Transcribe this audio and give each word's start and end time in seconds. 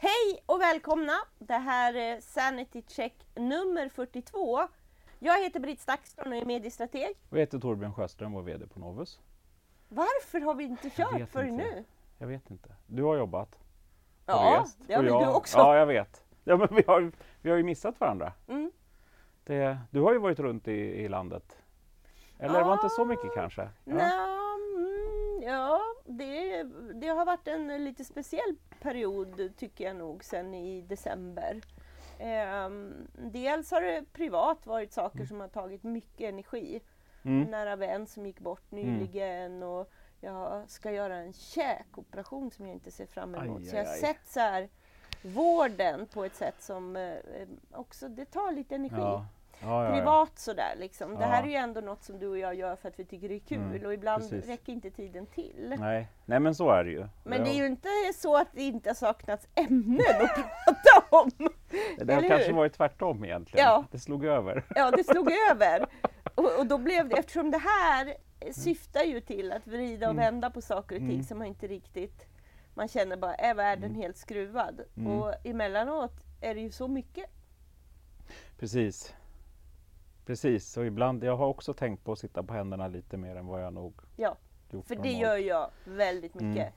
Hej 0.00 0.42
och 0.46 0.60
välkomna! 0.60 1.12
Det 1.38 1.54
här 1.54 1.94
är 1.94 2.20
Sanity 2.20 2.82
Check 2.88 3.14
nummer 3.34 3.88
42. 3.88 4.68
Jag 5.18 5.42
heter 5.42 5.60
Britt 5.60 5.80
Stakston 5.80 6.32
och 6.32 6.38
är 6.38 6.44
mediestrateg. 6.44 7.16
Och 7.28 7.36
jag 7.36 7.40
heter 7.40 7.58
Torbjörn 7.58 7.94
Sjöström 7.94 8.34
och 8.34 8.48
VD 8.48 8.66
på 8.66 8.80
Novus. 8.80 9.20
Varför 9.88 10.40
har 10.40 10.54
vi 10.54 10.64
inte 10.64 10.90
kört 10.90 11.28
förrän 11.28 11.48
inte. 11.48 11.64
nu? 11.64 11.84
Jag 12.18 12.26
vet 12.26 12.50
inte. 12.50 12.68
Du 12.86 13.02
har 13.02 13.16
jobbat. 13.16 13.58
Ja, 14.26 14.60
rest. 14.62 14.78
det 14.86 14.94
har 14.94 15.04
jag, 15.04 15.22
du 15.22 15.28
också. 15.28 15.58
Ja, 15.58 15.76
jag 15.76 15.86
vet. 15.86 16.24
Ja, 16.44 16.56
men 16.56 16.68
vi, 16.70 16.84
har, 16.86 17.12
vi 17.42 17.50
har 17.50 17.56
ju 17.56 17.62
missat 17.62 18.00
varandra. 18.00 18.32
Mm. 18.48 18.72
Det, 19.44 19.78
du 19.90 20.00
har 20.00 20.12
ju 20.12 20.18
varit 20.18 20.38
runt 20.38 20.68
i, 20.68 20.80
i 20.80 21.08
landet. 21.08 21.58
Eller 22.38 22.58
det 22.58 22.64
var 22.64 22.72
inte 22.72 22.88
så 22.88 23.04
mycket 23.04 23.34
kanske? 23.34 23.68
Ja. 23.84 23.94
Ja 23.98 24.37
det, 26.08 26.62
det 26.94 27.08
har 27.08 27.24
varit 27.24 27.48
en 27.48 27.84
lite 27.84 28.04
speciell 28.04 28.56
period 28.80 29.56
tycker 29.56 29.84
jag 29.84 29.96
nog 29.96 30.24
sen 30.24 30.54
i 30.54 30.82
december. 30.82 31.60
Ehm, 32.18 33.08
dels 33.12 33.70
har 33.70 33.80
det 33.80 34.12
privat 34.12 34.66
varit 34.66 34.92
saker 34.92 35.24
som 35.24 35.40
har 35.40 35.48
tagit 35.48 35.82
mycket 35.82 36.28
energi. 36.28 36.80
Mm. 37.22 37.42
En 37.42 37.50
nära 37.50 37.76
vän 37.76 38.06
som 38.06 38.26
gick 38.26 38.40
bort 38.40 38.70
nyligen 38.70 39.62
och 39.62 39.90
jag 40.20 40.70
ska 40.70 40.92
göra 40.92 41.16
en 41.16 41.32
käkoperation 41.32 42.50
som 42.50 42.66
jag 42.66 42.74
inte 42.74 42.90
ser 42.90 43.06
fram 43.06 43.34
emot. 43.34 43.60
Aj, 43.60 43.66
så 43.66 43.76
jag 43.76 43.84
har 43.84 43.92
aj. 43.92 44.00
sett 44.00 44.26
så 44.26 44.40
här 44.40 44.68
vården 45.22 46.06
på 46.06 46.24
ett 46.24 46.34
sätt 46.34 46.62
som 46.62 46.96
eh, 46.96 47.16
också, 47.72 48.08
det 48.08 48.24
tar 48.24 48.52
lite 48.52 48.74
energi. 48.74 48.96
Ja. 48.96 49.26
Ja, 49.62 49.84
ja. 49.84 49.90
Privat 49.92 50.38
sådär 50.38 50.74
liksom. 50.78 51.14
Det 51.18 51.24
här 51.24 51.42
är 51.42 51.46
ju 51.46 51.54
ändå 51.54 51.80
något 51.80 52.02
som 52.04 52.18
du 52.18 52.26
och 52.28 52.38
jag 52.38 52.54
gör 52.54 52.76
för 52.76 52.88
att 52.88 52.98
vi 52.98 53.04
tycker 53.04 53.28
det 53.28 53.34
är 53.34 53.38
kul 53.38 53.58
Mm, 53.58 53.86
och 53.86 53.94
ibland 53.94 54.22
precis. 54.22 54.46
räcker 54.48 54.72
inte 54.72 54.90
tiden 54.90 55.26
till. 55.26 55.74
Nej. 55.78 56.08
Nej, 56.24 56.40
men 56.40 56.54
så 56.54 56.70
är 56.70 56.84
det 56.84 56.90
ju. 56.90 57.06
Men 57.24 57.44
det 57.44 57.50
är 57.50 57.54
ju 57.54 57.66
inte 57.66 57.88
så 58.14 58.36
att 58.36 58.48
det 58.52 58.62
inte 58.62 58.88
har 58.90 58.94
saknats 58.94 59.48
ämnen 59.54 60.00
att 60.20 60.34
prata 60.94 61.16
om. 61.16 61.30
det 61.98 62.14
har 62.14 62.20
kanske 62.28 62.46
hur? 62.46 62.52
varit 62.56 62.72
tvärtom 62.72 63.24
egentligen. 63.24 63.64
Ja. 63.66 63.84
Det 63.90 63.98
slog 63.98 64.24
över. 64.24 64.64
Ja, 64.74 64.90
det 64.90 65.04
slog 65.04 65.30
över. 65.50 65.86
Och, 66.34 66.58
och 66.58 66.66
då 66.66 66.78
blev 66.78 67.08
det, 67.08 67.16
eftersom 67.18 67.50
det 67.50 67.58
här 67.58 68.14
syftar 68.52 69.02
ju 69.02 69.20
till 69.20 69.52
att 69.52 69.66
vrida 69.66 70.06
och 70.06 70.12
Mm. 70.12 70.24
vända 70.24 70.50
på 70.50 70.60
saker 70.60 70.94
och 70.96 71.00
ting 71.00 71.10
Mm. 71.10 71.22
som 71.22 71.38
man 71.38 71.46
inte 71.46 71.66
riktigt, 71.66 72.26
man 72.74 72.88
känner 72.88 73.16
bara, 73.16 73.34
är 73.34 73.54
världen 73.54 73.94
helt 73.94 74.16
skruvad? 74.16 74.80
Mm. 74.96 75.12
Och 75.12 75.34
emellanåt 75.46 76.12
är 76.40 76.54
det 76.54 76.60
ju 76.60 76.70
så 76.70 76.88
mycket. 76.88 77.26
Precis. 78.58 79.14
Precis, 80.28 80.76
och 80.76 80.86
ibland, 80.86 81.24
jag 81.24 81.36
har 81.36 81.46
också 81.46 81.74
tänkt 81.74 82.04
på 82.04 82.12
att 82.12 82.18
sitta 82.18 82.42
på 82.42 82.52
händerna 82.54 82.88
lite 82.88 83.16
mer 83.16 83.36
än 83.36 83.46
vad 83.46 83.62
jag 83.64 83.72
nog 83.72 83.94
Ja, 84.16 84.36
gjort 84.70 84.86
för 84.86 84.96
det 84.96 85.12
gör 85.12 85.36
jag 85.36 85.70
väldigt 85.84 86.34
mycket. 86.34 86.74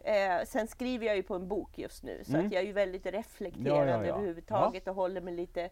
Eh, 0.00 0.44
sen 0.46 0.66
skriver 0.66 1.06
jag 1.06 1.16
ju 1.16 1.22
på 1.22 1.34
en 1.34 1.48
bok 1.48 1.78
just 1.78 2.02
nu 2.02 2.20
så 2.24 2.32
Mm. 2.34 2.46
att 2.46 2.52
jag 2.52 2.62
är 2.62 2.66
ju 2.66 2.72
väldigt 2.72 3.06
reflekterande 3.06 3.92
Ja, 3.92 3.98
ja, 3.98 4.06
ja. 4.06 4.14
överhuvudtaget 4.14 4.88
och 4.88 4.94
håller 4.94 5.20
mig 5.20 5.34
lite 5.34 5.70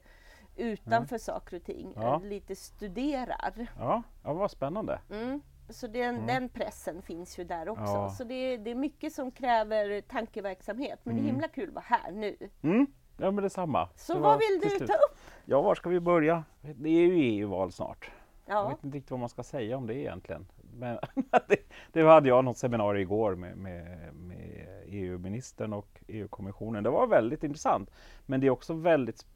utanför 0.56 1.18
saker 1.18 1.56
och 1.56 1.64
ting. 1.64 1.94
Lite 2.22 2.56
studerar. 2.56 3.66
Ja, 3.78 4.02
ja 4.24 4.32
vad 4.32 4.50
spännande. 4.50 5.00
Mm. 5.10 5.40
Så 5.68 5.86
den, 5.86 6.26
den 6.26 6.48
pressen 6.48 7.02
finns 7.02 7.38
ju 7.38 7.44
där 7.44 7.68
också. 7.68 8.08
Så 8.18 8.24
det 8.24 8.34
är, 8.34 8.58
det 8.58 8.70
är 8.70 8.74
mycket 8.74 9.12
som 9.12 9.30
kräver 9.30 10.00
tankeverksamhet. 10.00 11.00
Men 11.02 11.14
det 11.14 11.18
är 11.20 11.22
Mm. 11.22 11.34
himla 11.34 11.48
kul 11.48 11.68
att 11.68 11.74
vara 11.74 11.84
här 11.88 12.12
nu. 12.12 12.36
Mm. 12.62 12.86
Ja, 13.16 13.30
men 13.30 13.42
detsamma. 13.44 13.88
Så 13.96 14.14
Det 14.14 14.20
vad 14.20 14.38
vill 14.38 14.60
du 14.62 14.86
ta 14.86 14.92
upp? 14.94 15.18
Ja, 15.44 15.62
var 15.62 15.74
ska 15.74 15.90
vi 15.90 16.00
börja? 16.00 16.44
Det 16.60 16.88
är 16.88 17.06
ju 17.06 17.14
EU-val 17.14 17.72
snart. 17.72 18.10
Jag 18.46 18.56
Ja, 18.56 18.68
vet 18.68 18.84
inte 18.84 18.96
riktigt 18.96 19.10
vad 19.10 19.20
man 19.20 19.28
ska 19.28 19.42
säga 19.42 19.76
om 19.76 19.86
det 19.86 19.94
egentligen. 19.94 20.46
Men 20.78 20.98
det, 21.48 21.56
det 21.92 22.02
hade 22.02 22.28
jag 22.28 22.44
något 22.44 22.56
seminarium 22.56 23.02
igår 23.02 23.34
med, 23.34 23.56
med, 23.56 24.14
med 24.14 24.66
EU-ministern 24.86 25.72
och 25.72 26.00
EU-kommissionen. 26.08 26.84
Det 26.84 26.90
var 26.90 27.06
väldigt 27.06 27.44
intressant. 27.44 27.90
Men 28.26 28.40
det 28.40 28.46
är 28.46 28.50
också 28.50 28.74
väldigt, 28.74 29.26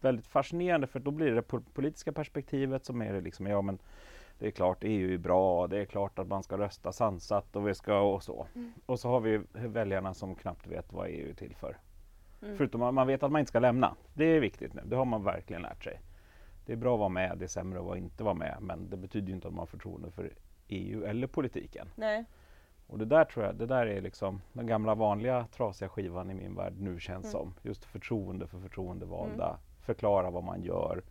väldigt 0.00 0.26
fascinerande 0.26 0.86
för 0.86 1.00
då 1.00 1.10
blir 1.10 1.30
det 1.32 1.40
po- 1.40 1.64
politiska 1.74 2.12
perspektivet 2.12 2.84
som 2.84 3.02
är 3.02 3.12
det 3.12 3.20
liksom, 3.20 3.46
ja 3.46 3.62
men 3.62 3.78
det 4.38 4.46
är 4.46 4.50
klart 4.50 4.78
EU 4.80 5.14
är 5.14 5.18
bra, 5.18 5.66
det 5.66 5.78
är 5.80 5.84
klart 5.84 6.18
att 6.18 6.28
man 6.28 6.42
ska 6.42 6.58
rösta 6.58 6.92
sansat 6.92 7.56
och 7.56 7.68
vi 7.68 7.74
ska 7.74 8.00
och 8.00 8.22
så. 8.22 8.46
Mm. 8.54 8.72
Och 8.86 9.00
så 9.00 9.08
har 9.08 9.20
vi 9.20 9.40
väljarna 9.54 10.14
som 10.14 10.34
knappt 10.34 10.66
vet 10.66 10.92
vad 10.92 11.08
EU 11.08 11.30
är 11.30 11.34
till 11.34 11.54
för. 11.56 11.76
Mm. 12.44 12.56
Förutom 12.56 12.82
att 12.82 12.94
man 12.94 13.06
vet 13.06 13.22
att 13.22 13.32
man 13.32 13.38
inte 13.40 13.48
ska 13.48 13.58
lämna. 13.58 13.96
Det 14.14 14.24
är 14.24 14.40
viktigt 14.40 14.74
nu, 14.74 14.82
det 14.84 14.96
har 14.96 15.04
man 15.04 15.24
verkligen 15.24 15.62
lärt 15.62 15.84
sig. 15.84 16.00
Det 16.66 16.72
är 16.72 16.76
bra 16.76 16.94
att 16.94 16.98
vara 16.98 17.08
med, 17.08 17.38
det 17.38 17.44
är 17.44 17.48
sämre 17.48 17.92
att 17.92 17.96
inte 17.98 18.24
vara 18.24 18.34
med, 18.34 18.56
men 18.60 18.90
det 18.90 18.96
betyder 18.96 19.28
ju 19.28 19.34
inte 19.34 19.48
att 19.48 19.54
man 19.54 19.58
har 19.58 19.66
förtroende 19.66 20.10
för 20.10 20.30
EU 20.68 21.04
eller 21.04 21.26
politiken. 21.26 21.88
nej. 21.94 22.24
Och 22.86 22.98
det 22.98 23.04
där 23.04 23.24
tror 23.24 23.44
jag, 23.46 23.54
det 23.54 23.66
där 23.66 23.86
är 23.86 24.00
liksom 24.00 24.40
den 24.52 24.66
gamla 24.66 24.94
vanliga 24.94 25.46
trasiga 25.46 25.88
skivan 25.88 26.30
i 26.30 26.34
min 26.34 26.54
värld 26.54 26.72
nu 26.78 27.00
känns 27.00 27.24
Mm. 27.24 27.32
som. 27.32 27.54
Just 27.62 27.84
förtroende 27.84 28.46
för 28.46 28.58
förtroendevalda, 28.58 29.58
förklara 29.80 30.30
vad 30.30 30.44
man 30.44 30.62
gör, 30.62 31.02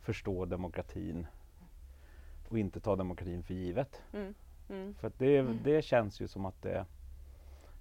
förstå 0.00 0.44
demokratin 0.44 1.26
och 2.48 2.58
inte 2.58 2.80
ta 2.80 2.96
demokratin 2.96 3.42
för 3.42 3.54
givet. 3.54 4.02
Mm. 4.12 4.34
Mm. 4.70 4.94
För 4.94 5.12
det, 5.18 5.42
det 5.42 5.82
känns 5.84 6.20
ju 6.20 6.28
som 6.28 6.46
att 6.46 6.62
det 6.62 6.84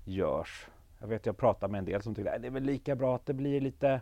görs. 0.06 0.68
Jag 1.02 1.08
vet, 1.08 1.26
jag 1.26 1.38
pratar 1.38 1.68
med 1.68 1.80
en 1.80 1.86
del 1.86 2.02
som 2.02 2.16
tycker 2.16 2.36
att 2.36 2.42
det 2.42 2.48
är 2.48 2.52
väl 2.52 2.64
lika 2.64 2.96
bra 2.96 3.16
att 3.16 3.26
det 3.26 3.34
blir 3.34 3.62
lite 3.62 4.02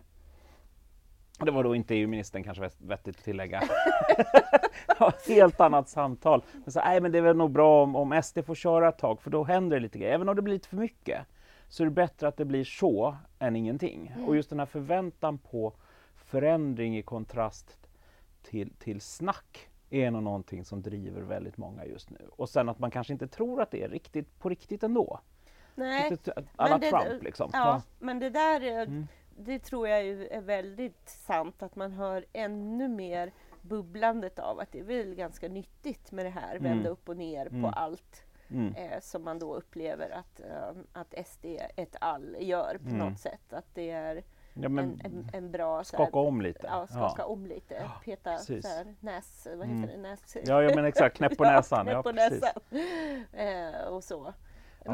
det 1.45 1.51
var 1.51 1.63
då 1.63 1.75
inte 1.75 1.95
EU-ministern 1.95 2.43
kanske 2.43 2.61
vett- 2.61 2.81
vettigt 2.81 3.17
att 3.17 3.23
tillägga. 3.23 3.63
Helt 5.27 5.59
annat 5.59 5.89
samtal. 5.89 6.43
Men 6.63 6.71
så, 6.71 6.79
nej, 6.79 7.01
men 7.01 7.11
det 7.11 7.17
är 7.17 7.21
väl 7.21 7.38
nog 7.38 7.51
bra 7.51 7.83
om, 7.83 7.95
om 7.95 8.21
SD 8.23 8.39
får 8.45 8.55
köra 8.55 8.89
ett 8.89 8.97
tag 8.97 9.21
för 9.21 9.29
då 9.29 9.43
händer 9.43 9.77
det 9.77 9.81
lite 9.81 9.99
grejer. 9.99 10.13
Även 10.13 10.29
om 10.29 10.35
det 10.35 10.41
blir 10.41 10.53
lite 10.53 10.67
för 10.67 10.77
mycket 10.77 11.25
så 11.67 11.83
är 11.83 11.85
det 11.85 11.91
bättre 11.91 12.27
att 12.27 12.38
det 12.38 12.45
blir 12.45 12.63
så 12.63 13.15
än 13.39 13.55
ingenting. 13.55 14.13
Och 14.27 14.35
just 14.35 14.49
den 14.49 14.59
här 14.59 14.65
förväntan 14.65 15.38
på 15.38 15.73
förändring 16.15 16.97
i 16.97 17.01
kontrast 17.01 17.77
till, 18.43 18.73
till 18.79 19.01
snack 19.01 19.69
är 19.89 20.11
nog 20.11 20.23
någonting 20.23 20.65
som 20.65 20.81
driver 20.81 21.21
väldigt 21.21 21.57
många 21.57 21.85
just 21.85 22.09
nu. 22.09 22.29
Och 22.31 22.49
sen 22.49 22.69
att 22.69 22.79
man 22.79 22.91
kanske 22.91 23.13
inte 23.13 23.27
tror 23.27 23.61
att 23.61 23.71
det 23.71 23.83
är 23.83 23.89
riktigt 23.89 24.39
på 24.39 24.49
riktigt 24.49 24.83
ändå. 24.83 25.19
Nej. 25.79 26.17
Alla 26.56 26.78
det- 26.78 26.90
Trump 26.90 27.23
liksom. 27.23 27.50
Ja, 27.53 27.81
men 28.00 28.19
det 28.19 28.29
där 28.29 28.62
är, 28.63 28.81
Mm. 28.85 29.07
det 29.38 29.59
tror 29.59 29.88
jag 29.88 30.00
är 30.07 30.41
väldigt 30.41 31.09
sant 31.09 31.63
att 31.63 31.75
man 31.75 31.91
hör 31.91 32.25
ännu 32.34 32.88
mer 32.88 33.31
bubblandet 33.62 34.39
av 34.39 34.59
att 34.59 34.72
det 34.72 34.79
är 34.79 34.84
väl 34.84 35.16
ganska 35.16 35.47
nyttigt 35.47 36.12
med 36.12 36.25
det 36.25 36.29
här, 36.29 36.56
Mm. 36.56 36.63
vända 36.63 36.89
upp 36.89 37.09
och 37.09 37.18
ner 37.18 37.45
på 37.50 37.56
Mm. 37.56 37.72
allt 37.73 38.23
Mm. 38.51 38.73
eh, 38.75 39.00
som 39.00 39.23
man 39.23 39.39
då 39.39 39.56
upplever 39.56 40.09
att, 40.09 40.39
eh, 40.39 40.69
att 40.94 41.13
SD 41.28 41.45
ett 41.75 41.95
all 42.01 42.38
gör 42.39 42.78
på 42.78 42.89
Mm. 42.89 42.97
något 42.97 43.19
sätt. 43.19 43.53
Att 43.53 43.66
det 43.75 43.91
är 43.91 44.23
Ja, 44.53 44.69
men 44.69 44.85
en, 44.85 45.01
en, 45.06 45.29
en 45.34 45.51
bra... 45.51 45.84
så 45.84 45.97
här- 45.97 46.06
skaka 46.06 46.19
om 46.19 46.41
lite. 46.41 46.68
Ja, 46.68 46.88
skaka 46.88 47.25
om 47.25 47.45
lite. 47.45 47.89
Peta 48.06 48.31
precis. 48.31 48.66
så 48.66 48.69
här, 48.72 48.95
näs... 49.00 49.47
Vad 49.57 49.68
heter 49.68 49.84
Mm. 49.94 50.01
det? 50.01 50.09
Näs... 50.09 50.38
Ja, 50.45 50.63
ja 50.63 50.75
men 50.75 50.85
exakt, 50.85 51.18
knäpp 51.18 51.38
på 51.38 51.44
näsan. 51.53 51.85
knäpp 51.85 51.94
Ja, 51.94 52.03
på 52.03 52.13
precis. 52.13 52.41
näsan. 52.41 52.62
Eh, 53.34 53.88
och 53.88 54.03
så. 54.03 54.34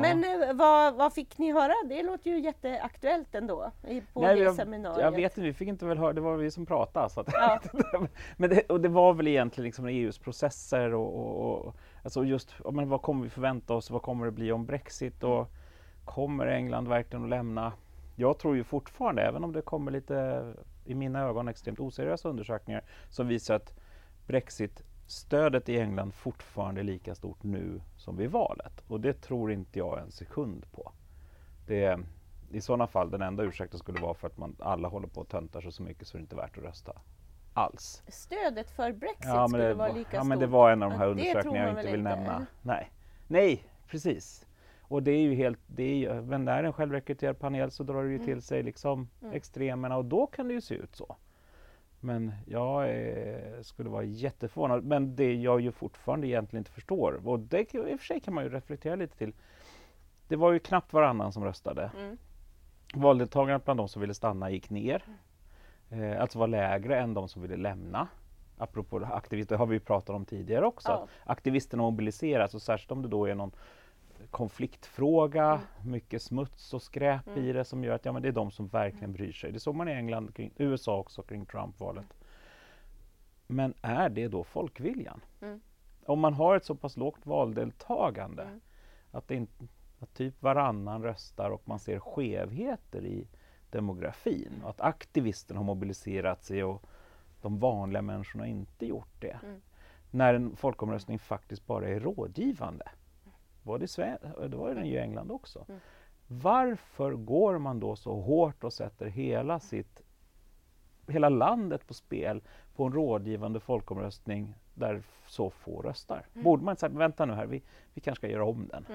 Men 0.01 0.23
eh, 0.23 0.53
vad, 0.53 0.95
vad 0.95 1.13
fick 1.13 1.38
ni 1.38 1.51
höra? 1.51 1.73
Det 1.89 2.03
låter 2.03 2.31
ju 2.31 2.39
jätteaktuellt 2.39 3.35
ändå 3.35 3.72
i, 3.88 4.01
på 4.01 4.22
Nej, 4.22 4.35
det 4.35 4.44
jag, 4.44 4.56
seminariet. 4.56 5.01
jag 5.01 5.11
vet 5.11 5.38
inte, 5.38 5.41
vi 5.41 5.53
fick 5.53 5.67
inte 5.67 5.85
väl 5.85 5.97
höra, 5.97 6.13
det 6.13 6.22
var 6.22 6.38
vi 6.38 6.51
som 6.51 6.66
pratade. 6.66 7.09
Så 7.09 7.19
att, 7.19 7.29
Ja. 7.33 7.59
men 8.38 8.50
det, 8.50 8.61
och 8.61 8.81
det 8.81 8.89
var 8.89 9.13
väl 9.13 9.28
egentligen 9.28 9.66
liksom 9.66 9.85
EUs 9.85 10.17
processer 10.17 10.94
och, 10.94 11.16
och, 11.16 11.66
och 11.67 11.75
alltså 12.03 12.23
just 12.23 12.53
men 12.72 12.89
vad 12.89 13.01
kommer 13.01 13.23
vi 13.23 13.29
förvänta 13.29 13.73
oss, 13.73 13.89
vad 13.91 14.01
kommer 14.01 14.25
det 14.25 14.31
bli 14.31 14.51
om 14.51 14.66
Brexit 14.66 15.23
och 15.23 15.47
kommer 16.06 16.47
England 16.47 16.88
verkligen 16.88 17.23
att 17.23 17.29
lämna? 17.29 17.73
Jag 18.16 18.38
tror 18.39 18.56
ju 18.56 18.63
fortfarande, 18.63 19.22
även 19.22 19.44
om 19.44 19.53
det 19.53 19.62
kommer 19.62 19.91
lite 19.91 20.53
i 20.85 20.95
mina 20.95 21.22
ögon 21.22 21.47
extremt 21.47 21.79
oseriösa 21.79 22.29
undersökningar 22.29 22.83
som 23.09 23.27
visar 23.27 23.56
att 23.56 23.73
Brexit-stödet 25.05 25.69
i 25.69 25.79
England 25.79 26.13
fortfarande 26.13 26.81
är 26.81 26.83
lika 26.83 27.16
stort 27.16 27.43
nu 27.43 27.81
som 27.97 28.17
vid 28.17 28.31
valet. 28.31 28.83
Och 28.88 28.99
det 29.01 29.13
tror 29.21 29.51
inte 29.51 29.79
jag 29.79 29.99
en 29.99 30.11
sekund 30.11 30.71
på. 30.71 30.91
Det, 31.67 31.99
I 32.51 32.61
sådana 32.61 32.88
fall, 32.88 33.11
den 33.11 33.21
enda 33.21 33.44
ursäkten 33.44 33.79
skulle 33.79 34.00
vara 34.01 34.13
för 34.13 34.27
att 34.27 34.38
man 34.38 34.56
alla 34.59 34.88
håller 34.88 35.07
på 35.07 35.21
och 35.21 35.27
töntar 35.30 35.62
sig 35.62 35.71
så 35.71 35.83
mycket 35.83 36.07
så 36.07 36.18
det 36.18 36.19
är 36.19 36.21
inte 36.21 36.35
värt 36.35 36.57
att 36.57 36.63
rösta 36.63 36.94
alls. 37.53 38.03
Stödet 38.07 38.71
för 38.71 38.91
Brexit 38.91 39.25
Ja 39.25 39.47
skulle 39.47 39.74
vara 39.74 39.88
var, 39.89 39.95
lika 39.97 40.09
ja, 40.18 40.21
stort. 40.21 40.27
men 40.30 40.39
det 40.39 40.47
var 40.47 40.71
en 40.71 40.83
av 40.83 40.89
de 40.89 40.95
här 40.97 41.06
Ja, 41.06 41.12
undersökningarna 41.12 41.68
jag 41.69 41.80
inte 41.80 41.91
vill 41.91 42.00
inte, 42.00 42.15
nämna. 42.15 42.45
Nej. 42.62 42.91
Nej, 43.27 43.63
precis. 43.88 44.45
Och 44.81 45.03
det 45.03 45.12
är 45.12 45.21
ju 45.21 45.33
helt, 45.35 45.59
det 45.68 45.83
är 45.83 45.95
ju, 45.95 46.21
men 46.21 46.47
är 46.47 46.62
det 46.62 46.68
en 46.68 46.74
självrekryterad 46.74 47.39
panel 47.39 47.71
så 47.71 47.83
drar 47.83 48.03
det 48.03 48.09
ju 48.09 48.15
Mm. 48.15 48.25
till 48.25 48.41
sig 48.41 48.63
liksom 48.63 49.09
extremerna 49.33 49.97
och 49.97 50.06
då 50.06 50.27
kan 50.27 50.47
det 50.47 50.53
ju 50.53 50.62
se 50.62 50.75
ut 50.75 50.95
så. 50.95 51.15
Men 52.06 52.31
jag 52.46 52.90
eh, 52.90 53.62
skulle 53.62 53.90
vara 53.90 54.04
jätteförvånad. 54.04 54.84
Men 54.84 55.16
det 55.16 55.34
jag 55.34 55.62
ju 55.62 55.72
fortfarande 55.72 56.28
egentligen 56.28 56.62
inte 56.62 56.72
förstår, 56.72 57.28
och 57.28 57.40
det 57.40 57.74
i 57.74 57.78
och 57.78 58.00
för 58.00 58.06
sig 58.06 58.19
kan 58.19 58.34
man 58.34 58.44
ju 58.44 58.50
reflektera 58.50 58.96
lite 58.96 59.18
till. 59.18 59.34
Det 60.28 60.36
var 60.36 60.52
ju 60.52 60.60
knappt 60.60 60.94
varannan 60.94 61.34
som 61.34 61.44
röstade. 61.44 61.92
Mm. 62.00 62.18
Valdeltagandet 62.94 63.66
bland 63.66 63.80
de 63.80 63.88
som 63.88 64.02
ville 64.02 64.13
stanna 64.13 64.50
gick 64.50 64.69
ner. 64.69 65.04
Eh, 65.90 66.22
alltså 66.22 66.40
var 66.40 66.48
lägre 66.48 67.00
än 67.00 67.13
de 67.13 67.30
som 67.30 67.42
ville 67.42 67.57
lämna. 67.57 68.07
Apropå 68.57 69.10
aktivister, 69.12 69.56
det 69.56 69.60
har 69.60 69.66
vi 69.66 69.75
ju 69.75 69.80
pratat 69.80 70.16
om 70.16 70.25
tidigare 70.25 70.66
också. 70.66 70.90
Ja. 70.92 71.07
Aktivisterna 71.24 71.84
mobiliseras 71.84 72.54
och 72.54 72.62
särskilt 72.62 72.92
om 72.92 73.02
det 73.02 73.07
då 73.07 73.25
är 73.25 73.36
någon 73.36 73.52
konfliktfråga, 74.35 75.45
Mm. 75.45 75.91
mycket 75.91 76.21
smuts 76.21 76.73
och 76.73 76.81
skräp 76.81 77.27
Mm. 77.27 77.43
i 77.45 77.53
det 77.53 77.65
som 77.65 77.83
gör 77.83 77.95
att 77.95 78.05
ja, 78.05 78.11
men 78.11 78.21
det 78.21 78.27
är 78.27 78.31
de 78.31 78.51
som 78.51 78.67
verkligen 78.67 79.13
bryr 79.13 79.31
sig. 79.31 79.51
Det 79.51 79.59
såg 79.59 79.75
man 79.75 79.87
i 79.87 79.91
England, 79.91 80.35
kring, 80.35 80.51
USA 80.57 80.97
också 80.97 81.21
kring 81.21 81.45
Trump-valet. 81.45 82.13
Men 83.47 83.73
är 83.81 84.09
det 84.09 84.27
då 84.27 84.43
folkviljan? 84.43 85.21
Mm. 85.41 85.61
Om 86.05 86.19
man 86.19 86.33
har 86.33 86.55
ett 86.55 86.65
så 86.65 86.75
pass 86.75 86.97
lågt 86.97 87.25
valdeltagande 87.25 88.43
Mm. 88.43 88.61
att, 89.11 89.27
det 89.27 89.35
inte, 89.35 89.67
att 89.99 90.13
typ 90.13 90.41
varannan 90.41 91.03
röstar 91.03 91.49
och 91.49 91.67
man 91.67 91.79
ser 91.79 91.99
skevheter 91.99 93.05
i 93.05 93.27
demografin 93.71 94.51
och 94.63 94.69
att 94.69 94.81
aktivisterna 94.81 95.59
har 95.59 95.65
mobiliserat 95.65 96.43
sig 96.43 96.63
och 96.63 96.83
de 97.41 97.59
vanliga 97.59 98.01
människorna 98.01 98.47
inte 98.47 98.85
gjort 98.85 99.21
det. 99.21 99.39
Mm. 99.43 99.61
När 100.11 100.33
en 100.33 100.55
folkomröstning 100.55 101.19
faktiskt 101.19 101.65
bara 101.67 101.87
är 101.89 101.99
rådgivande. 101.99 102.85
Var 103.65 103.77
det, 103.77 103.83
i 103.83 103.88
Sve- 103.88 104.47
det 104.50 104.57
var 104.57 104.75
den 104.75 104.85
ju 104.85 104.94
i 104.94 104.97
England 105.00 105.31
också. 105.31 105.65
Mm. 105.69 105.81
Varför 106.27 107.12
går 107.12 107.57
man 107.57 107.79
då 107.79 107.95
så 107.95 108.21
hårt 108.21 108.63
och 108.63 108.73
sätter 108.73 109.06
hela 109.06 109.59
sitt 109.59 110.01
hela 111.07 111.29
landet 111.29 111.88
på 111.88 111.94
spel 111.94 112.41
på 112.75 112.83
en 112.83 112.94
rådgivande 112.94 113.59
folkomröstning 113.59 114.56
där 114.73 115.03
så 115.27 115.50
få 115.50 115.81
röstar? 115.81 116.25
Mm. 116.33 116.44
Borde 116.44 116.63
man 116.63 116.71
inte 116.71 116.79
säga, 116.79 116.89
vänta 116.97 117.25
nu 117.25 117.33
här, 117.33 117.45
vi, 117.45 117.63
vi 117.94 118.01
kanske 118.01 118.19
ska 118.19 118.27
göra 118.27 118.45
om 118.45 118.67
den. 118.67 118.85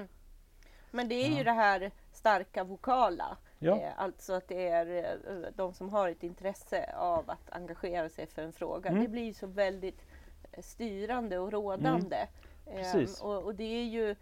Men 0.91 1.09
det 1.09 1.15
är 1.15 1.29
ju 1.29 1.37
Ja. 1.37 1.43
det 1.43 1.51
här 1.51 1.91
starka 2.11 2.63
vokala. 2.63 3.37
Ja. 3.59 3.77
Eh, 3.81 3.91
alltså 3.99 4.33
att 4.33 4.47
det 4.47 4.67
är 4.67 4.87
eh, 5.27 5.51
de 5.55 5.73
som 5.73 5.89
har 5.89 6.09
ett 6.09 6.23
intresse 6.23 6.93
av 6.97 7.29
att 7.29 7.49
engagera 7.51 8.09
sig 8.09 8.27
för 8.27 8.41
en 8.41 8.53
fråga. 8.53 8.89
Mm. 8.89 9.01
Det 9.03 9.07
blir 9.09 9.33
så 9.33 9.47
väldigt 9.47 10.01
eh, 10.51 10.61
styrande 10.61 11.39
och 11.39 11.51
rådande. 11.51 12.27
Eh, 12.65 12.75
Precis. 12.75 13.21
och, 13.21 13.43
och 13.43 13.55
det 13.55 13.63
är 13.63 13.83
ju 13.85 14.03
mm, 14.05 14.15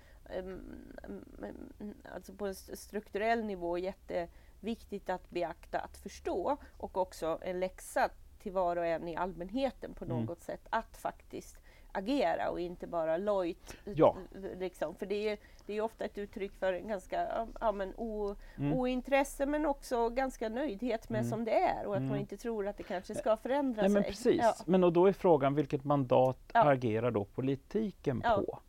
alltså 2.13 2.33
på 2.33 2.45
en 2.45 2.51
st- 2.51 2.75
strukturell 2.77 3.45
nivå 3.45 3.77
jätteviktigt 3.77 5.09
att 5.09 5.29
beakta, 5.29 5.79
att 5.79 5.97
förstå 5.97 6.57
och 6.77 6.97
också 6.97 7.39
en 7.41 7.59
läxa 7.59 8.09
till 8.39 8.51
var 8.51 8.75
och 8.75 8.85
en 8.85 9.07
i 9.07 9.15
allmänheten 9.15 9.93
på 9.93 10.05
Mm. 10.05 10.17
något 10.25 10.41
sätt 10.41 10.67
att 10.69 10.97
faktiskt 10.97 11.57
agera 11.91 12.49
och 12.49 12.59
inte 12.59 12.87
bara 12.87 13.17
lojt. 13.17 13.75
Ja. 13.83 14.15
Liksom. 14.57 14.95
För 14.95 15.05
det 15.05 15.29
är, 15.29 15.37
det 15.65 15.73
är 15.73 15.81
ofta 15.81 16.05
ett 16.05 16.17
uttryck 16.17 16.51
för 16.59 16.73
en 16.73 16.87
ganska 16.87 17.47
ja, 17.61 17.71
men 17.71 17.93
o, 17.97 18.35
Mm. 18.57 18.73
ointresse 18.73 19.45
men 19.45 19.65
också 19.65 20.09
ganska 20.09 20.49
nöjdhet 20.49 21.09
med 21.09 21.19
Mm. 21.19 21.29
som 21.31 21.45
det 21.45 21.53
är 21.59 21.85
och 21.85 21.95
att 21.95 22.01
man 22.01 22.09
Mm. 22.09 22.21
inte 22.21 22.37
tror 22.37 22.67
att 22.67 22.77
det 22.77 22.83
kanske 22.83 23.15
ska 23.15 23.37
förändra 23.37 23.81
Nej 23.81 23.89
sig. 23.91 23.93
men 23.93 24.03
precis, 24.03 24.39
Ja. 24.41 24.55
men 24.65 24.83
och 24.83 24.93
då 24.93 25.05
är 25.05 25.13
frågan 25.13 25.55
vilket 25.55 25.83
mandat 25.83 26.39
Ja. 26.53 26.71
agerar 26.71 27.11
då 27.11 27.25
politiken 27.25 28.21
på? 28.21 28.59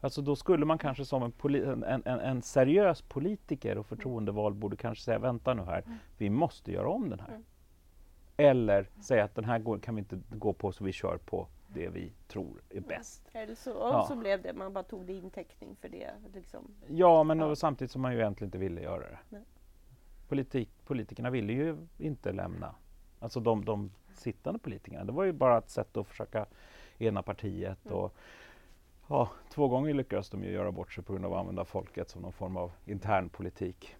Alltså 0.00 0.22
då 0.22 0.36
skulle 0.36 0.64
man 0.66 0.78
kanske 0.78 1.04
som 1.04 1.22
en, 1.22 1.32
poli- 1.32 1.84
en, 1.84 2.02
en, 2.06 2.20
en 2.20 2.42
seriös 2.42 3.02
politiker 3.02 3.78
och 3.78 3.86
förtroendevald 3.86 4.56
borde 4.56 4.76
kanske 4.76 5.04
säga 5.04 5.18
vänta 5.18 5.54
nu 5.54 5.62
här, 5.62 5.84
vi 6.18 6.30
måste 6.30 6.72
göra 6.72 6.88
om 6.88 7.10
den 7.10 7.20
här. 7.20 7.28
Mm. 7.28 7.44
Eller 8.36 8.86
säga 9.00 9.24
att 9.24 9.34
den 9.34 9.44
här 9.44 9.58
går, 9.58 9.78
kan 9.78 9.94
vi 9.94 9.98
inte 9.98 10.20
gå 10.30 10.52
på 10.52 10.72
så 10.72 10.84
vi 10.84 10.92
kör 10.92 11.16
på 11.24 11.48
det 11.68 11.88
vi 11.88 12.12
tror 12.28 12.60
är 12.70 12.80
bäst. 12.80 13.28
Eller 13.32 13.54
så, 13.54 13.70
Ja. 13.70 14.04
så 14.08 14.16
blev 14.16 14.42
det, 14.42 14.52
man 14.52 14.72
bara 14.72 14.84
tog 14.84 15.06
det 15.06 15.12
inteckning 15.12 15.76
för 15.80 15.88
det. 15.88 16.10
Liksom. 16.34 16.74
Ja, 16.86 17.22
men 17.24 17.38
Ja. 17.38 17.54
samtidigt 17.56 17.90
som 17.90 18.02
man 18.02 18.12
ju 18.12 18.18
egentligen 18.18 18.48
inte 18.48 18.58
ville 18.58 18.80
göra 18.82 19.00
det. 19.00 19.18
Nej. 19.28 19.42
Politik, 20.28 20.68
politikerna 20.84 21.30
ville 21.30 21.52
ju 21.52 21.76
inte 21.98 22.32
lämna, 22.32 22.74
alltså 23.20 23.40
de, 23.40 23.64
de 23.64 23.90
sittande 24.14 24.58
politikerna. 24.60 25.04
Det 25.04 25.12
var 25.12 25.24
ju 25.24 25.32
bara 25.32 25.58
ett 25.58 25.70
sätt 25.70 25.96
att 25.96 26.06
försöka 26.06 26.46
ena 26.98 27.22
partiet 27.22 27.86
Mm. 27.86 27.98
och 27.98 28.14
ja, 29.08 29.30
två 29.50 29.68
gånger 29.68 29.94
lyckades 29.94 30.30
de 30.30 30.44
ju 30.44 30.50
göra 30.50 30.72
bort 30.72 30.92
sig 30.92 31.04
på 31.04 31.12
grund 31.12 31.24
av 31.24 31.32
att 31.32 31.38
använda 31.38 31.64
folket 31.64 32.10
som 32.10 32.22
någon 32.22 32.32
form 32.32 32.56
av 32.56 32.72
internpolitik. 32.84 33.96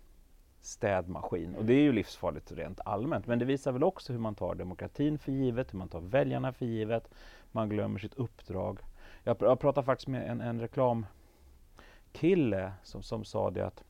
Städmaskin. 0.60 1.54
Och 1.54 1.64
det 1.64 1.74
är 1.74 1.80
ju 1.80 1.92
livsfarligt 1.92 2.52
rent 2.52 2.80
allmänt. 2.84 3.26
Men 3.26 3.38
det 3.38 3.44
visar 3.44 3.72
väl 3.72 3.84
också 3.84 4.12
hur 4.12 4.20
man 4.20 4.34
tar 4.34 4.54
demokratin 4.54 5.18
för 5.18 5.32
givet, 5.32 5.72
hur 5.72 5.78
man 5.78 5.88
tar 5.88 6.00
väljarna 6.00 6.52
för 6.52 6.66
givet. 6.66 7.10
Man 7.52 7.68
glömmer 7.68 7.98
sitt 7.98 8.14
uppdrag. 8.14 8.78
Jag, 9.24 9.36
pr- 9.36 9.44
jag 9.44 9.60
pratade 9.60 9.84
faktiskt 9.84 10.08
med 10.08 10.30
en, 10.30 10.40
en 10.40 10.60
reklamkille 10.60 12.72
som, 12.82 13.02
som 13.02 13.24
sa 13.24 13.50
det 13.50 13.66
att 13.66 13.84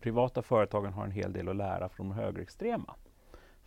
privata 0.00 0.42
företagen 0.42 0.92
har 0.92 1.04
en 1.04 1.10
hel 1.10 1.32
del 1.32 1.48
att 1.48 1.56
lära 1.56 1.88
från 1.88 2.08
de 2.08 2.14
högerextrema. 2.14 2.94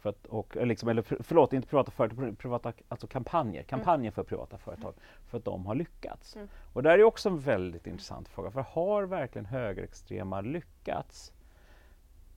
För 0.06 0.10
att, 0.10 0.26
och, 0.26 0.58
eller 0.58 0.66
liksom, 0.66 0.90
eller 0.90 1.02
för- 1.02 1.18
förlåt, 1.24 1.54
inte 1.54 1.68
privata 1.68 1.92
företag, 1.92 2.38
privata, 2.38 2.74
alltså 2.88 3.08
kampanjer, 3.08 3.64
kampanjer 3.64 4.12
för 4.12 4.24
privata 4.24 4.58
företag. 4.58 4.94
För 5.28 5.38
att 5.38 5.46
de 5.46 5.66
har 5.66 5.76
lyckats. 5.76 6.36
Mm. 6.36 6.48
Och 6.74 6.84
där 6.84 7.00
är 7.00 7.04
också 7.04 7.30
en 7.30 7.40
väldigt 7.40 7.88
intressant 7.88 8.28
fråga. 8.28 8.52
För 8.52 8.62
har 8.62 9.04
verkligen 9.04 9.46
högerextrema 9.46 10.42
lyckats 10.42 11.34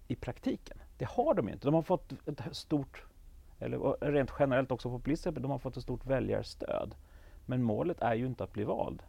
i 0.08 0.14
praktiken? 0.14 0.78
Det 0.98 1.04
har 1.08 1.34
de 1.34 1.48
inte. 1.48 1.66
De 1.66 1.74
har 1.74 1.82
fått 1.82 2.12
ett 2.28 2.56
stort, 2.56 3.04
eller 3.58 4.10
rent 4.12 4.32
generellt 4.38 4.70
också 4.70 4.90
populister, 4.90 5.32
de 5.32 5.50
har 5.50 5.58
fått 5.58 5.76
ett 5.76 5.82
stort 5.82 6.06
väljarstöd. 6.06 6.94
Men 7.46 7.62
målet 7.62 8.00
är 8.00 8.14
ju 8.14 8.26
inte 8.26 8.44
att 8.44 8.52
bli 8.52 8.64
vald. 8.64 9.02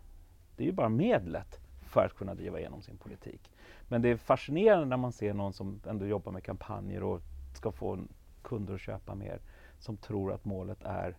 Det 0.56 0.64
är 0.64 0.68
ju 0.68 0.74
bara 0.74 0.90
medlet 0.90 1.60
för 1.82 2.06
att 2.06 2.14
kunna 2.14 2.34
driva 2.36 2.60
igenom 2.60 2.82
sin 2.82 2.98
politik. 2.98 3.52
Men 3.88 4.02
det 4.02 4.10
är 4.10 4.18
fascinerande 4.18 4.86
när 4.86 4.98
man 4.98 5.12
ser 5.12 5.34
någon 5.34 5.54
som 5.54 5.82
ändå 5.88 6.06
jobbar 6.06 6.32
med 6.32 6.44
kampanjer 6.44 7.04
och 7.04 7.22
ska 7.54 7.72
få 7.72 7.94
en- 7.94 8.08
kunder 8.44 8.74
att 8.74 8.82
köpa 8.82 9.16
mer, 9.16 9.40
som 9.80 9.98
tror 9.98 10.34
att 10.34 10.46
målet 10.46 10.84
är 10.84 11.16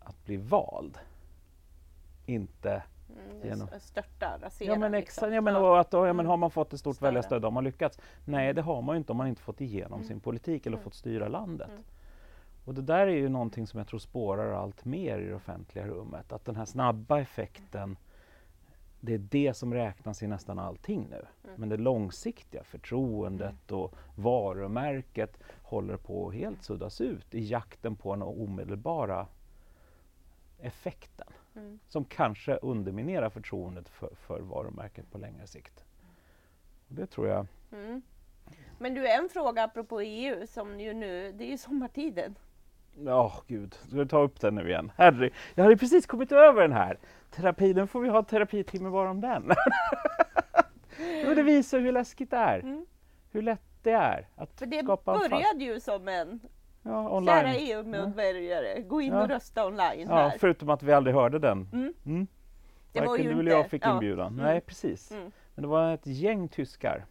att 0.00 0.24
bli 0.24 0.36
vald. 0.36 0.98
Inte 2.26 2.82
Mm, 3.30 3.46
Genom- 3.46 3.68
störta, 3.80 4.38
rasera. 4.42 4.68
Ja 4.72 4.78
men, 4.78 4.92
liksom. 4.92 5.24
exa, 5.26 5.34
ja, 5.34 5.40
men, 5.40 5.56
och 5.56 5.80
att, 5.80 5.92
ja, 5.92 6.00
men 6.02 6.10
Mm. 6.10 6.26
har 6.26 6.36
man 6.36 6.50
fått 6.50 6.72
ett 6.72 6.80
stort 6.80 6.96
Större. 6.96 7.08
väljarstöd, 7.08 7.44
har 7.44 7.50
man 7.50 7.64
lyckats? 7.64 7.98
Nej, 8.24 8.54
det 8.54 8.62
har 8.62 8.82
man 8.82 8.94
ju 8.94 8.98
inte 8.98 9.12
om 9.12 9.18
man 9.18 9.26
inte 9.26 9.42
fått 9.42 9.60
igenom 9.60 9.92
Mm. 9.98 10.08
sin 10.08 10.20
politik 10.20 10.66
eller 10.66 10.76
Mm. 10.76 10.84
fått 10.84 10.94
styra 10.94 11.28
landet. 11.28 11.68
Mm. 11.70 11.82
Och 12.64 12.74
det 12.74 12.82
där 12.82 13.06
är 13.06 13.16
ju 13.16 13.28
någonting 13.28 13.66
som 13.66 13.78
jag 13.78 13.86
tror 13.88 13.98
spårar 14.00 14.52
allt 14.52 14.84
mer 14.84 15.18
i 15.18 15.26
det 15.26 15.34
offentliga 15.34 15.86
rummet. 15.86 16.32
Att 16.32 16.44
den 16.44 16.56
här 16.56 16.64
snabba 16.64 17.20
effekten, 17.20 17.96
det 19.04 19.14
är 19.14 19.18
det 19.18 19.54
som 19.54 19.74
räknas 19.74 20.22
i 20.22 20.26
nästan 20.26 20.58
allting 20.58 21.06
nu. 21.10 21.26
Mm. 21.44 21.60
Men 21.60 21.68
det 21.68 21.76
långsiktiga 21.76 22.64
förtroendet 22.64 23.72
och 23.72 23.94
varumärket 24.16 25.38
håller 25.62 25.96
på 25.96 26.28
att 26.28 26.34
helt 26.34 26.62
suddas 26.62 27.00
ut 27.00 27.34
i 27.34 27.44
jakten 27.44 27.96
på 27.96 28.14
den 28.14 28.22
omedelbara 28.22 29.26
effekten 30.60 31.28
Mm. 31.54 31.78
som 31.88 32.04
kanske 32.04 32.56
underminerar 32.56 33.30
förtroendet 33.30 33.88
för, 33.88 34.14
för 34.14 34.40
varumärket 34.40 35.10
på 35.10 35.18
längre 35.18 35.46
sikt. 35.46 35.84
Och 36.88 36.94
det 36.94 37.06
tror 37.06 37.28
jag. 37.28 37.46
Mm. 37.72 38.02
Men 38.78 38.94
du, 38.94 39.08
en 39.08 39.28
fråga 39.28 39.64
apropå 39.64 40.00
EU 40.00 40.46
som 40.46 40.80
ju 40.80 40.94
nu, 40.94 41.32
det 41.32 41.44
är 41.44 41.48
ju 41.48 41.58
sommartiden. 41.58 42.34
Ja, 43.04 43.32
gud. 43.46 43.74
Ska 43.74 43.96
vi 43.96 44.06
ta 44.06 44.18
upp 44.22 44.40
den 44.40 44.54
nu 44.54 44.68
igen? 44.68 44.92
Herre, 44.96 45.30
jag 45.54 45.64
hade 45.64 45.76
precis 45.76 46.06
kommit 46.06 46.32
över 46.32 46.62
den 46.62 46.72
här. 46.72 46.98
Terapi, 47.30 47.72
den 47.72 47.88
får 47.88 48.00
vi 48.00 48.08
ha 48.08 48.22
terapitimme 48.22 48.90
bara 48.90 49.10
om 49.10 49.20
den. 49.20 49.42
Men 51.26 51.36
det 51.36 51.42
visar 51.42 51.80
hur 51.80 51.92
läskigt 51.92 52.30
det 52.30 52.36
är. 52.36 52.58
Mm. 52.58 52.86
Hur 53.30 53.42
lätt 53.42 53.62
det 53.82 53.90
är 53.90 54.28
att 54.36 54.58
För 54.58 54.66
det 54.66 54.82
skapa 54.84 55.14
fast... 55.18 55.30
började 55.30 55.64
ju 55.64 55.80
som 55.80 56.08
en, 56.08 56.40
Ja, 56.82 56.90
kära 56.90 57.16
online. 57.16 57.54
EU-medborgare, 57.58 58.82
gå 58.82 59.00
in 59.00 59.12
Ja. 59.12 59.22
och 59.22 59.28
rösta 59.28 59.66
online 59.66 60.06
Ja, 60.08 60.14
här. 60.16 60.38
förutom 60.38 60.70
att 60.70 60.82
vi 60.82 60.92
aldrig 60.92 61.16
hörde 61.16 61.38
den. 61.38 61.68
Mm. 61.72 61.94
Mm. 62.06 62.26
Det 62.92 63.00
var 63.00 63.06
Varken 63.06 63.26
ju 63.26 63.32
du 63.34 63.40
eller 63.40 63.50
jag 63.52 63.66
fick 63.70 63.84
ja. 63.86 63.92
inbjudan. 63.94 64.32
Mm. 64.32 64.44
Nej, 64.44 64.60
precis. 64.60 65.10
Mm. 65.12 65.30
Men 65.54 65.62
det 65.62 65.68
var 65.68 65.94
ett 65.94 66.06
gäng 66.06 66.48
tyskar. 66.48 67.04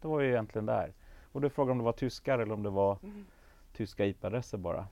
Det 0.00 0.08
var 0.08 0.20
ju 0.20 0.28
egentligen 0.28 0.66
där. 0.66 0.92
Och 1.32 1.40
då 1.40 1.46
är 1.46 1.50
frågan 1.50 1.72
om 1.72 1.78
det 1.78 1.84
var 1.84 1.92
tyskar 1.92 2.38
eller 2.38 2.54
om 2.54 2.62
det 2.62 2.70
var 2.70 2.98
Mm. 3.02 3.26
Tyska 3.80 4.06
IP-adresser 4.06 4.58
bara. 4.58 4.86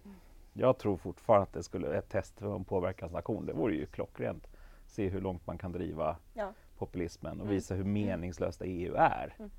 Jag 0.53 0.79
tror 0.79 0.97
fortfarande 0.97 1.43
att 1.43 1.53
det 1.53 1.63
skulle 1.63 1.99
ett 1.99 2.09
test 2.09 2.39
för 2.39 2.57
en 2.57 2.65
påverkansaktion. 2.65 3.47
Det 3.47 3.53
vore 3.53 3.75
ju 3.75 3.87
klockrent. 3.87 4.47
Se 4.87 5.09
hur 5.09 5.21
långt 5.21 5.47
man 5.47 5.59
kan 5.59 5.73
driva 5.73 6.17
Ja. 6.35 6.53
populismen 6.79 7.33
och 7.41 7.47
Mm. 7.47 7.55
visa 7.55 7.75
hur 7.75 7.85
meningslöst 7.85 8.63
EU 8.65 8.95
är. 8.97 9.35
Mm. 9.39 9.51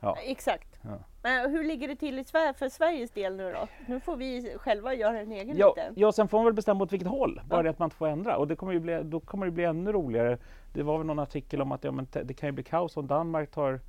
Ja. 0.00 0.16
Exakt. 0.24 0.78
Ja. 0.82 0.98
Men 1.22 1.50
hur 1.50 1.64
ligger 1.64 1.88
det 1.88 1.96
till 1.96 2.18
i 2.18 2.24
Sverige, 2.24 2.54
för 2.54 2.68
Sveriges 2.68 3.10
del 3.10 3.36
nu 3.36 3.52
då? 3.52 3.68
Nu 3.86 4.00
får 4.00 4.16
vi 4.16 4.54
själva 4.58 4.94
göra 4.94 5.20
en 5.20 5.32
egen 5.32 5.56
Ja, 5.56 5.74
liten. 5.76 5.94
ja, 5.96 6.12
sen 6.12 6.28
får 6.28 6.38
man 6.38 6.44
väl 6.44 6.54
bestämma 6.54 6.84
åt 6.84 6.92
vilket 6.92 7.08
håll. 7.08 7.40
Bara 7.48 7.58
Ja. 7.58 7.62
det 7.62 7.70
att 7.70 7.78
man 7.78 7.86
inte 7.86 7.96
får 7.96 8.06
ändra. 8.08 8.36
Och 8.36 8.48
det 8.48 8.56
kommer 8.56 8.72
ju 8.72 8.80
bli, 8.80 9.02
då 9.02 9.20
kommer 9.20 9.46
det 9.46 9.52
bli 9.52 9.64
ännu 9.64 9.92
roligare. 9.92 10.38
Det 10.72 10.82
var 10.82 10.98
väl 10.98 11.06
någon 11.06 11.18
artikel 11.18 11.62
om 11.62 11.72
att 11.72 11.84
ja, 11.84 11.92
men 11.92 12.06
det 12.24 12.34
kan 12.34 12.48
ju 12.48 12.52
bli 12.52 12.64
kaos 12.64 12.96
om 12.96 13.06
Danmark 13.06 13.50
tar 13.50 13.80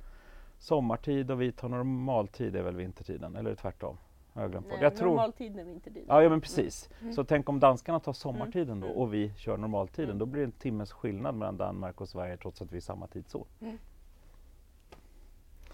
sommartid 0.58 1.30
och 1.30 1.40
vi 1.40 1.52
tar 1.52 1.68
normaltid, 1.68 2.52
det 2.52 2.58
är 2.58 2.62
väl 2.62 2.76
vintertiden, 2.76 3.36
eller 3.36 3.54
tvärtom? 3.54 3.96
Jag 4.34 4.42
har 4.42 4.48
glömt 4.48 4.66
bort. 4.66 4.74
Nej, 4.74 4.82
Jag 4.82 4.96
tror... 4.96 5.08
Normaltiden 5.08 5.58
är 5.58 5.64
vintertid. 5.64 6.04
Ja, 6.08 6.22
ja 6.22 6.28
men 6.28 6.40
precis. 6.40 6.90
Mm. 7.02 7.12
Så 7.12 7.24
tänk 7.24 7.48
om 7.48 7.60
danskarna 7.60 8.00
tar 8.00 8.12
sommartiden 8.12 8.80
då 8.80 8.86
Mm. 8.86 8.98
och 8.98 9.14
vi 9.14 9.32
kör 9.36 9.56
normaltiden. 9.56 10.10
Mm. 10.10 10.18
Då 10.18 10.26
blir 10.26 10.40
det 10.40 10.46
en 10.46 10.52
timmes 10.52 10.92
skillnad 10.92 11.34
mellan 11.34 11.56
Danmark 11.56 12.00
och 12.00 12.08
Sverige 12.08 12.36
trots 12.36 12.62
att 12.62 12.72
vi 12.72 12.76
är 12.76 12.80
samma 12.80 13.06
tidszon. 13.06 13.46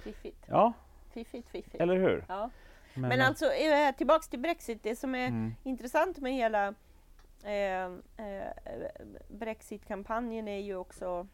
Fiffigt. 0.00 0.44
Ja, 0.46 0.72
Fiffigt, 1.10 1.48
fiffigt. 1.48 1.80
eller 1.80 1.96
hur? 1.96 2.24
Ja. 2.28 2.50
Men, 2.94 3.08
Men 3.08 3.20
alltså 3.20 3.44
eh, 3.52 3.94
tillbaks 3.96 4.28
till 4.28 4.38
Brexit. 4.40 4.82
Det 4.82 4.96
som 4.96 5.14
är 5.14 5.28
mm, 5.28 5.54
intressant 5.64 6.18
med 6.18 6.32
hela 6.32 6.74
eh, 7.44 7.84
eh, 7.84 8.52
Brexit-kampanjen 9.28 10.48
är 10.48 10.58
ju 10.60 10.76
också 10.76 11.26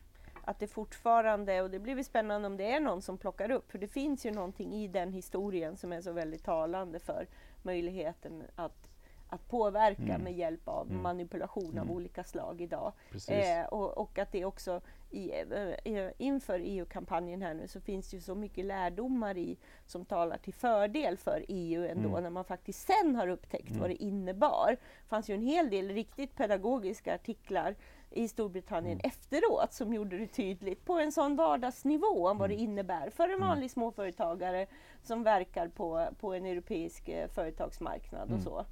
att 0.46 0.58
det 0.58 0.66
fortfarande, 0.66 1.62
och 1.62 1.70
det 1.70 1.78
blir 1.78 1.94
väl 1.94 2.04
spännande 2.04 2.46
om 2.46 2.56
det 2.56 2.72
är 2.72 2.80
någon 2.80 3.02
som 3.02 3.18
plockar 3.18 3.50
upp, 3.50 3.70
för 3.70 3.78
det 3.78 3.88
finns 3.88 4.26
ju 4.26 4.30
någonting 4.32 4.72
i 4.74 4.88
den 4.88 5.12
historien 5.12 5.76
som 5.76 5.92
är 5.92 6.00
så 6.00 6.12
väldigt 6.12 6.44
talande 6.44 6.98
för 6.98 7.26
möjligheten 7.62 8.42
att 8.56 8.90
att 9.28 9.48
påverka 9.48 10.02
Mm. 10.02 10.22
med 10.22 10.32
hjälp 10.34 10.68
av 10.68 10.86
Mm. 10.90 11.02
manipulation 11.02 11.64
av 11.78 11.84
Mm. 11.84 11.90
olika 11.90 12.24
slag 12.24 12.60
idag. 12.60 12.92
Eh, 13.28 13.64
och, 13.66 13.98
och 13.98 14.18
att 14.18 14.32
det 14.32 14.44
också 14.44 14.80
i, 15.10 15.32
eh, 15.84 16.10
inför 16.18 16.60
EU-kampanjen 16.64 17.42
här 17.42 17.54
nu 17.54 17.68
så 17.68 17.80
finns 17.80 18.10
det 18.10 18.16
ju 18.16 18.20
så 18.20 18.34
mycket 18.34 18.64
lärdomar 18.64 19.36
i 19.38 19.56
som 19.86 20.04
talar 20.04 20.36
till 20.38 20.54
fördel 20.54 21.16
för 21.16 21.44
EU 21.48 21.84
ändå 21.84 22.08
Mm. 22.08 22.22
när 22.22 22.30
man 22.30 22.44
faktiskt 22.44 22.86
sen 22.86 23.16
har 23.16 23.28
upptäckt 23.28 23.68
Mm. 23.70 23.80
vad 23.80 23.90
det 23.90 24.02
innebar. 24.02 24.70
Det 24.70 25.08
fanns 25.08 25.30
ju 25.30 25.34
en 25.34 25.42
hel 25.42 25.70
del 25.70 25.88
riktigt 25.88 26.36
pedagogiska 26.36 27.14
artiklar 27.14 27.74
i 28.10 28.28
Storbritannien 28.28 28.98
Mm. 29.00 29.10
efteråt 29.10 29.72
som 29.72 29.94
gjorde 29.94 30.18
det 30.18 30.26
tydligt 30.26 30.84
på 30.84 30.98
en 30.98 31.12
sån 31.12 31.36
vardagsnivå 31.36 32.28
om 32.28 32.38
vad 32.38 32.50
det 32.50 32.54
Mm. 32.54 32.64
innebär 32.70 33.10
för 33.10 33.24
en 33.24 33.30
Mm. 33.34 33.48
vanlig 33.48 33.70
småföretagare 33.70 34.66
som 35.02 35.22
verkar 35.22 35.68
på, 35.68 36.06
på 36.20 36.34
en 36.34 36.46
europeisk 36.46 37.08
eh, 37.08 37.28
företagsmarknad 37.28 38.22
och 38.22 38.28
Mm. 38.30 38.42
så. 38.42 38.64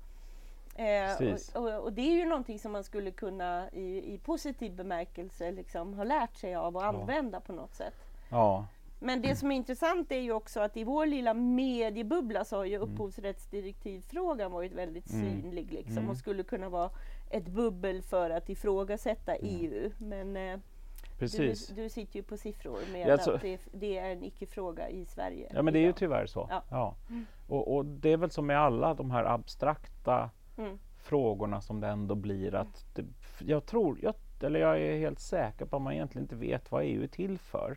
Eh, 0.74 1.32
och, 1.54 1.62
och, 1.62 1.80
och 1.82 1.92
det 1.92 2.02
är 2.02 2.12
ju 2.14 2.24
någonting 2.26 2.58
som 2.58 2.72
man 2.72 2.84
skulle 2.84 3.10
kunna 3.10 3.70
i, 3.70 4.14
i 4.14 4.18
positiv 4.18 4.72
bemärkelse 4.76 5.50
liksom, 5.52 5.94
ha 5.94 6.04
lärt 6.04 6.36
sig 6.36 6.54
av 6.54 6.76
och 6.76 6.82
Ja. 6.82 6.86
använda 6.86 7.40
på 7.40 7.52
något 7.52 7.74
sätt. 7.74 7.94
Ja, 8.30 8.66
Men 9.02 9.22
det 9.22 9.36
som 9.36 9.52
är 9.52 9.56
intressant 9.56 10.12
är 10.12 10.18
ju 10.20 10.32
också 10.32 10.60
att 10.60 10.76
i 10.76 10.84
vår 10.84 11.06
lilla 11.06 11.34
mediebubbla 11.34 12.44
så 12.44 12.56
har 12.56 12.64
ju 12.64 12.76
Mm. 12.76 12.88
upphovsrättsdirektivfrågan 12.92 14.52
varit 14.52 14.72
väldigt 14.72 15.10
Mm. 15.12 15.22
synlig 15.42 15.72
liksom, 15.72 15.96
Mm. 15.98 16.10
och 16.10 16.16
skulle 16.16 16.42
kunna 16.42 16.68
vara 16.68 16.90
ett 17.30 17.46
bubbel 17.48 18.02
för 18.02 18.30
att 18.30 18.48
ifrågasätta 18.48 19.36
EU. 19.36 19.90
Men 19.98 20.36
eh, 20.36 20.56
du, 20.56 21.18
precis. 21.18 21.66
du 21.68 21.88
sitter 21.88 22.16
ju 22.16 22.22
på 22.22 22.36
siffror 22.36 22.78
med 22.92 23.08
Ja, 23.08 23.18
så- 23.18 23.32
att 23.32 23.40
det, 23.40 23.60
det 23.72 23.98
är 23.98 24.10
en 24.12 24.24
icke-fråga 24.24 24.88
i 24.88 25.04
Sverige. 25.04 25.50
Ja 25.54 25.62
men 25.62 25.72
det 25.74 25.78
är 25.78 25.80
ju 25.82 25.86
idag. 25.88 25.96
tyvärr 25.96 26.26
så. 26.26 26.46
Ja. 26.50 26.62
Ja. 26.70 26.94
Mm. 27.10 27.26
Och, 27.48 27.76
och 27.76 27.84
det 27.86 28.12
är 28.12 28.16
väl 28.16 28.30
som 28.30 28.46
med 28.46 28.58
alla 28.60 28.94
de 28.94 29.10
här 29.10 29.24
abstrakta 29.24 30.30
Mm. 30.58 30.78
frågorna 31.02 31.60
som 31.60 31.80
det 31.80 31.86
ändå 31.88 32.14
blir 32.14 32.54
att 32.54 32.86
det, 32.94 33.04
jag 33.38 33.66
tror, 33.66 33.98
jag, 34.02 34.14
eller 34.42 34.60
jag 34.60 34.80
är 34.82 34.98
helt 34.98 35.20
säker 35.20 35.64
på 35.66 35.76
att 35.76 35.82
man 35.82 35.92
egentligen 35.92 36.24
inte 36.24 36.36
vet 36.36 36.70
vad 36.72 36.82
EU 36.84 37.02
är 37.02 37.06
till 37.06 37.38
för. 37.38 37.76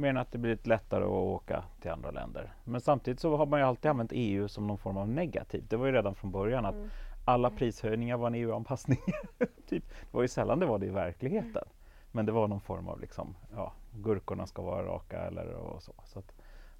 Mer 0.00 0.10
än 0.10 0.16
att 0.16 0.32
det 0.32 0.38
blir 0.38 0.50
lite 0.50 0.68
lättare 0.68 1.04
att 1.04 1.10
åka 1.10 1.64
till 1.80 1.90
andra 1.90 2.10
länder. 2.10 2.52
Men 2.64 2.80
samtidigt 2.80 3.20
så 3.20 3.36
har 3.36 3.46
man 3.46 3.60
ju 3.60 3.66
alltid 3.66 3.90
använt 3.90 4.10
EU 4.14 4.48
som 4.48 4.66
någon 4.66 4.78
form 4.78 4.96
av 4.96 5.08
negativt. 5.08 5.70
Det 5.70 5.76
var 5.76 5.86
ju 5.86 5.92
redan 5.92 6.14
från 6.14 6.30
början 6.30 6.64
att 6.64 6.74
Mm. 6.74 6.90
alla 7.24 7.50
prishöjningar 7.50 8.16
var 8.16 8.26
en 8.26 8.34
EU-anpassning. 8.34 8.98
typ. 9.68 9.88
Det 9.88 10.12
var 10.16 10.22
ju 10.22 10.28
sällan 10.28 10.58
det 10.58 10.66
var 10.66 10.78
det 10.78 10.86
i 10.86 10.90
verkligheten. 10.90 11.64
Men 12.12 12.26
det 12.26 12.32
var 12.32 12.48
någon 12.48 12.60
form 12.60 12.88
av 12.88 13.00
liksom, 13.00 13.34
ja, 13.56 13.72
gurkorna 13.94 14.46
ska 14.46 14.62
vara 14.62 14.86
raka 14.86 15.20
eller 15.20 15.52
och 15.54 15.82
så. 15.82 15.92
så 16.04 16.18
att, 16.18 16.32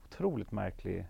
otroligt 0.05 0.53
märklig, 0.53 1.07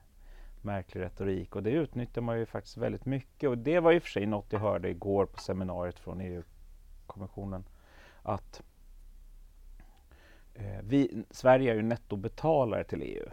märklig 0.63 1.01
retorik 1.01 1.57
och 1.57 1.63
det 1.63 1.71
utnyttjar 1.71 2.23
man 2.23 2.39
ju 2.39 2.47
faktiskt 2.47 2.77
väldigt 2.77 3.05
mycket. 3.07 3.51
Och 3.51 3.59
det 3.59 3.81
var 3.81 3.93
i 3.93 3.99
och 3.99 4.03
för 4.03 4.11
sig 4.11 4.27
något 4.27 4.53
jag 4.53 4.61
hörde 4.61 4.89
igår 4.91 5.27
på 5.27 5.41
seminariet 5.41 5.99
från 5.99 6.21
EU-kommissionen. 6.21 7.65
Att 8.23 8.63
Eh, 10.55 10.81
vi, 10.83 11.25
Sverige 11.31 11.73
är 11.73 11.75
ju 11.75 11.83
nettobetalare 11.83 12.85
till 12.85 13.03
EU 13.03 13.27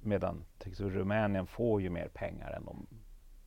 medan 0.00 0.44
till 0.58 0.70
exempel 0.70 0.96
Rumänien 0.98 1.46
får 1.46 1.82
ju 1.82 1.90
mer 1.90 2.08
pengar 2.08 2.52
än 2.52 2.64
de 2.64 2.86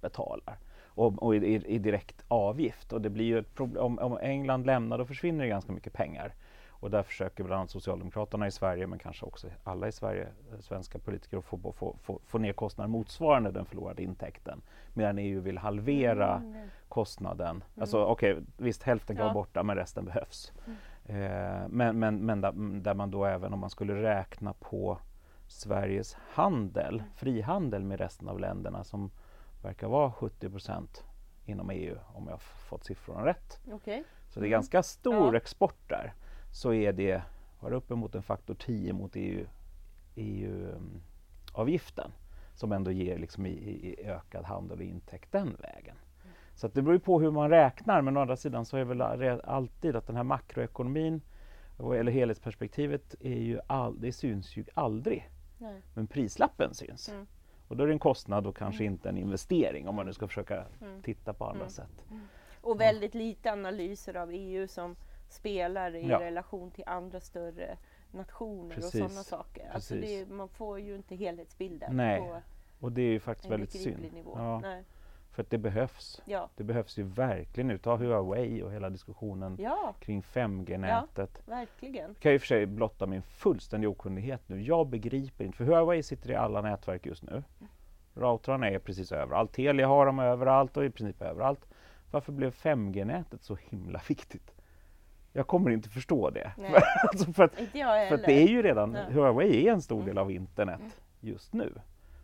betalar. 0.02 0.58
Och, 0.94 1.24
och 1.24 1.36
i, 1.36 1.38
i, 1.38 1.66
i 1.66 1.80
direkt 1.80 2.24
avgift. 2.28 2.94
Och 2.94 3.02
det 3.02 3.10
blir 3.10 3.26
ju 3.26 3.40
ett 3.40 3.56
problem. 3.56 3.84
Om, 3.84 4.00
om 4.00 4.18
England 4.22 4.66
lämnar 4.66 4.98
då 4.98 5.06
försvinner 5.06 5.44
det 5.44 5.50
ganska 5.50 5.72
mycket 5.72 5.94
pengar. 5.94 6.34
Och 6.70 6.92
där 6.92 7.04
försöker 7.04 7.44
bland 7.44 7.60
annat 7.60 7.70
Socialdemokraterna 7.70 8.48
i 8.48 8.52
Sverige, 8.52 8.88
men 8.88 9.00
kanske 9.00 9.26
också 9.26 9.48
alla 9.64 9.88
i 9.88 9.92
Sverige, 9.92 10.28
eh, 10.52 10.60
svenska 10.60 11.00
politiker, 11.00 11.38
att 11.38 11.46
få, 11.46 11.74
få, 11.74 11.96
få, 12.04 12.20
få 12.26 12.38
ner 12.38 12.54
kostnader 12.54 12.90
motsvarande 12.90 13.52
den 13.52 13.66
förlorade 13.66 14.04
intäkten. 14.04 14.62
Medan 14.94 15.18
EU 15.18 15.42
vill 15.42 15.58
halvera 15.58 16.36
Mm 16.36 16.68
kostnaden. 16.92 17.64
Alltså 17.80 18.04
okej, 18.06 18.38
visst 18.58 18.84
hälften 18.84 19.16
kan 19.16 19.26
Ja. 19.26 19.34
vara 19.34 19.44
borta 19.44 19.64
men 19.64 19.76
resten 19.76 20.06
behövs. 20.06 20.52
Eh, 21.06 21.68
men 21.70 22.00
men, 22.00 22.26
men 22.26 22.42
där, 22.42 22.80
där 22.82 22.94
man 22.94 23.12
då 23.12 23.26
även 23.26 23.54
om 23.54 23.60
man 23.60 23.70
skulle 23.70 24.04
räkna 24.04 24.54
på 24.54 24.98
Sveriges 25.48 26.14
handel, 26.14 27.04
frihandel 27.16 27.84
med 27.84 28.00
resten 28.00 28.30
av 28.30 28.40
länderna 28.40 28.84
som 28.84 29.12
verkar 29.64 29.88
vara 29.88 30.12
70% 30.12 31.04
inom 31.46 31.70
EU 31.70 31.98
om 32.14 32.28
jag 32.28 32.42
fått 32.42 32.84
siffrorna 32.84 33.26
rätt. 33.26 33.60
Okej. 33.72 34.04
Så 34.30 34.40
det 34.40 34.44
är 34.46 34.48
Mm. 34.48 34.52
ganska 34.52 34.84
stor 34.84 35.34
Ja. 35.34 35.38
export 35.38 35.90
där. 35.90 36.14
Så 36.52 36.74
är 36.74 36.94
det, 36.94 37.22
var 37.60 37.72
uppemot 37.74 38.16
en 38.16 38.24
faktor 38.24 38.54
10 38.56 38.94
mot 38.94 39.12
EU, 39.16 39.46
EU-avgiften 40.16 42.12
som 42.54 42.72
ändå 42.72 42.92
ger 42.92 43.18
liksom 43.18 43.46
i, 43.46 43.50
i, 43.50 43.94
i 44.02 44.06
ökad 44.08 44.46
handel 44.46 44.78
och 44.78 44.84
intäkt 44.84 45.32
den 45.32 45.56
vägen. 45.60 45.96
Så 46.62 46.68
det 46.68 46.82
beror 46.82 46.94
ju 46.94 47.00
på 47.00 47.20
hur 47.20 47.32
man 47.32 47.50
räknar 47.50 48.02
men 48.02 48.18
å 48.18 48.22
andra 48.22 48.36
sidan 48.36 48.66
så 48.66 48.78
är 48.78 48.84
väl 48.84 49.02
alltid 49.44 49.96
att 49.96 50.08
den 50.08 50.16
här 50.16 50.24
makroekonomin 50.24 51.22
eller 51.80 52.12
helhetsperspektivet 52.12 53.16
är 53.20 53.40
ju 53.40 53.60
all, 53.68 54.02
det 54.02 54.12
syns 54.12 54.58
ju 54.58 54.66
aldrig. 54.74 55.30
Nej. 55.58 55.82
Men 55.94 56.08
prislappen 56.08 56.74
syns. 56.74 57.10
Mm. 57.10 57.28
Och 57.68 57.78
då 57.78 57.84
är 57.84 57.88
det 57.88 57.94
en 57.94 58.00
kostnad 58.00 58.48
och 58.48 58.58
kanske 58.58 58.84
inte 58.84 59.10
en 59.10 59.18
investering 59.18 59.88
om 59.88 59.96
man 59.96 60.06
nu 60.06 60.14
ska 60.14 60.28
försöka 60.28 60.66
Mm. 60.82 61.02
titta 61.02 61.34
på 61.34 61.46
andra 61.46 61.60
Mm. 61.62 61.70
sätt. 61.70 62.06
Och 62.62 62.82
väldigt 62.82 63.14
lite 63.16 63.52
analyser 63.52 64.18
av 64.18 64.30
EU 64.34 64.68
som 64.68 64.96
spelar 65.30 65.96
i 65.96 66.08
Ja. 66.10 66.20
relation 66.20 66.72
till 66.72 66.84
andra 66.88 67.20
större 67.20 67.78
nationer 68.12 68.76
Precis. 68.76 69.02
och 69.02 69.10
sådana 69.10 69.24
saker. 69.24 69.70
Alltså 69.74 69.96
det, 69.96 70.30
man 70.30 70.48
får 70.50 70.80
ju 70.80 70.96
inte 70.96 71.16
helhetsbilden 71.16 71.96
Nej, 71.98 72.20
på 72.22 72.42
Och 72.86 72.92
det 72.92 73.02
är 73.02 73.12
ju 73.12 73.20
faktiskt 73.20 73.50
väldigt 73.52 73.72
synd. 73.72 74.14
nivå. 74.14 74.34
Ja, 74.38 74.60
Nej. 74.60 74.84
För 75.42 75.46
att 75.46 75.50
det 75.50 75.58
behövs. 75.58 76.22
Ja. 76.26 76.50
Det 76.56 76.64
behövs 76.64 76.98
ju 76.98 77.04
verkligen 77.04 77.68
nu. 77.68 77.78
Ta 77.78 77.96
Huawei 77.96 78.62
och 78.64 78.72
hela 78.72 78.90
diskussionen 78.90 79.58
ja, 79.60 79.94
kring 80.00 80.22
5G-nätet. 80.22 81.42
verkligen. 81.46 82.16
kan 82.16 82.32
jag 82.32 82.34
i 82.34 82.38
och 82.38 82.42
för 82.42 82.48
sig 82.48 82.66
blotta 82.66 83.06
min 83.06 83.22
fullständiga 83.22 83.90
okunnighet 83.90 84.42
nu. 84.48 84.62
Jag 84.62 84.88
begriper 84.88 85.46
inte, 85.46 85.58
för 85.58 85.66
Huawei 85.66 86.04
sitter 86.04 86.32
i 86.32 86.36
alla 86.36 86.62
nätverk 86.62 87.06
just 87.06 87.24
nu. 87.24 87.44
Routrarna 88.14 88.70
är 88.70 88.80
precis 88.80 89.12
överallt. 89.12 89.54
Telia 89.54 89.88
har 89.88 90.06
dem 90.06 90.20
överallt 90.20 90.78
och 90.78 90.86
i 90.86 90.90
princip 90.90 91.22
överallt. 91.22 91.68
Varför 92.12 92.32
blev 92.32 92.52
5G-nätet 92.54 93.44
så 93.44 93.58
himla 93.70 94.02
viktigt? 94.08 94.52
Jag 95.34 95.48
kommer 95.48 95.72
inte 95.72 95.90
förstå 95.90 96.30
det. 96.30 96.52
Alltså 97.12 97.34
för, 97.34 97.44
att, 97.44 97.56
för 97.56 98.16
att 98.16 98.26
det 98.26 98.44
är 98.44 98.48
ju 98.48 98.62
redan, 98.62 98.92
Nej. 98.92 99.14
Huawei 99.14 99.68
är 99.68 99.72
en 99.72 99.82
stor 99.82 99.96
Mm. 99.98 100.08
del 100.08 100.18
av 100.18 100.32
internet 100.32 101.02
just 101.20 101.54
nu. 101.54 101.74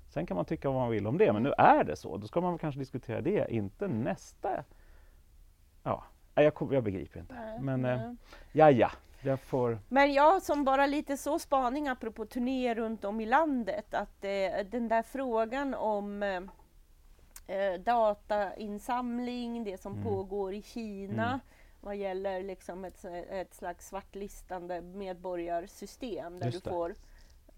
Sen 0.10 0.26
kan 0.26 0.36
man 0.38 0.46
tycka 0.46 0.70
vad 0.70 0.78
man 0.82 0.90
vill 0.90 1.08
om 1.08 1.18
det, 1.18 1.34
men 1.34 1.44
nu 1.44 1.54
är 1.58 1.84
det 1.84 1.96
så. 1.96 2.18
Då 2.18 2.28
ska 2.28 2.42
man 2.42 2.58
kanske 2.58 2.80
diskutera 2.80 3.22
det, 3.22 3.48
inte 3.54 3.88
nästa. 3.88 4.64
Ja, 5.84 6.04
jag, 6.36 6.54
jag 6.72 6.84
begriper 6.84 7.20
inte. 7.20 7.34
Nej, 7.34 7.60
Men 7.62 7.86
eh, 7.86 7.98
nej. 8.02 8.16
ja, 8.52 8.72
ja, 8.72 8.92
jag 9.22 9.40
får... 9.40 9.80
Men 9.90 10.14
jag 10.14 10.42
som 10.42 10.64
bara 10.64 10.86
lite 10.88 11.18
så 11.18 11.40
spaning 11.40 11.88
apropå 11.88 12.26
turné 12.26 12.76
runt 12.76 13.06
om 13.06 13.22
i 13.22 13.26
landet 13.26 13.94
att 13.94 14.24
eh, 14.24 14.66
den 14.72 14.88
där 14.88 15.02
frågan 15.04 15.74
om 15.74 16.24
eh, 16.24 16.42
eh, 17.58 17.80
datainsamling, 17.80 19.64
det 19.64 19.82
som 19.82 19.92
Mm. 19.94 20.04
pågår 20.04 20.54
i 20.54 20.62
Kina 20.62 21.28
Mm. 21.28 21.40
vad 21.82 21.96
gäller 21.96 22.44
liksom 22.44 22.86
ett, 22.86 23.06
ett 23.30 23.54
slags 23.54 23.88
svartlistande 23.88 24.82
medborgarsystem 24.82 26.40
där 26.40 26.46
Just 26.46 26.64
du 26.64 26.70
får 26.70 26.96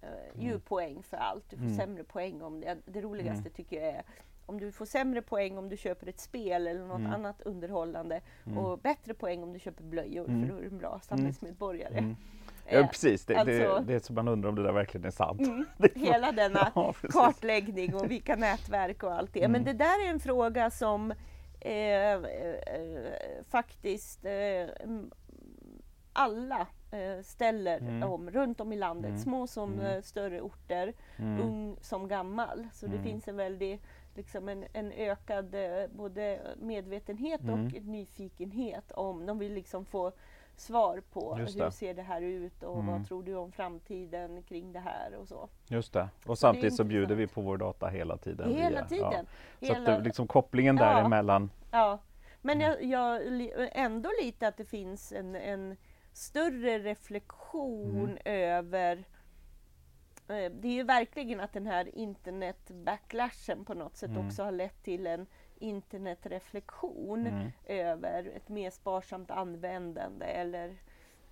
eh, 0.01 0.43
ju 0.43 0.59
poäng 0.59 1.03
för 1.03 1.17
allt. 1.17 1.49
Du 1.49 1.55
får 1.57 1.63
Mm. 1.65 1.77
sämre 1.77 2.03
poäng 2.03 2.41
om 2.41 2.61
det. 2.61 2.77
Det 2.85 3.01
roligaste 3.01 3.39
Mm. 3.41 3.53
tycker 3.53 3.75
jag 3.81 3.93
är 3.95 4.03
om 4.45 4.59
du 4.59 4.71
får 4.71 4.85
sämre 4.85 5.21
poäng 5.21 5.57
om 5.57 5.69
du 5.69 5.77
köper 5.77 6.07
ett 6.07 6.19
spel 6.19 6.67
eller 6.67 6.85
något 6.85 6.99
Mm. 6.99 7.13
annat 7.13 7.41
underhållande 7.41 8.21
Mm. 8.45 8.57
och 8.57 8.79
bättre 8.79 9.13
poäng 9.13 9.43
om 9.43 9.53
du 9.53 9.59
köper 9.59 9.83
blöjor 9.83 10.27
Mm. 10.27 10.41
för 10.41 10.53
då 10.53 10.57
är 10.59 10.61
du 10.61 10.67
en 10.67 10.77
bra 10.77 10.99
samhällsmedborgare. 11.03 11.97
Mm. 11.97 12.15
Eh, 12.65 12.79
Ja, 12.79 12.87
precis. 12.87 13.25
Det, 13.25 13.33
det, 13.33 13.39
alltså- 13.39 13.83
det 13.87 13.93
är 13.93 13.99
så 13.99 14.13
man 14.13 14.27
undrar 14.27 14.49
om 14.49 14.55
det 14.55 14.63
där 14.63 14.71
verkligen 14.71 15.05
är 15.05 15.11
sant. 15.11 15.41
Mm. 15.41 15.65
Det 15.77 15.97
Hela 15.97 16.31
denna 16.31 16.71
Ja, 16.75 16.93
kartläggning 17.09 17.95
och 17.95 18.11
vilka 18.11 18.35
nätverk 18.35 19.03
och 19.03 19.13
allt 19.13 19.33
det. 19.33 19.39
Men 19.47 19.61
Mm. 19.61 19.63
det 19.63 19.73
där 19.73 20.05
är 20.05 20.09
en 20.09 20.19
fråga 20.19 20.69
som 20.69 21.11
eh, 21.61 22.13
eh, 22.13 22.19
faktiskt 23.49 24.25
eh, 24.25 24.31
mm, 24.83 25.11
alla 26.13 26.59
eh, 26.59 26.67
ställer 27.23 27.77
Mm. 27.77 28.03
om 28.09 28.31
runt 28.31 28.59
om 28.61 28.73
i 28.73 28.75
landet, 28.77 29.09
Mm. 29.09 29.19
små 29.21 29.47
som 29.47 29.73
Mm. 29.73 29.85
eh, 29.85 30.01
större 30.01 30.41
orter, 30.41 30.93
Mm. 31.17 31.41
ung 31.41 31.77
som 31.81 32.07
gammal. 32.07 32.67
Så 32.73 32.85
det 32.85 32.91
Mm. 32.93 33.03
finns 33.03 33.27
en 33.27 33.35
väldig 33.37 33.81
liksom 34.15 34.49
en, 34.49 34.65
en 34.73 34.91
ökad 34.91 35.55
eh, 35.55 35.87
både 35.91 36.39
medvetenhet 36.57 37.41
Mm. 37.41 37.53
och 37.65 37.73
nyfikenhet 37.83 38.91
om, 38.91 39.25
de 39.25 39.39
vill 39.39 39.53
liksom 39.53 39.85
få 39.85 40.11
svar 40.55 41.01
på 41.13 41.35
hur 41.35 41.69
ser 41.71 41.93
det 41.93 42.01
här 42.01 42.21
ut 42.21 42.63
och 42.63 42.79
Mm. 42.79 42.87
vad 42.87 43.07
tror 43.07 43.23
du 43.23 43.35
om 43.35 43.51
framtiden 43.51 44.43
kring 44.43 44.73
det 44.73 44.79
här 44.79 45.15
och 45.15 45.27
så. 45.27 45.49
Just 45.67 45.93
det. 45.93 46.09
Och 46.25 46.31
är 46.31 46.35
samtidigt 46.35 46.75
så 46.75 46.83
bjuder 46.83 47.15
vi 47.15 47.27
på 47.27 47.41
vår 47.41 47.57
data 47.57 47.87
hela 47.87 48.17
tiden. 48.17 48.55
Hela 48.55 48.69
via- 48.69 48.85
tiden. 48.87 49.25
Ja. 49.59 49.67
Så 49.67 49.73
att 49.73 49.79
Hela- 49.87 49.99
liksom 49.99 50.27
kopplingen 50.27 50.77
Ja. 50.77 50.83
däremellan. 50.85 51.49
Ja, 51.71 51.99
men 52.41 52.61
Mm. 52.61 52.67
jag, 52.69 52.83
jag 52.83 53.69
ändå 53.71 54.09
lite 54.21 54.47
att 54.47 54.57
det 54.57 54.65
finns 54.65 55.11
en, 55.11 55.35
en 55.35 55.77
större 56.13 56.79
reflektion 56.79 58.05
Mm. 58.05 58.17
över 58.25 58.97
eh, 60.27 60.51
det 60.51 60.67
är 60.67 60.73
ju 60.73 60.83
verkligen 60.83 61.39
att 61.39 61.53
den 61.53 61.67
här 61.67 61.95
internet-backlashen 61.97 63.65
på 63.65 63.73
något 63.73 63.95
sätt 63.97 64.09
Mm. 64.09 64.27
också 64.27 64.43
har 64.43 64.51
lett 64.51 64.83
till 64.83 65.07
en 65.07 65.25
internetreflektion 65.59 67.27
Mm. 67.27 67.51
över 67.65 68.31
ett 68.35 68.49
mer 68.49 68.69
sparsamt 68.69 69.31
användande 69.31 70.25
eller 70.25 70.75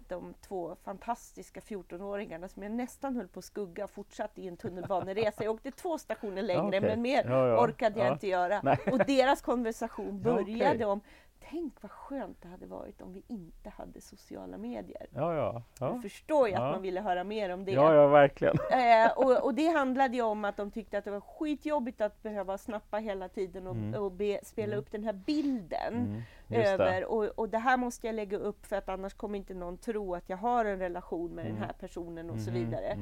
de 0.07 0.33
två 0.41 0.75
fantastiska 0.83 1.59
14-åringarna 1.59 2.47
som 2.47 2.63
jag 2.63 2.71
nästan 2.71 3.15
höll 3.15 3.27
på 3.27 3.39
att 3.39 3.45
skugga 3.45 3.87
fortsatt 3.87 4.37
i 4.37 4.47
en 4.47 4.57
tunnelbaneresa. 4.57 5.43
Jag 5.43 5.53
åkte 5.53 5.71
två 5.71 5.97
stationer 5.97 6.41
längre 6.51 6.67
Okej. 6.67 6.81
men 6.81 7.01
mer 7.01 7.23
Ja, 7.29 7.47
ja. 7.47 7.63
orkade 7.63 7.99
jag 7.99 8.07
Ja. 8.07 8.13
inte 8.13 8.27
göra. 8.27 8.61
Nej. 8.63 8.77
Och 8.91 8.97
deras 9.05 9.41
konversation 9.41 10.21
Ja, 10.25 10.31
började 10.33 10.73
okej. 10.75 10.85
om 10.85 11.01
Tänk 11.49 11.73
vad 11.81 11.91
skönt 11.91 12.41
det 12.41 12.47
hade 12.47 12.65
varit 12.65 13.01
om 13.01 13.13
vi 13.13 13.23
inte 13.27 13.69
hade 13.69 14.01
sociala 14.01 14.57
medier. 14.57 15.07
Ja, 15.13 15.33
ja. 15.35 15.61
Jag 15.79 15.95
Ja, 15.95 16.01
förstår 16.01 16.47
ju 16.47 16.53
att 16.53 16.61
Ja. 16.61 16.71
man 16.71 16.81
ville 16.81 17.01
höra 17.01 17.23
mer 17.23 17.49
om 17.49 17.65
det. 17.65 17.71
ja, 17.71 17.93
ja 17.93 18.07
verkligen. 18.07 18.55
Eh, 18.71 19.11
och, 19.17 19.43
och 19.45 19.53
det 19.53 19.67
handlade 19.67 20.15
ju 20.15 20.21
om 20.23 20.45
att 20.45 20.57
de 20.57 20.71
tyckte 20.71 20.97
att 20.97 21.05
det 21.05 21.11
var 21.11 21.21
skitjobbigt 21.21 22.01
att 22.01 22.23
behöva 22.23 22.57
snappa 22.57 22.97
hela 22.97 23.29
tiden 23.29 23.67
och, 23.67 23.75
Mm. 23.75 24.01
och 24.03 24.11
be, 24.11 24.39
spela 24.43 24.67
Mm. 24.73 24.79
upp 24.79 24.91
den 24.91 25.03
här 25.03 25.13
bilden 25.13 25.93
Mm. 25.95 26.21
Över 26.65 26.99
det. 26.99 27.05
och, 27.05 27.23
och 27.23 27.49
det 27.49 27.57
här 27.57 27.77
måste 27.77 28.07
jag 28.07 28.13
lägga 28.15 28.37
upp 28.37 28.65
för 28.65 28.75
att 28.75 28.89
annars 28.89 29.13
kommer 29.13 29.37
inte 29.37 29.53
någon 29.53 29.77
tro 29.77 30.15
att 30.15 30.29
jag 30.29 30.37
har 30.37 30.65
en 30.65 30.79
relation 30.79 31.35
med 31.35 31.45
Mm. 31.45 31.55
den 31.57 31.63
här 31.65 31.73
personen 31.79 32.29
och 32.29 32.39
så 32.39 32.51
Mhm, 32.51 32.59
vidare. 32.59 32.97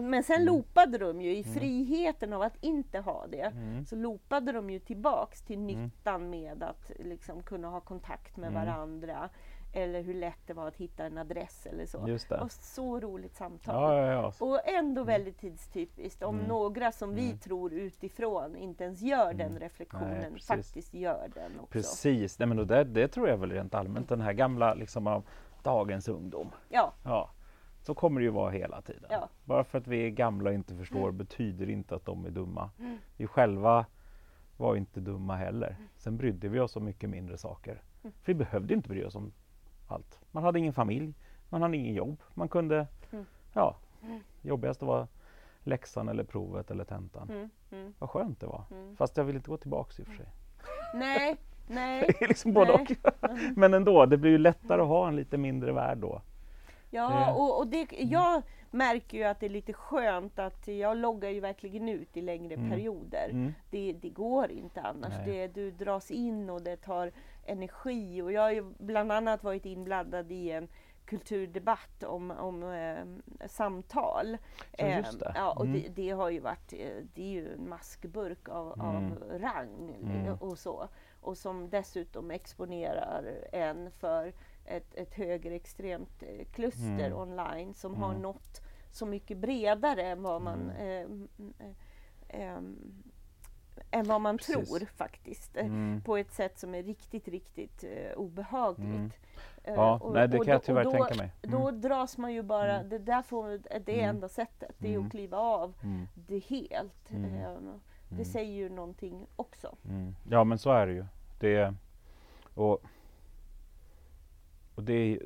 Men 0.00 0.22
sen 0.22 0.36
Mm. 0.42 0.46
loopade 0.46 0.98
de 0.98 1.20
ju 1.20 1.30
i 1.36 1.42
Mm. 1.42 1.54
friheten 1.54 2.32
av 2.32 2.42
att 2.42 2.56
inte 2.60 2.98
ha 2.98 3.26
det. 3.26 3.40
mm. 3.42 3.86
Så 3.86 3.96
loopade 3.96 4.52
de 4.52 4.70
ju 4.70 4.78
tillbaks 4.78 5.42
till 5.42 5.56
Mm. 5.58 5.66
nyttan 5.66 6.30
med 6.30 6.62
att 6.62 6.90
liksom 6.98 7.42
kunna 7.42 7.68
ha 7.68 7.80
kontakt 7.80 8.36
med 8.36 8.50
Mm. 8.50 8.66
varandra. 8.66 9.28
Eller 9.74 10.02
hur 10.02 10.14
lätt 10.14 10.46
det 10.46 10.54
var 10.54 10.68
att 10.68 10.76
hitta 10.76 11.04
en 11.04 11.18
adress 11.18 11.66
eller 11.66 11.86
så. 11.86 12.04
Just 12.08 12.28
Det 12.28 12.36
var 12.36 12.48
så 12.48 13.00
roligt 13.00 13.34
samtal. 13.36 13.74
Ja, 13.96 14.06
ja, 14.06 14.12
ja. 14.12 14.46
Och 14.46 14.68
ändå 14.68 15.04
väldigt 15.04 15.38
tidstypiskt 15.38 16.22
om 16.22 16.34
Mm. 16.34 16.48
några 16.48 16.92
som 16.92 17.14
vi 17.14 17.24
Mm. 17.26 17.38
tror 17.38 17.72
utifrån 17.72 18.56
inte 18.56 18.84
ens 18.84 19.00
gör 19.02 19.32
den 19.34 19.46
Mm. 19.46 19.58
reflektionen 19.58 20.32
Nej, 20.32 20.40
faktiskt 20.42 20.94
gör 20.94 21.30
den 21.34 21.52
också. 21.60 21.72
Precis, 21.72 22.38
Nej, 22.38 22.48
men 22.48 22.58
och 22.58 22.66
det, 22.66 22.84
det 22.84 23.08
tror 23.08 23.28
jag 23.28 23.36
väl 23.36 23.50
rent 23.52 23.74
allmänt, 23.74 24.08
den 24.08 24.20
här 24.20 24.32
gamla 24.32 24.74
liksom 24.74 25.06
av 25.06 25.24
dagens 25.62 26.08
ungdom. 26.08 26.50
Ja, 26.68 26.92
Ja, 27.04 27.30
så 27.82 27.94
kommer 27.94 28.20
det 28.20 28.24
ju 28.24 28.30
vara 28.30 28.50
hela 28.50 28.82
tiden. 28.82 29.04
Ja. 29.10 29.28
Bara 29.44 29.64
för 29.64 29.78
att 29.78 29.86
vi 29.86 30.06
är 30.06 30.10
gamla 30.10 30.50
och 30.50 30.54
inte 30.54 30.74
förstår 30.76 31.10
betyder 31.10 31.70
inte 31.70 31.94
att 31.94 32.04
de 32.04 32.26
är 32.26 32.30
dumma. 32.30 32.70
Mm. 32.78 32.98
Vi 33.16 33.26
själva 33.26 33.86
var 34.56 34.76
inte 34.76 35.00
dumma 35.00 35.36
heller. 35.36 35.76
Sen 35.96 36.16
brydde 36.16 36.48
vi 36.48 36.60
oss 36.60 36.76
om 36.76 36.84
mycket 36.84 37.10
mindre 37.10 37.38
saker. 37.38 37.82
Mm. 38.02 38.12
För 38.22 38.32
vi 38.32 38.34
behövde 38.34 38.74
inte 38.74 38.88
bry 38.88 39.04
oss 39.04 39.14
om 39.14 39.32
allt. 39.88 40.20
Man 40.30 40.42
hade 40.44 40.58
ingen 40.58 40.72
familj, 40.72 41.14
man 41.48 41.62
hade 41.62 41.76
ingen 41.76 41.94
jobb. 41.94 42.22
Man 42.34 42.48
kunde, 42.48 42.86
Mm. 43.12 43.24
ja, 43.52 43.76
Mm. 44.02 44.20
jobbigast 44.42 44.82
var 44.82 45.06
läxan 45.64 46.08
eller 46.08 46.24
provet 46.24 46.70
eller 46.70 46.84
tentan. 46.84 47.30
mm, 47.30 47.50
mm, 47.72 47.94
Vad 47.98 48.10
skönt 48.10 48.40
det 48.40 48.46
var. 48.46 48.64
mm. 48.70 48.96
Fast 48.96 49.16
jag 49.16 49.24
vill 49.24 49.36
inte 49.36 49.50
gå 49.50 49.56
tillbaks 49.56 50.00
i 50.00 50.02
och 50.02 50.06
för 50.06 50.14
sig. 50.14 50.26
Nej, 50.94 51.36
nej. 51.68 52.04
Det 52.08 52.24
är 52.24 52.28
liksom 52.28 52.52
både 52.52 52.72
Nej. 52.76 52.86
och. 53.02 53.30
Mm. 53.30 53.54
Men 53.56 53.74
ändå, 53.74 54.06
det 54.06 54.16
blir 54.16 54.30
ju 54.30 54.38
lättare 54.38 54.82
att 54.82 54.88
ha 54.88 55.08
en 55.08 55.16
lite 55.16 55.38
mindre 55.38 55.72
värld 55.72 55.98
då. 55.98 56.22
Ja, 56.94 57.08
Det- 57.26 57.32
och, 57.40 57.58
och 57.58 57.66
det, 57.66 57.86
jag 57.92 58.42
märker 58.70 59.18
ju 59.18 59.24
att 59.24 59.40
det 59.40 59.46
är 59.46 59.50
lite 59.50 59.72
skönt 59.72 60.38
att 60.38 60.68
jag 60.68 60.96
loggar 60.96 61.30
ju 61.30 61.40
verkligen 61.40 61.88
ut 61.88 62.16
i 62.16 62.20
längre 62.22 62.54
Mm. 62.54 62.70
perioder. 62.70 63.28
Mm. 63.30 63.54
Det, 63.70 63.92
det 63.92 64.08
går 64.10 64.50
inte 64.50 64.80
annars. 64.80 65.12
Det, 65.24 65.46
du 65.46 65.70
dras 65.70 66.10
in 66.10 66.50
och 66.50 66.62
det 66.62 66.76
tar 66.76 67.12
energi. 67.46 68.22
Och 68.22 68.32
jag 68.32 68.42
har 68.42 68.50
ju 68.50 68.62
bland 68.78 69.12
annat 69.12 69.42
varit 69.44 69.66
inblandad 69.66 70.32
i 70.32 70.50
en 70.50 70.68
kulturdebatt 71.04 72.02
om, 72.02 72.30
om 72.30 72.62
eh, 72.62 73.46
samtal. 73.48 74.38
Ja. 74.78 74.84
Eh, 74.86 75.04
ja, 75.34 75.52
och 75.52 75.64
Mm. 75.66 75.82
det, 75.82 75.88
det 76.02 76.10
har 76.10 76.30
ju 76.30 76.40
varit, 76.40 76.72
eh, 76.72 77.02
det 77.14 77.22
är 77.22 77.28
ju 77.30 77.52
en 77.54 77.68
maskburk 77.68 78.48
av, 78.48 78.72
Mm. 78.80 78.88
av 78.96 79.38
rang 79.40 79.94
Mm. 80.02 80.34
och 80.40 80.58
så. 80.58 80.88
Och 81.20 81.36
som 81.38 81.70
dessutom 81.70 82.30
exponerar 82.30 83.24
en 83.52 83.90
för 83.90 84.32
ett, 84.64 84.94
ett 84.94 85.14
högerextremt 85.14 86.22
eh, 86.22 86.44
kluster 86.52 87.06
Mm. 87.06 87.18
online 87.18 87.74
som 87.74 87.94
har 87.94 88.10
Mm. 88.10 88.22
nått 88.22 88.60
så 88.90 89.06
mycket 89.06 89.38
bredare 89.38 90.02
än 90.02 90.22
vad 90.22 90.42
man, 90.42 90.70
Mm. 90.70 91.28
eh, 91.38 91.66
eh, 91.66 92.46
ehm, 92.56 92.76
än 93.90 94.04
vad 94.06 94.20
man 94.20 94.36
Precis. 94.38 94.68
tror 94.68 94.86
faktiskt. 94.86 95.56
Mm. 95.56 96.00
På 96.04 96.16
ett 96.16 96.32
sätt 96.32 96.58
som 96.58 96.74
är 96.74 96.82
riktigt, 96.82 97.28
riktigt 97.28 97.84
eh, 97.84 98.12
obehagligt. 98.16 98.88
Mm. 98.88 99.10
Eh, 99.64 99.74
Ja, 99.74 99.98
och- 100.02 100.14
nej, 100.14 100.28
det 100.28 100.38
och 100.38 100.44
kan 100.44 100.52
jag 100.52 100.60
då- 100.60 100.64
tyvärr 100.64 100.84
då, 100.84 100.90
tänka 100.90 101.14
mig. 101.14 101.32
Då 101.42 101.68
Mm. 101.68 101.80
dras 101.80 102.18
man 102.18 102.32
ju 102.32 102.42
bara, 102.42 102.82
det 102.82 102.98
där 102.98 103.22
får, 103.22 103.60
det 103.84 104.00
är 104.00 104.08
enda 104.08 104.28
sättet, 104.28 104.74
det 104.78 104.94
är 104.94 104.98
att 104.98 105.10
kliva 105.10 105.36
av 105.38 105.74
det 106.14 106.38
helt. 106.38 107.10
Mm. 107.10 107.34
Eh, 107.34 107.56
Det 108.08 108.24
säger 108.24 108.52
ju 108.52 108.68
någonting 108.68 109.26
också. 109.36 109.76
Ja 110.30 110.44
men 110.44 110.58
så 110.58 110.70
är 110.70 110.86
det 110.86 110.92
ju. 110.92 111.04
Det, 111.40 111.74
och, 112.54 112.82
och 114.82 114.86
det 114.86 114.94
är, 114.94 115.18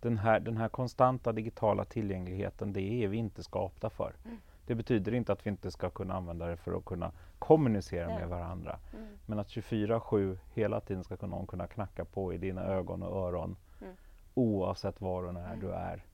den, 0.00 0.18
här, 0.18 0.40
den 0.40 0.56
här 0.56 0.68
konstanta 0.68 1.32
digitala 1.32 1.84
tillgängligheten, 1.84 2.72
det 2.72 2.80
är 2.80 3.08
vi 3.08 3.16
inte 3.16 3.42
skapta 3.42 3.90
för. 3.90 4.12
Mm. 4.24 4.38
Det 4.66 4.74
betyder 4.74 5.14
inte 5.14 5.32
att 5.32 5.46
vi 5.46 5.50
inte 5.50 5.70
ska 5.70 5.90
kunna 5.90 6.14
använda 6.14 6.46
det 6.46 6.56
för 6.56 6.76
att 6.76 6.84
kunna 6.84 7.12
kommunicera 7.38 8.06
Nej. 8.08 8.18
med 8.18 8.28
varandra. 8.28 8.78
Mm. 8.94 9.06
Men 9.26 9.38
att 9.38 9.48
24-7 9.48 10.38
hela 10.54 10.80
tiden 10.80 11.04
ska 11.04 11.26
någon 11.26 11.46
kunna 11.46 11.66
knacka 11.66 12.04
på 12.04 12.32
i 12.32 12.38
dina 12.38 12.64
ögon 12.64 13.02
och 13.02 13.28
öron 13.28 13.56
Mm. 13.80 13.94
oavsett 14.34 15.00
var 15.00 15.22
och 15.24 15.34
när 15.34 15.46
Mm. 15.46 15.60
du 15.60 15.72
är, 15.72 16.04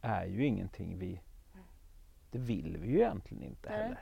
är 0.00 0.24
ju 0.24 0.46
ingenting 0.46 0.98
vi... 0.98 1.20
Det 2.30 2.38
vill 2.38 2.76
vi 2.80 2.88
ju 2.88 2.96
egentligen 2.98 3.42
inte 3.42 3.70
heller. 3.70 3.98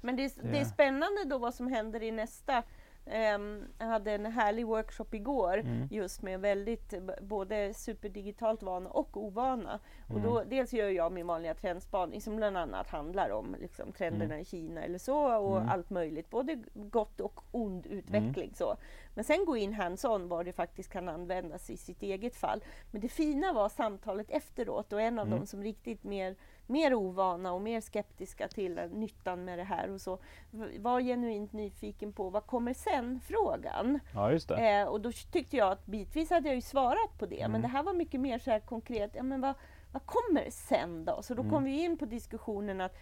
Men 0.00 0.16
det 0.16 0.24
är, 0.24 0.30
det 0.42 0.60
är 0.60 0.64
spännande 0.64 1.24
då 1.24 1.38
vad 1.38 1.54
som 1.54 1.66
händer 1.66 2.02
i 2.02 2.10
nästa. 2.10 2.62
Ehm, 3.06 3.64
jag 3.78 3.86
hade 3.86 4.12
en 4.12 4.26
härlig 4.26 4.66
workshop 4.66 5.06
igår 5.14 5.58
Mm. 5.58 5.88
just 5.90 6.22
med 6.22 6.40
väldigt 6.40 6.94
både 7.20 7.74
superdigitalt 7.74 8.62
vana 8.62 8.90
och 8.90 9.16
ovana. 9.24 9.80
Och 10.04 10.10
Mm. 10.10 10.22
då, 10.22 10.42
dels 10.44 10.72
gör 10.72 10.88
jag 10.88 11.12
min 11.12 11.26
vanliga 11.26 11.54
trendspaning 11.54 12.20
som 12.20 12.36
bland 12.36 12.56
annat 12.56 12.88
handlar 12.90 13.30
om 13.30 13.56
liksom, 13.60 13.92
trenderna 13.92 14.40
i 14.40 14.44
Kina 14.44 14.82
eller 14.82 14.98
så 14.98 15.36
och 15.38 15.56
Mm. 15.56 15.68
allt 15.68 15.90
möjligt, 15.90 16.30
både 16.30 16.62
gott 16.74 17.20
och 17.20 17.40
ond 17.50 17.86
utveckling. 17.86 18.52
Så. 18.54 18.76
Men 19.14 19.24
sen 19.24 19.44
gå 19.44 19.56
in 19.56 19.72
hands-on 19.74 20.28
var 20.28 20.44
det 20.44 20.52
faktiskt 20.52 20.90
kan 20.92 21.08
användas 21.08 21.70
i 21.70 21.76
sitt 21.76 22.02
eget 22.02 22.36
fall. 22.36 22.60
Men 22.90 23.00
det 23.00 23.08
fina 23.08 23.52
var 23.52 23.68
samtalet 23.68 24.30
efteråt 24.30 24.92
och 24.92 25.00
en 25.00 25.18
av 25.18 25.26
Mm. 25.26 25.38
dem 25.38 25.46
som 25.46 25.62
riktigt 25.62 26.04
mer 26.04 26.36
mer 26.66 26.94
ovana 26.94 27.52
och 27.52 27.60
mer 27.62 27.80
skeptiska 27.80 28.48
till 28.48 28.74
nyttan 28.92 29.44
med 29.44 29.58
det 29.58 29.64
här 29.64 29.90
och 29.90 30.00
så 30.00 30.18
var 30.78 31.00
genuint 31.00 31.52
nyfiken 31.52 32.12
på 32.12 32.30
vad 32.30 32.46
kommer 32.46 32.74
sen-frågan. 32.74 34.00
Ja 34.14 34.32
just 34.32 34.48
det. 34.48 34.70
Eh, 34.80 34.86
och 34.88 35.00
då 35.00 35.12
tyckte 35.12 35.56
jag 35.56 35.72
att 35.72 35.86
bitvis 35.86 36.30
hade 36.30 36.48
jag 36.48 36.54
ju 36.54 36.60
svarat 36.60 37.18
på 37.18 37.26
det 37.26 37.40
Mm. 37.40 37.52
men 37.52 37.62
det 37.62 37.68
här 37.68 37.82
var 37.82 37.94
mycket 37.94 38.20
mer 38.20 38.38
så 38.38 38.60
konkret, 38.66 39.10
ja 39.14 39.22
men 39.22 39.40
vad, 39.40 39.54
vad 39.92 40.06
kommer 40.06 40.50
sen 40.50 41.04
då? 41.04 41.22
Så 41.22 41.34
då 41.34 41.42
Mm. 41.42 41.52
kom 41.54 41.64
vi 41.64 41.84
in 41.84 41.98
på 41.98 42.04
diskussionen 42.04 42.80
att 42.80 42.96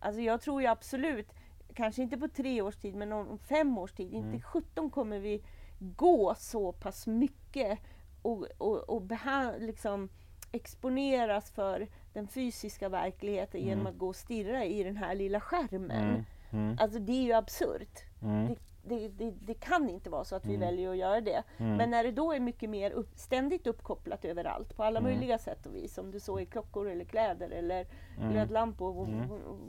alltså 0.00 0.20
jag 0.20 0.40
tror 0.40 0.60
ju 0.62 0.66
absolut, 0.68 1.28
kanske 1.74 2.02
inte 2.02 2.16
på 2.18 2.28
tre 2.28 2.62
års 2.62 2.76
tid 2.76 2.94
men 2.94 3.12
om 3.12 3.38
fem 3.38 3.78
års 3.78 3.92
tid, 3.92 4.14
Mm. 4.14 4.34
inte 4.34 4.46
17 4.46 4.90
kommer 4.90 5.18
vi 5.18 5.42
gå 5.78 6.34
så 6.38 6.72
pass 6.72 7.06
mycket 7.06 7.78
och, 8.22 8.46
och, 8.58 8.76
och 8.90 9.02
beha- 9.02 9.58
liksom 9.58 10.08
exponeras 10.52 11.50
för 11.50 11.86
den 12.12 12.28
fysiska 12.28 12.88
verkligheten 12.88 13.60
genom 13.60 13.80
Mm. 13.80 13.92
att 13.92 13.98
gå 13.98 14.08
och 14.08 14.16
stirra 14.16 14.64
i 14.64 14.82
den 14.82 14.96
här 14.96 15.14
lilla 15.14 15.40
skärmen. 15.40 15.90
Mm. 16.10 16.24
Mm. 16.52 16.76
Alltså 16.80 16.98
det 16.98 17.12
är 17.12 17.22
ju 17.22 17.32
absurt. 17.32 18.02
Mm. 18.22 18.46
Det, 18.48 18.54
det, 18.88 19.08
det, 19.08 19.30
det 19.40 19.54
kan 19.54 19.90
inte 19.90 20.10
vara 20.10 20.24
så 20.24 20.36
att 20.36 20.44
vi 20.46 20.54
Mm. 20.54 20.60
väljer 20.60 20.90
att 20.90 20.96
göra 20.96 21.20
det. 21.20 21.42
Mm. 21.58 21.76
Men 21.76 21.90
när 21.90 22.04
det 22.04 22.10
då 22.10 22.32
är 22.32 22.40
mycket 22.40 22.70
mer 22.70 22.90
upp, 22.90 23.08
ständigt 23.14 23.66
uppkopplat 23.66 24.24
överallt 24.24 24.76
på 24.76 24.82
alla 24.84 25.00
möjliga 25.00 25.38
sätt 25.38 25.66
och 25.66 25.74
vis. 25.74 25.98
Om 25.98 26.10
du 26.10 26.20
så 26.20 26.38
är 26.38 26.44
klockor 26.44 26.90
eller 26.90 27.04
kläder 27.04 27.50
eller 27.50 27.86
Mm. 28.18 28.32
glödlampor, 28.32 29.08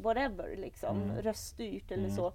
whatever 0.01 0.55
liksom, 0.57 1.11
röststyrt 1.21 1.91
eller 1.91 2.09
så. 2.09 2.27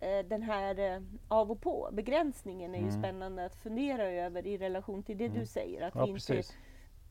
Eh, 0.00 0.26
Den 0.28 0.42
här 0.42 0.78
eh, 0.78 1.00
av 1.28 1.50
och 1.50 1.60
på 1.60 1.88
begränsningen 1.92 2.74
är 2.74 2.78
ju 2.78 2.88
Mm. 2.88 3.02
spännande 3.02 3.44
att 3.44 3.54
fundera 3.56 4.02
över 4.10 4.46
i 4.46 4.58
relation 4.58 5.02
till 5.02 5.18
det 5.18 5.24
Mm. 5.26 5.38
du 5.40 5.46
säger. 5.46 5.82
Att 5.86 5.94
Ja 5.94 6.04
vi 6.04 6.10
inte 6.10 6.26
precis. 6.26 6.56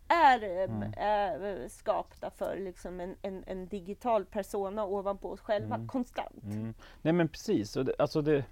Är, 0.10 0.44
eh, 0.44 0.64
Mm. 0.76 0.94
är 0.98 1.68
skapta 1.68 2.30
för 2.30 2.58
liksom 2.58 3.00
en, 3.00 3.16
en, 3.22 3.44
en 3.48 3.68
digital 3.68 4.26
persona 4.26 4.86
ovanpå 4.86 5.30
oss 5.32 5.40
själva 5.42 5.76
Mm. 5.76 5.88
konstant. 5.88 6.44
Mm. 6.44 6.74
Nej 7.02 7.14
men 7.14 7.28
precis. 7.28 7.76
Och 7.78 7.86
det, 7.86 7.94
alltså 8.00 8.22
det, 8.22 8.46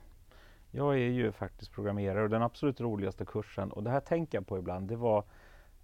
jag 0.71 0.93
är 0.93 0.97
ju 1.09 1.31
faktiskt 1.31 1.71
programmerare 1.71 2.23
och 2.23 2.29
den 2.29 2.41
absolut 2.43 2.81
roligaste 2.81 3.25
kursen, 3.25 3.71
och 3.71 3.83
det 3.83 3.89
här 3.89 3.99
tänker 3.99 4.37
jag 4.37 4.47
på 4.47 4.57
ibland, 4.57 4.87
det 4.89 4.95
var 4.95 5.23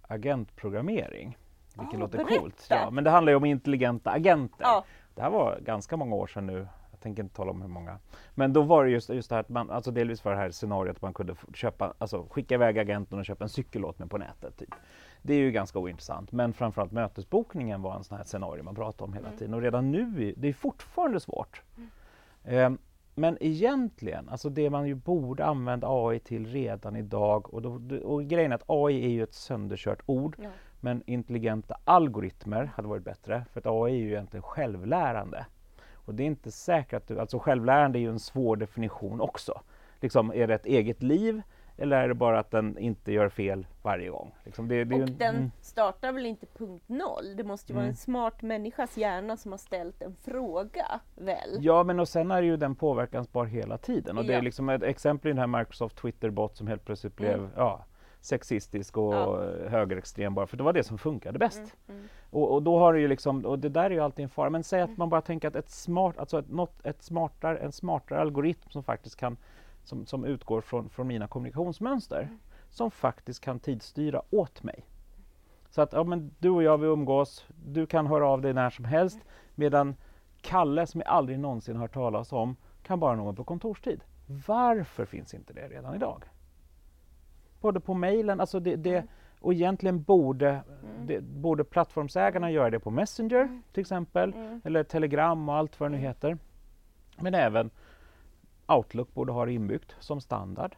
agentprogrammering. 0.02 1.38
Vilket 1.78 1.94
Ah, 1.96 2.00
låter 2.00 2.18
berätta! 2.18 2.38
coolt. 2.40 2.66
Ja, 2.70 2.90
men 2.90 3.04
det 3.04 3.10
handlar 3.10 3.32
ju 3.32 3.36
om 3.36 3.44
intelligenta 3.44 4.10
agenter. 4.10 4.62
Ja. 4.64 4.84
Det 5.14 5.22
här 5.22 5.30
var 5.30 5.58
ganska 5.62 5.96
många 5.96 6.14
år 6.16 6.26
sedan 6.26 6.46
nu. 6.46 6.68
Jag 6.90 7.00
tänker 7.00 7.22
inte 7.22 7.34
tala 7.36 7.50
om 7.50 7.62
hur 7.62 7.68
många. 7.68 7.98
Men 8.34 8.52
då 8.52 8.62
var 8.62 8.84
det 8.84 8.90
just, 8.90 9.08
just 9.08 9.28
det 9.28 9.34
här 9.34 9.40
att 9.40 9.48
man, 9.48 9.70
alltså 9.70 9.90
delvis 9.90 10.24
var 10.24 10.32
det 10.32 10.38
här 10.38 10.50
scenariot 10.50 10.96
att 10.96 11.02
man 11.02 11.14
kunde 11.14 11.34
köpa, 11.54 11.94
alltså 11.98 12.26
skicka 12.30 12.54
iväg 12.54 12.78
agenten 12.78 13.18
och 13.18 13.24
köpa 13.24 13.44
en 13.44 13.48
cykel 13.48 13.84
åt 13.84 13.98
mig 13.98 14.08
på 14.08 14.18
nätet. 14.18 14.56
Typ. 14.56 14.74
Det 15.26 15.34
är 15.34 15.38
ju 15.38 15.50
ganska 15.50 15.78
ointressant. 15.78 16.32
Men 16.32 16.52
framförallt 16.52 16.92
mötesbokningen 16.92 17.82
var 17.82 17.96
en 17.96 18.04
sån 18.04 18.16
här 18.16 18.24
scenario 18.24 18.62
man 18.62 18.74
pratar 18.74 19.04
om 19.04 19.12
hela 19.12 19.26
Mm. 19.26 19.38
tiden 19.38 19.54
och 19.54 19.62
redan 19.62 19.90
nu, 19.90 20.34
det 20.36 20.48
är 20.48 20.52
fortfarande 20.52 21.20
svårt. 21.20 21.62
Eh, 22.44 22.70
men 23.14 23.38
egentligen, 23.40 24.28
alltså 24.28 24.48
det 24.48 24.70
man 24.70 24.86
ju 24.88 24.94
borde 24.94 25.44
använda 25.44 25.86
AI 25.90 26.18
till 26.18 26.46
redan 26.46 26.96
idag 26.96 27.54
och, 27.54 27.62
då, 27.62 27.96
och 27.96 28.24
grejen 28.24 28.52
är 28.52 28.56
att 28.56 28.64
AI 28.66 29.04
är 29.04 29.08
ju 29.08 29.22
ett 29.22 29.34
sönderkört 29.34 30.02
ord 30.06 30.36
Ja. 30.42 30.48
men 30.80 31.02
intelligenta 31.06 31.76
algoritmer 31.84 32.70
hade 32.76 32.88
varit 32.88 33.04
bättre 33.04 33.44
för 33.52 33.60
att 33.60 33.66
AI 33.66 33.92
är 33.92 33.96
ju 33.98 34.10
egentligen 34.10 34.42
självlärande. 34.42 35.46
Och 35.94 36.14
det 36.14 36.22
är 36.22 36.26
inte 36.26 36.50
säkert 36.50 37.02
att 37.02 37.08
du, 37.08 37.20
alltså 37.20 37.38
självlärande 37.38 37.98
är 37.98 38.00
ju 38.00 38.10
en 38.10 38.18
svår 38.18 38.56
definition 38.56 39.20
också. 39.20 39.60
Liksom, 40.00 40.32
är 40.34 40.46
det 40.46 40.54
ett 40.54 40.66
eget 40.66 41.02
liv 41.02 41.42
eller 41.76 41.96
är 42.02 42.08
det 42.08 42.14
bara 42.14 42.38
att 42.38 42.50
den 42.50 42.78
inte 42.78 43.12
gör 43.12 43.28
fel 43.28 43.66
varje 43.82 44.08
gång? 44.10 44.34
Liksom 44.44 44.68
det, 44.68 44.84
det 44.84 44.94
Och 44.94 45.00
en- 45.00 45.18
den 45.18 45.36
mm. 45.36 45.50
startar 45.60 46.12
väl 46.12 46.26
inte 46.26 46.46
punkt 46.46 46.84
noll? 46.86 47.36
Det 47.36 47.44
måste 47.44 47.72
ju 47.72 47.74
vara 47.74 47.82
Mm. 47.84 47.90
en 47.90 47.96
smart 47.96 48.42
människas 48.42 48.96
hjärna 48.96 49.36
som 49.36 49.50
har 49.52 49.58
ställt 49.58 50.02
en 50.02 50.16
fråga, 50.24 51.00
väl? 51.14 51.58
Ja, 51.60 51.82
men 51.82 52.00
och 52.00 52.08
sen 52.08 52.30
är 52.30 52.42
ju 52.42 52.56
den 52.56 52.74
påverkansbar 52.74 53.44
hela 53.44 53.78
tiden. 53.78 54.18
Och 54.18 54.24
det 54.24 54.32
Ja. 54.32 54.38
är 54.38 54.42
liksom 54.42 54.68
ett 54.68 54.82
exempel 54.82 55.28
i 55.28 55.34
den 55.34 55.38
här 55.52 55.58
Microsoft 55.58 55.96
Twitter-bot 55.96 56.56
som 56.56 56.66
helt 56.66 56.84
plötsligt 56.84 57.16
blev 57.16 57.38
Mm. 57.38 57.50
ja, 57.56 57.84
sexistisk 58.20 58.96
och 58.96 59.14
Ja. 59.14 59.40
högerextrem 59.68 60.34
bara 60.34 60.46
för 60.46 60.56
det 60.56 60.62
var 60.62 60.72
det 60.72 60.84
som 60.84 60.98
funkade 60.98 61.38
bäst. 61.38 61.58
Mm, 61.58 61.70
mm. 62.00 62.08
Och, 62.30 62.52
och 62.54 62.62
då 62.62 62.78
har 62.78 62.92
det 62.92 63.00
ju 63.00 63.08
liksom, 63.08 63.44
och 63.44 63.58
det 63.58 63.68
där 63.68 63.84
är 63.84 63.90
ju 63.90 64.00
alltid 64.00 64.22
en 64.22 64.28
fara. 64.28 64.50
Men 64.50 64.64
säg 64.64 64.80
att 64.80 64.96
man 64.96 65.08
bara 65.08 65.20
tänker 65.20 65.48
att 65.48 65.56
ett 65.56 65.70
smart, 65.70 66.18
alltså 66.18 66.38
ett, 66.38 66.48
något, 66.50 66.86
ett 66.86 67.02
smartare, 67.02 67.58
en 67.58 67.72
smartare 67.72 68.20
algoritm 68.20 68.70
som 68.70 68.82
faktiskt 68.82 69.16
kan, 69.16 69.36
som, 69.84 70.06
som 70.06 70.24
utgår 70.24 70.60
från, 70.60 70.88
från 70.88 71.06
mina 71.06 71.26
kommunikationsmönster, 71.28 72.28
som 72.70 72.90
faktiskt 72.90 73.40
kan 73.40 73.60
tidsstyra 73.60 74.22
åt 74.30 74.62
mig. 74.62 74.86
Så 75.70 75.82
att 75.82 75.92
ja, 75.92 76.04
men 76.04 76.30
du 76.38 76.50
och 76.50 76.62
jag 76.62 76.78
vi 76.78 76.86
umgås, 76.86 77.46
du 77.64 77.86
kan 77.86 78.06
höra 78.06 78.28
av 78.28 78.40
dig 78.42 78.54
när 78.54 78.70
som 78.70 78.84
helst, 78.84 79.18
medan 79.54 79.94
Kalle 80.40 80.86
som 80.86 81.00
jag 81.00 81.08
aldrig 81.08 81.38
någonsin 81.38 81.76
hört 81.76 81.94
talas 81.94 82.32
om 82.32 82.56
kan 82.82 83.00
bara 83.00 83.16
nå 83.16 83.24
mig 83.24 83.36
på 83.36 83.44
kontorstid. 83.44 84.00
Varför 84.46 85.04
finns 85.04 85.34
inte 85.34 85.52
det 85.52 85.68
redan 85.68 85.94
idag? 85.94 86.24
Både 87.60 87.80
på 87.80 87.94
mejlen, 87.94 88.40
alltså 88.40 88.60
det, 88.60 88.76
det, 88.76 89.04
och 89.40 89.52
egentligen 89.52 90.02
borde, 90.02 90.60
det, 91.06 91.20
borde 91.20 91.64
plattformsägarna 91.64 92.50
göra 92.50 92.70
det 92.70 92.80
på 92.80 92.90
Messenger 92.90 93.62
till 93.72 93.80
exempel, 93.80 94.32
Mm. 94.34 94.60
eller 94.64 94.84
Telegram 94.84 95.48
och 95.48 95.54
allt 95.54 95.80
vad 95.80 95.90
det 95.90 95.96
nu 95.96 96.02
heter. 96.02 96.38
Men 97.20 97.34
även 97.34 97.70
Outlook 98.68 99.14
borde 99.14 99.32
ha 99.32 99.44
det 99.46 99.52
inbyggt 99.52 99.96
som 100.00 100.20
standard. 100.20 100.76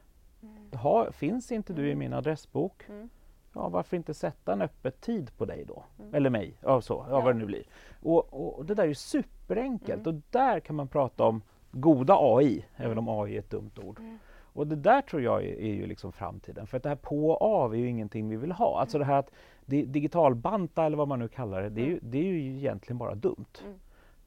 Ha, 0.72 1.12
finns 1.12 1.52
inte 1.52 1.72
du 1.72 1.90
i 1.90 1.94
min 1.94 2.12
adressbok, 2.12 2.82
Mm. 2.88 3.08
ja, 3.52 3.68
varför 3.68 3.96
inte 3.96 4.14
sätta 4.14 4.52
en 4.52 4.62
öppet 4.62 5.00
tid 5.00 5.30
på 5.36 5.44
dig 5.44 5.64
då? 5.68 5.82
Mm. 5.98 6.14
Eller 6.14 6.30
mig, 6.30 6.54
ja, 6.60 6.80
så, 6.80 7.04
ja, 7.08 7.16
Ja. 7.18 7.20
vad 7.20 7.34
det 7.34 7.38
nu 7.38 7.46
blir. 7.46 7.62
Och, 8.02 8.34
och, 8.34 8.58
och 8.58 8.64
det 8.64 8.74
där 8.74 8.82
är 8.82 8.88
ju 8.88 8.94
superenkelt 8.94 10.06
Mm. 10.06 10.16
och 10.16 10.22
där 10.30 10.60
kan 10.60 10.76
man 10.76 10.88
prata 10.88 11.24
om 11.24 11.42
goda 11.72 12.16
AI, 12.20 12.64
även 12.76 12.98
om 12.98 13.08
AI 13.08 13.34
är 13.34 13.38
ett 13.38 13.50
dumt 13.50 13.70
ord. 13.84 13.98
Mm. 13.98 14.18
Och 14.52 14.66
det 14.66 14.76
där 14.76 15.02
tror 15.02 15.22
jag 15.22 15.44
är, 15.44 15.60
är 15.60 15.74
ju 15.74 15.86
liksom 15.86 16.12
framtiden. 16.12 16.66
För 16.66 16.76
att 16.76 16.82
det 16.82 16.88
här 16.88 16.96
på 16.96 17.30
och 17.30 17.42
av 17.42 17.74
är 17.74 17.78
ju 17.78 17.88
ingenting 17.88 18.28
vi 18.28 18.36
vill 18.36 18.52
ha. 18.52 18.80
Alltså 18.80 18.98
det 18.98 19.04
här 19.04 19.18
att 19.18 19.30
di 19.66 19.84
digitalbanta 19.86 20.84
eller 20.84 20.96
vad 20.96 21.08
man 21.08 21.18
nu 21.18 21.28
kallar 21.28 21.62
det, 21.62 21.68
det 21.68 21.80
är 21.80 21.86
ju, 21.86 21.98
det 22.02 22.18
är 22.18 22.22
ju 22.22 22.56
egentligen 22.56 22.98
bara 22.98 23.14
dumt. 23.14 23.44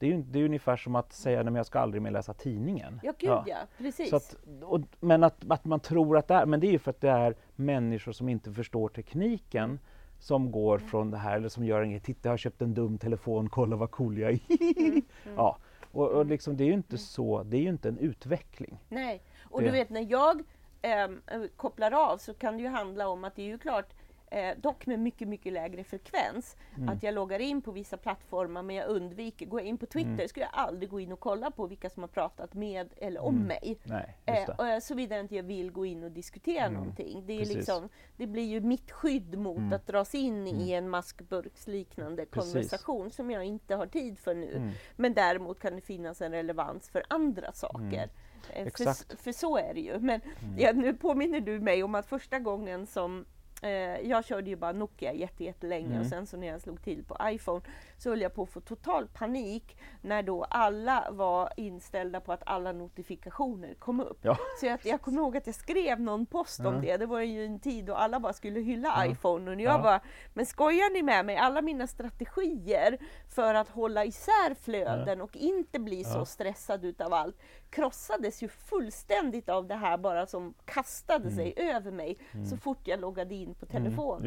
Det 0.00 0.06
är 0.06 0.16
ju 0.16 0.22
det 0.32 0.40
är 0.40 0.44
ungefär 0.44 0.76
som 0.76 0.94
att 0.96 1.12
säga 1.12 1.42
men 1.44 1.54
jag 1.54 1.66
ska 1.66 1.78
aldrig 1.80 2.02
mer 2.02 2.10
läsa 2.10 2.34
tidningen. 2.34 3.00
Ja, 3.02 3.12
gud 3.18 3.30
ja, 3.46 3.56
precis. 3.78 4.10
Så 4.10 4.16
att, 4.16 4.36
och, 4.62 4.80
men 5.00 5.24
att, 5.24 5.44
att 5.50 5.64
man 5.64 5.80
tror 5.80 6.18
att 6.18 6.28
det 6.28 6.34
är, 6.34 6.46
men 6.46 6.60
det 6.60 6.66
är 6.66 6.72
ju 6.72 6.78
för 6.78 6.90
att 6.90 7.00
det 7.00 7.10
är 7.10 7.34
människor 7.56 8.12
som 8.12 8.28
inte 8.28 8.52
förstår 8.52 8.88
tekniken 8.88 9.78
som 10.18 10.50
går 10.52 10.76
Mm. 10.76 10.88
från 10.88 11.10
det 11.10 11.16
här, 11.16 11.36
eller 11.36 11.48
som 11.48 11.64
gör 11.64 11.82
en 11.82 12.00
titta 12.00 12.28
jag 12.28 12.32
har 12.32 12.36
köpt 12.38 12.62
en 12.62 12.74
dum 12.74 12.98
telefon, 12.98 13.48
kolla 13.48 13.76
vad 13.76 13.90
cool 13.90 14.18
jag 14.18 14.30
är. 14.32 14.40
Mm. 14.80 15.02
ja. 15.36 15.58
Och, 15.92 16.08
och 16.08 16.26
liksom, 16.26 16.56
det 16.56 16.64
är 16.64 16.66
ju 16.66 16.72
inte 16.74 16.98
så, 16.98 17.42
det 17.42 17.56
är 17.56 17.60
ju 17.60 17.68
inte 17.68 17.88
en 17.88 17.98
utveckling. 17.98 18.78
Nej, 18.88 19.22
och 19.50 19.60
Det- 19.60 19.66
du 19.66 19.72
vet 19.72 19.90
när 19.90 20.06
jag 20.10 20.42
eh, 20.82 21.08
kopplar 21.56 21.92
av 22.12 22.18
så 22.18 22.34
kan 22.34 22.56
det 22.56 22.62
ju 22.62 22.68
handla 22.68 23.08
om 23.08 23.24
att 23.24 23.36
det 23.36 23.42
är 23.42 23.46
ju 23.46 23.58
klart 23.58 23.92
Eh, 24.32 24.56
dock 24.58 24.86
med 24.86 24.98
mycket, 24.98 25.28
mycket 25.28 25.52
lägre 25.52 25.84
frekvens. 25.84 26.56
Mm. 26.76 26.88
Att 26.88 27.02
jag 27.02 27.14
loggar 27.14 27.38
in 27.38 27.62
på 27.62 27.70
vissa 27.72 27.96
plattformar 27.96 28.62
men 28.62 28.76
jag 28.76 28.88
undviker, 28.88 29.46
går 29.46 29.60
jag 29.60 29.66
in 29.68 29.78
på 29.78 29.86
Twitter 29.86 30.10
Mm. 30.12 30.28
skulle 30.28 30.44
jag 30.46 30.54
aldrig 30.54 30.90
gå 30.90 31.00
in 31.00 31.12
och 31.12 31.20
kolla 31.20 31.50
på 31.50 31.66
vilka 31.66 31.90
som 31.90 32.02
har 32.02 32.08
pratat 32.08 32.54
med 32.54 32.88
eller 32.96 33.20
om 33.22 33.34
Mm. 33.34 33.46
mig. 33.46 33.78
Nej, 33.84 34.16
Eh, 34.26 34.78
Såvida 34.80 35.20
inte 35.20 35.36
jag 35.36 35.42
vill 35.42 35.70
gå 35.70 35.86
in 35.86 36.02
och 36.04 36.10
diskutera 36.10 36.64
Mm, 36.64 36.74
någonting. 36.80 37.22
Det, 37.26 37.32
är 37.32 37.38
precis. 37.38 37.56
liksom, 37.56 37.88
det 38.16 38.26
blir 38.26 38.44
ju 38.44 38.60
mitt 38.60 38.90
skydd 38.90 39.38
mot 39.38 39.58
Mm. 39.58 39.72
att 39.72 39.86
dras 39.86 40.14
in 40.14 40.46
i 40.48 40.72
en 40.72 40.88
maskburksliknande 40.88 42.26
konversation 42.26 43.10
som 43.10 43.30
jag 43.30 43.44
inte 43.44 43.74
har 43.74 43.86
tid 43.86 44.18
för 44.18 44.34
nu. 44.34 44.56
Mm. 44.56 44.70
Men 44.96 45.14
däremot 45.14 45.60
kan 45.60 45.74
det 45.74 45.80
finnas 45.80 46.20
en 46.22 46.32
relevans 46.32 46.88
för 46.88 47.02
andra 47.08 47.52
saker. 47.52 48.08
Eh. 48.52 48.64
För, 48.76 49.16
för 49.16 49.32
så 49.32 49.56
är 49.58 49.74
det 49.74 49.80
ju. 49.80 49.98
Men 49.98 50.20
Mm. 50.42 50.58
ja, 50.58 50.72
nu 50.72 50.94
påminner 50.94 51.40
du 51.40 51.60
mig 51.60 51.82
om 51.82 51.94
att 51.94 52.06
första 52.06 52.38
gången 52.38 52.86
som 52.86 53.24
jag 54.02 54.24
körde 54.24 54.50
ju 54.50 54.56
bara 54.56 54.72
Nokia 54.72 55.12
jätte, 55.12 55.44
jättelänge 55.44 55.86
Mm. 55.86 56.00
och 56.00 56.06
sen 56.06 56.26
så 56.26 56.36
när 56.36 56.46
jag 56.46 56.60
slog 56.60 56.82
till 56.82 57.04
på 57.04 57.16
iPhone 57.24 57.60
så 58.00 58.08
höll 58.10 58.20
jag 58.20 58.34
på 58.34 58.42
att 58.42 58.50
få 58.50 58.60
total 58.60 59.06
panik 59.08 59.76
när 60.02 60.22
då 60.22 60.44
alla 60.44 61.08
var 61.10 61.52
inställda 61.56 62.20
på 62.20 62.32
att 62.32 62.42
alla 62.46 62.72
notifikationer 62.72 63.74
kom 63.74 64.00
upp. 64.00 64.18
Ja. 64.22 64.36
Så 64.60 64.66
jag, 64.66 64.78
jag 64.84 65.00
kommer 65.02 65.18
ihåg 65.22 65.36
att 65.36 65.46
jag 65.46 65.54
skrev 65.54 66.00
någon 66.00 66.26
post 66.26 66.60
om 66.60 66.74
Ja. 66.74 66.80
det. 66.80 66.96
Det 66.96 67.06
var 67.06 67.20
ju 67.20 67.44
en 67.44 67.60
tid 67.60 67.84
då 67.84 67.94
alla 67.94 68.20
bara 68.20 68.32
skulle 68.32 68.60
hylla 68.60 68.88
Ja. 68.96 69.06
iPhone 69.12 69.50
och 69.50 69.60
jag 69.60 69.74
Ja. 69.74 69.82
bara, 69.82 70.00
men 70.34 70.46
skojar 70.46 70.92
ni 70.92 71.02
med 71.02 71.26
mig? 71.26 71.36
Alla 71.36 71.62
mina 71.62 71.86
strategier 71.86 72.98
för 73.34 73.54
att 73.54 73.68
hålla 73.68 74.04
isär 74.04 74.54
flöden 74.54 75.20
och 75.20 75.36
inte 75.36 75.78
bli 75.78 76.04
så 76.04 76.24
stressad 76.24 76.84
utav 76.84 77.12
allt 77.12 77.36
krossades 77.70 78.42
ju 78.42 78.48
fullständigt 78.48 79.48
av 79.48 79.66
det 79.66 79.74
här 79.74 79.98
bara 79.98 80.26
som 80.26 80.54
kastade 80.64 81.24
Mm. 81.24 81.36
sig 81.36 81.54
över 81.56 81.90
mig 81.90 82.18
så 82.50 82.56
fort 82.56 82.78
jag 82.84 83.00
loggade 83.00 83.34
in 83.34 83.54
på 83.54 83.66
telefonen. 83.66 84.22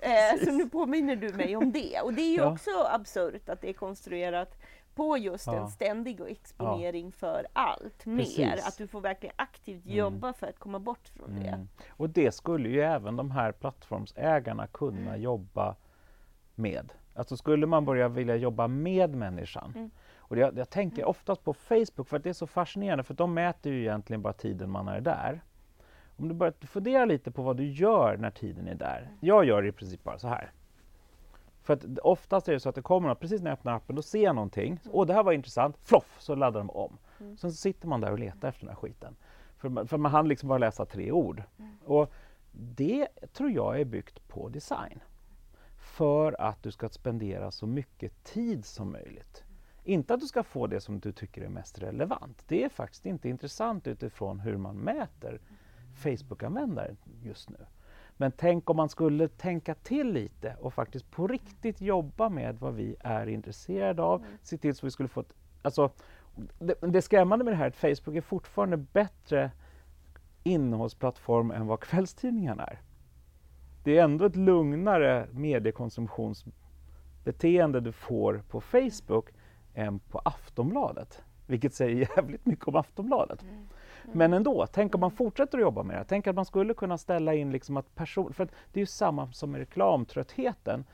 Det. 0.00 0.30
Eh, 0.30 0.44
så 0.44 0.52
nu 0.52 0.68
påminner 0.68 1.16
du 1.16 1.32
mig 1.32 1.56
om 1.56 1.72
det. 1.72 2.00
Och 2.00 2.14
det 2.14 2.22
är 2.22 2.30
ju 2.30 2.36
Ja. 2.42 2.52
också 2.52 2.70
absurt 2.92 3.48
att 3.48 3.60
det 3.60 3.68
är 3.68 3.72
konstruerat 3.72 4.58
på 4.94 5.18
just 5.18 5.46
Ja. 5.46 5.54
en 5.56 5.68
ständig 5.68 6.20
exponering 6.20 7.12
för 7.12 7.46
allt 7.52 8.06
mer. 8.06 8.16
Precis. 8.24 8.68
Att 8.68 8.78
du 8.78 8.86
får 8.86 9.00
verkligen 9.00 9.34
aktivt 9.38 9.86
jobba 9.86 10.32
för 10.32 10.46
att 10.46 10.58
komma 10.58 10.78
bort 10.78 11.08
från 11.08 11.40
det. 11.40 11.48
Mm. 11.48 11.68
Och 11.90 12.10
det 12.10 12.32
skulle 12.34 12.68
ju 12.68 12.80
även 12.80 13.16
de 13.16 13.30
här 13.30 13.52
plattformsägarna 13.52 14.66
kunna 14.66 15.10
Mm. 15.10 15.20
jobba 15.22 15.76
med. 16.54 16.92
Alltså 17.14 17.36
skulle 17.36 17.66
man 17.66 17.84
börja 17.84 18.08
vilja 18.08 18.36
jobba 18.36 18.68
med 18.68 19.14
människan. 19.14 19.72
Mm. 19.76 19.90
Och 20.18 20.36
det, 20.36 20.52
jag 20.56 20.70
tänker 20.70 21.04
oftast 21.04 21.44
på 21.44 21.54
Facebook 21.54 22.08
för 22.08 22.16
att 22.16 22.22
det 22.24 22.28
är 22.28 22.32
så 22.34 22.46
fascinerande 22.46 23.04
för 23.04 23.14
de 23.14 23.34
mäter 23.34 23.72
ju 23.72 23.80
egentligen 23.80 24.22
bara 24.22 24.32
tiden 24.32 24.70
man 24.70 24.88
är 24.88 25.00
där. 25.00 25.40
Om 26.20 26.28
du 26.28 26.34
börjar 26.34 26.54
fundera 26.60 27.04
lite 27.04 27.30
på 27.30 27.42
vad 27.42 27.56
du 27.56 27.66
gör 27.70 28.16
när 28.16 28.30
tiden 28.30 28.68
är 28.68 28.74
där. 28.74 29.10
Jag 29.20 29.44
gör 29.44 29.66
i 29.66 29.72
princip 29.72 30.04
bara 30.04 30.18
så 30.18 30.28
här. 30.28 30.52
För 31.62 31.74
att 31.74 31.98
oftast 31.98 32.48
är 32.48 32.52
det 32.52 32.60
så 32.60 32.68
att 32.68 32.74
det 32.74 32.82
kommer 32.82 33.08
något, 33.08 33.20
precis 33.20 33.42
när 33.42 33.50
jag 33.50 33.58
öppnar 33.58 33.76
appen, 33.76 33.96
då 33.96 34.02
ser 34.02 34.24
jag 34.24 34.34
någonting. 34.34 34.80
Åh, 34.90 35.06
det 35.06 35.14
här 35.14 35.22
var 35.22 35.32
intressant. 35.32 35.76
Floff, 35.84 36.16
så 36.18 36.34
laddar 36.34 36.60
de 36.60 36.70
om. 36.70 36.98
Mm. 37.20 37.36
Sen 37.36 37.50
så 37.50 37.56
sitter 37.56 37.88
man 37.88 38.00
där 38.00 38.12
och 38.12 38.18
letar 38.18 38.48
efter 38.48 38.60
den 38.60 38.68
här 38.68 38.80
skiten. 38.80 39.16
För 39.56 39.68
man, 39.68 39.88
för 39.88 39.98
man 39.98 40.12
hann 40.12 40.28
liksom 40.28 40.48
bara 40.48 40.58
läsa 40.58 40.86
tre 40.86 41.12
ord. 41.12 41.42
Och 41.84 42.12
det 42.52 43.08
tror 43.32 43.50
jag 43.50 43.80
är 43.80 43.84
byggt 43.84 44.28
på 44.28 44.48
design. 44.48 45.00
För 45.76 46.40
att 46.40 46.62
du 46.62 46.70
ska 46.70 46.88
spendera 46.88 47.50
så 47.50 47.66
mycket 47.66 48.24
tid 48.24 48.64
som 48.64 48.92
möjligt. 48.92 49.44
Inte 49.84 50.14
att 50.14 50.20
du 50.20 50.26
ska 50.26 50.42
få 50.42 50.66
det 50.66 50.80
som 50.80 51.00
du 51.00 51.12
tycker 51.12 51.42
är 51.42 51.48
mest 51.48 51.78
relevant. 51.78 52.44
Det 52.48 52.64
är 52.64 52.68
faktiskt 52.68 53.06
inte 53.06 53.28
intressant 53.28 53.86
utifrån 53.86 54.40
hur 54.40 54.56
man 54.56 54.76
mäter 54.76 55.40
Facebook-användare 56.00 56.96
just 57.22 57.50
nu. 57.50 57.56
Men 58.16 58.32
tänk 58.32 58.70
om 58.70 58.76
man 58.76 58.88
skulle 58.88 59.28
tänka 59.28 59.74
till 59.74 60.12
lite 60.12 60.56
och 60.60 60.74
faktiskt 60.74 61.10
på 61.10 61.26
riktigt 61.26 61.80
jobba 61.80 62.28
med 62.28 62.58
vad 62.58 62.74
vi 62.74 62.96
är 63.00 63.26
intresserade 63.26 64.02
av. 64.02 64.24
Se 64.42 64.58
till 64.58 64.74
så 64.74 64.86
vi 64.86 64.90
skulle 64.90 65.08
få 65.08 65.20
ett, 65.20 65.32
alltså, 65.62 65.90
det, 66.58 66.74
det 66.80 67.02
skrämmande 67.02 67.44
med 67.44 67.52
det 67.52 67.56
här 67.56 67.64
är 67.64 67.68
att 67.68 67.76
Facebook 67.76 68.16
är 68.16 68.20
fortfarande 68.20 68.76
bättre 68.76 69.50
innehållsplattform 70.42 71.50
än 71.50 71.66
vad 71.66 71.80
kvällstidningarna 71.80 72.64
är. 72.64 72.80
Det 73.84 73.98
är 73.98 74.04
ändå 74.04 74.24
ett 74.24 74.36
lugnare 74.36 75.28
mediekonsumtionsbeteende 75.32 77.80
du 77.80 77.92
får 77.92 78.42
på 78.48 78.60
Facebook 78.60 79.30
än 79.74 79.98
på 79.98 80.18
Aftonbladet. 80.18 81.22
Vilket 81.46 81.74
säger 81.74 82.08
jävligt 82.16 82.46
mycket 82.46 82.68
om 82.68 82.76
Aftonbladet. 82.76 83.44
Men 84.12 84.32
ändå, 84.32 84.66
tänk 84.66 84.94
om 84.94 85.00
man 85.00 85.10
fortsätter 85.10 85.58
att 85.58 85.62
jobba 85.62 85.82
med 85.82 85.96
det. 85.96 86.04
Tänk 86.08 86.26
att 86.26 86.36
man 86.36 86.44
skulle 86.44 86.74
kunna 86.74 86.98
ställa 86.98 87.34
in 87.34 87.52
liksom 87.52 87.76
att 87.76 87.94
person... 87.94 88.32
För 88.32 88.44
att 88.44 88.50
det 88.72 88.78
är 88.78 88.82
ju 88.82 88.86
samma 88.86 89.32
som 89.32 89.50
med 89.50 89.58
reklamtröttheten. 89.58 90.84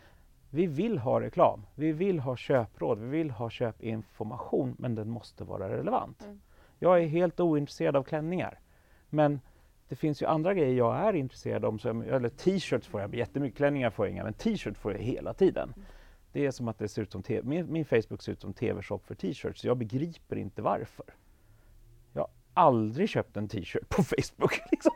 Vi 0.50 0.66
vill 0.66 0.98
ha 0.98 1.20
reklam, 1.20 1.66
vi 1.74 1.92
vill 1.92 2.20
ha 2.20 2.36
köpråd, 2.36 2.98
vi 2.98 3.06
vill 3.06 3.30
ha 3.30 3.50
köpinformation, 3.50 4.76
men 4.78 4.94
den 4.94 5.10
måste 5.10 5.44
vara 5.44 5.68
relevant. 5.68 6.24
Mm. 6.24 6.40
Jag 6.78 7.02
är 7.02 7.06
helt 7.06 7.40
ointresserad 7.40 7.96
av 7.96 8.02
klänningar. 8.02 8.58
Men 9.10 9.40
det 9.88 9.96
finns 9.96 10.22
ju 10.22 10.26
andra 10.26 10.54
grejer 10.54 10.74
jag 10.74 10.96
är 10.96 11.12
intresserad 11.12 11.64
av, 11.64 12.04
eller 12.10 12.28
t-shirts 12.28 12.88
får 12.88 13.00
jag 13.00 13.14
jättemycket, 13.14 13.56
klänningar 13.56 13.90
får 13.90 14.06
jag 14.06 14.12
inga, 14.12 14.24
men 14.24 14.32
t-shirt 14.32 14.78
får 14.78 14.92
jag 14.92 15.00
hela 15.00 15.34
tiden. 15.34 15.74
Det 16.32 16.46
är 16.46 16.50
som 16.50 16.68
att 16.68 16.78
det 16.78 16.88
ser 16.88 17.02
ut 17.02 17.12
som 17.12 17.22
min, 17.42 17.72
min 17.72 17.84
Facebook 17.84 18.22
ser 18.22 18.32
ut 18.32 18.40
som 18.40 18.52
TV-shop 18.52 18.98
för 18.98 19.14
t-shirts, 19.14 19.64
jag 19.64 19.76
begriper 19.76 20.36
inte 20.36 20.62
varför. 20.62 21.06
Aldrig 22.56 23.08
köpt 23.08 23.36
en 23.36 23.48
t-shirt 23.48 23.88
på 23.88 24.02
Facebook. 24.02 24.60
Liksom. 24.70 24.92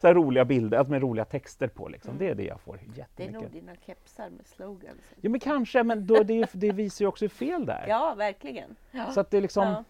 Så 0.00 0.06
här 0.06 0.14
roliga 0.14 0.44
bilder, 0.44 0.78
alltså 0.78 0.90
med 0.90 1.02
roliga 1.02 1.24
texter 1.24 1.68
på. 1.68 1.88
Liksom. 1.88 2.10
Mm. 2.10 2.18
Det 2.18 2.30
är 2.30 2.34
det 2.34 2.44
jag 2.44 2.60
får 2.60 2.76
jättemycket. 2.76 3.16
Det 3.16 3.24
är 3.24 3.32
nog 3.32 3.50
dina 3.50 3.72
kepsar 3.86 4.30
med 4.30 4.46
slogans. 4.46 5.00
Ja 5.20 5.30
men 5.30 5.40
kanske, 5.40 5.82
men 5.82 6.06
då, 6.06 6.22
det, 6.22 6.50
det 6.52 6.72
visar 6.72 7.04
ju 7.04 7.08
också 7.08 7.28
fel 7.28 7.66
det 7.66 7.72
är. 7.72 7.88
Ja, 7.88 8.14
verkligen. 8.14 8.76
Ja. 8.90 9.12
Så 9.12 9.20
att 9.20 9.30
det 9.30 9.36
är 9.36 9.40
liksom, 9.40 9.68
Ja. 9.68 9.84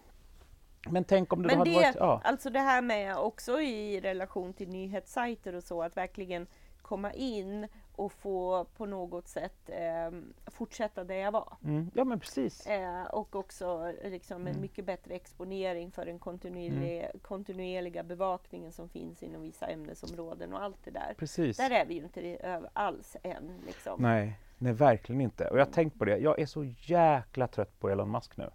men 0.90 1.04
tänk 1.04 1.32
om 1.32 1.42
det 1.42 1.46
Men 1.48 1.58
hade 1.58 1.70
det, 1.70 1.76
varit... 1.76 1.96
Ja. 1.96 2.20
alltså 2.24 2.50
det 2.50 2.60
här 2.60 2.82
med 2.82 3.16
också 3.16 3.60
i 3.60 4.00
relation 4.00 4.52
till 4.52 4.68
nyhetssajter 4.68 5.54
och 5.54 5.64
så, 5.64 5.82
att 5.82 5.96
verkligen 5.96 6.46
komma 6.82 7.12
in 7.12 7.68
och 7.98 8.12
få 8.12 8.64
på 8.76 8.86
något 8.86 9.28
sätt 9.28 9.54
eh, 9.70 10.18
fortsätta 10.46 11.04
där 11.04 11.14
jag 11.14 11.32
var. 11.32 11.56
Mm, 11.64 11.90
ja 11.94 12.04
men 12.04 12.20
precis. 12.20 12.66
Eh, 12.66 13.04
och 13.04 13.36
också 13.36 13.92
liksom 14.04 14.40
en 14.42 14.48
Mm. 14.48 14.60
mycket 14.60 14.84
bättre 14.84 15.14
exponering 15.14 15.90
för 15.90 16.04
den 16.06 16.18
kontinuerliga, 16.18 17.08
kontinuerliga 17.22 18.02
bevakningen 18.02 18.72
som 18.72 18.88
finns 18.88 19.22
inom 19.22 19.42
vissa 19.42 19.66
ämnesområden 19.66 20.52
och 20.54 20.62
allt 20.62 20.84
det 20.84 20.90
där. 20.90 21.14
precis. 21.18 21.56
Där 21.56 21.70
är 21.70 21.86
vi 21.86 21.94
ju 21.94 22.02
inte 22.02 22.60
alls 22.72 23.16
än. 23.22 23.52
Liksom. 23.66 24.02
Nej, 24.02 24.38
nej 24.58 24.72
verkligen 24.72 25.20
inte. 25.20 25.48
Och 25.48 25.58
jag 25.58 25.64
har 25.66 25.72
tänkt 25.72 25.98
på 25.98 26.04
det, 26.04 26.18
jag 26.18 26.38
är 26.40 26.46
så 26.46 26.64
jäkla 26.80 27.46
trött 27.46 27.80
på 27.80 27.88
Elon 27.90 28.10
Musk 28.10 28.36
nu. 28.36 28.50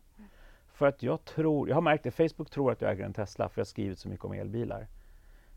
För 0.74 0.88
att 0.88 1.04
jag 1.04 1.26
tror, 1.26 1.70
jag 1.70 1.76
har 1.76 1.82
märkt 1.82 2.04
det, 2.04 2.12
Facebook 2.12 2.50
tror 2.50 2.72
att 2.72 2.82
jag 2.82 2.92
äger 2.92 3.06
en 3.06 3.14
Tesla 3.14 3.50
för 3.50 3.60
jag 3.60 3.66
har 3.66 3.70
skrivit 3.70 4.00
så 4.00 4.10
mycket 4.10 4.26
om 4.26 4.32
elbilar. 4.34 4.88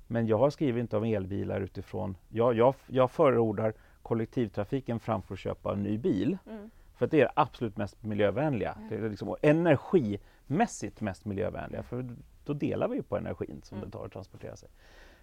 Men 0.07 0.27
jag 0.27 0.39
har 0.39 0.51
skrivit 0.51 0.81
inte 0.81 0.97
om 0.97 1.05
elbilar 1.05 1.61
utifrån, 1.61 2.17
jag, 2.29 2.55
jag, 2.55 2.75
jag 2.87 3.11
förordar 3.11 3.75
kollektivtrafiken 4.03 5.01
framför 5.01 5.35
att 5.35 5.41
köpa 5.41 5.73
en 5.73 5.83
ny 5.83 5.99
bil. 5.99 6.39
Mm. 6.47 6.71
För 6.95 7.05
att 7.05 7.11
det 7.11 7.21
är 7.21 7.25
det 7.25 7.33
absolut 7.37 7.77
mest 7.77 8.03
miljövänliga. 8.03 8.79
Det 8.89 8.95
är 8.95 9.11
liksom, 9.11 9.29
och 9.29 9.39
energimässigt 9.43 11.01
mest 11.01 11.25
miljövänliga. 11.25 11.83
För 11.83 12.17
då 12.45 12.53
delar 12.53 12.89
vi 12.89 12.97
ju 12.97 13.03
på 13.03 13.17
energin 13.17 13.61
som 13.65 13.79
Mm. 13.79 13.91
det 13.91 13.99
tar 13.99 14.07
att 14.07 14.13
transportera 14.13 14.57
sig. 14.57 14.69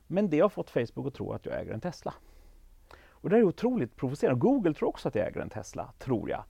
Men 0.07 0.29
det 0.29 0.39
har 0.39 0.49
fått 0.49 0.69
Facebook 0.69 1.07
att 1.07 1.13
tro 1.13 1.31
att 1.31 1.45
jag 1.45 1.61
äger 1.61 1.73
en 1.73 1.81
Tesla. 1.81 2.13
Och 3.07 3.29
det 3.29 3.37
är 3.37 3.43
otroligt 3.43 3.95
provocerande. 3.95 4.39
Google 4.39 4.73
tror 4.73 4.89
också 4.89 5.07
att 5.07 5.15
jag 5.15 5.27
äger 5.27 5.41
en 5.41 5.49
Tesla, 5.49 5.93
tror 5.99 6.29
jag. 6.29 6.43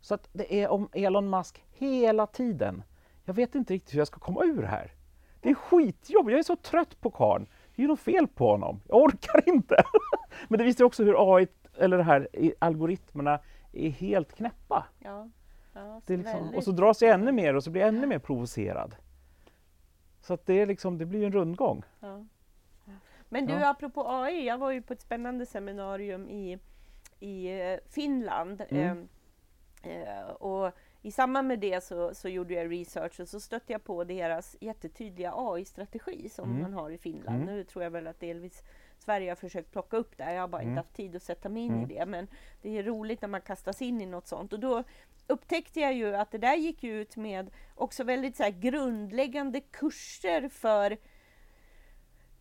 Så 0.00 0.14
att 0.14 0.28
det 0.32 0.62
är 0.62 0.68
om 0.68 0.88
Elon 0.92 1.30
Musk 1.30 1.64
hela 1.70 2.26
tiden. 2.26 2.82
Jag 3.24 3.34
vet 3.34 3.54
inte 3.54 3.74
riktigt 3.74 3.94
hur 3.94 3.98
jag 3.98 4.06
ska 4.06 4.20
komma 4.20 4.44
ur 4.44 4.62
här. 4.62 4.92
Det 5.40 5.50
är 5.50 5.54
skitjobb. 5.54 6.30
Jag 6.30 6.38
är 6.38 6.42
så 6.42 6.56
trött 6.56 7.00
på 7.00 7.10
karln. 7.10 7.46
Det 7.80 7.82
är 7.84 7.86
ju 7.86 7.88
något 7.88 8.00
fel 8.00 8.26
på 8.26 8.50
honom. 8.50 8.80
Jag 8.88 9.02
orkar 9.02 9.48
inte. 9.48 9.76
Men 10.48 10.58
det 10.58 10.64
visar 10.64 10.84
också 10.84 11.04
hur 11.04 11.36
AI, 11.36 11.46
eller 11.78 11.96
det 11.96 12.02
här, 12.02 12.28
algoritmerna 12.58 13.40
är 13.72 13.88
helt 13.90 14.32
knäppa. 14.32 14.86
Ja. 14.98 15.28
Ja, 15.72 16.00
Det 16.06 16.14
är 16.14 16.18
liksom, 16.18 16.54
och 16.54 16.64
så 16.64 16.70
dras 16.70 17.02
jag 17.02 17.10
ännu 17.10 17.32
mer 17.32 17.56
och 17.56 17.64
så 17.64 17.70
blir 17.70 17.82
jag 17.82 17.88
ännu 17.88 18.06
mer 18.06 18.18
provocerad. 18.18 18.96
Så 20.20 20.34
att 20.34 20.46
det, 20.46 20.60
är 20.60 20.66
liksom, 20.66 20.98
det 20.98 21.06
blir 21.06 21.26
en 21.26 21.32
rundgång. 21.32 21.82
Ja. 22.00 22.24
Men 23.28 23.46
du, 23.46 23.52
Ja. 23.52 23.70
apropå 23.70 24.08
AI, 24.08 24.46
jag 24.46 24.58
var 24.58 24.70
ju 24.70 24.82
på 24.82 24.92
ett 24.92 25.00
spännande 25.00 25.46
seminarium 25.46 26.28
i, 26.28 26.58
i 27.20 27.60
eh, 27.60 27.78
Finland. 27.90 28.62
Mm. 28.68 29.08
Eh, 29.82 29.92
eh, 29.92 30.28
och 30.28 30.72
I 31.02 31.10
samband 31.10 31.48
med 31.48 31.58
det 31.58 31.84
så, 31.84 32.14
så 32.14 32.28
gjorde 32.28 32.54
jag 32.54 32.72
research 32.72 33.20
och 33.20 33.28
så 33.28 33.40
stötte 33.40 33.72
jag 33.72 33.84
på 33.84 34.04
deras 34.04 34.56
jättetydliga 34.60 35.32
AI-strategi 35.36 36.28
som 36.28 36.50
Mm. 36.50 36.62
man 36.62 36.72
har 36.72 36.90
i 36.90 36.98
Finland. 36.98 37.42
Mm. 37.42 37.54
Nu 37.56 37.64
tror 37.64 37.84
jag 37.84 37.90
väl 37.90 38.06
att 38.06 38.20
delvis 38.20 38.62
Sverige 38.98 39.30
har 39.30 39.36
försökt 39.36 39.72
plocka 39.72 39.96
upp 39.96 40.16
det. 40.16 40.32
Jag 40.34 40.40
har 40.40 40.48
bara 40.48 40.62
Mm. 40.62 40.72
inte 40.72 40.80
haft 40.80 40.94
tid 40.96 41.16
att 41.16 41.22
sätta 41.22 41.48
mig 41.48 41.62
in 41.62 41.72
Mm. 41.72 41.90
i 41.90 41.94
det. 41.94 42.06
Men 42.06 42.26
det 42.62 42.78
är 42.78 42.82
roligt 42.82 43.20
när 43.22 43.28
man 43.28 43.40
kastas 43.40 43.82
in 43.82 44.00
i 44.00 44.06
något 44.06 44.26
sånt. 44.26 44.52
Och 44.52 44.60
då 44.60 44.84
upptäckte 45.26 45.80
jag 45.80 45.94
ju 45.94 46.16
att 46.16 46.30
det 46.30 46.38
där 46.38 46.56
gick 46.56 46.84
ut 46.84 47.16
med 47.16 47.50
också 47.74 48.04
väldigt 48.04 48.36
så 48.36 48.44
grundläggande 48.60 49.60
kurser 49.60 50.48
för 50.48 50.96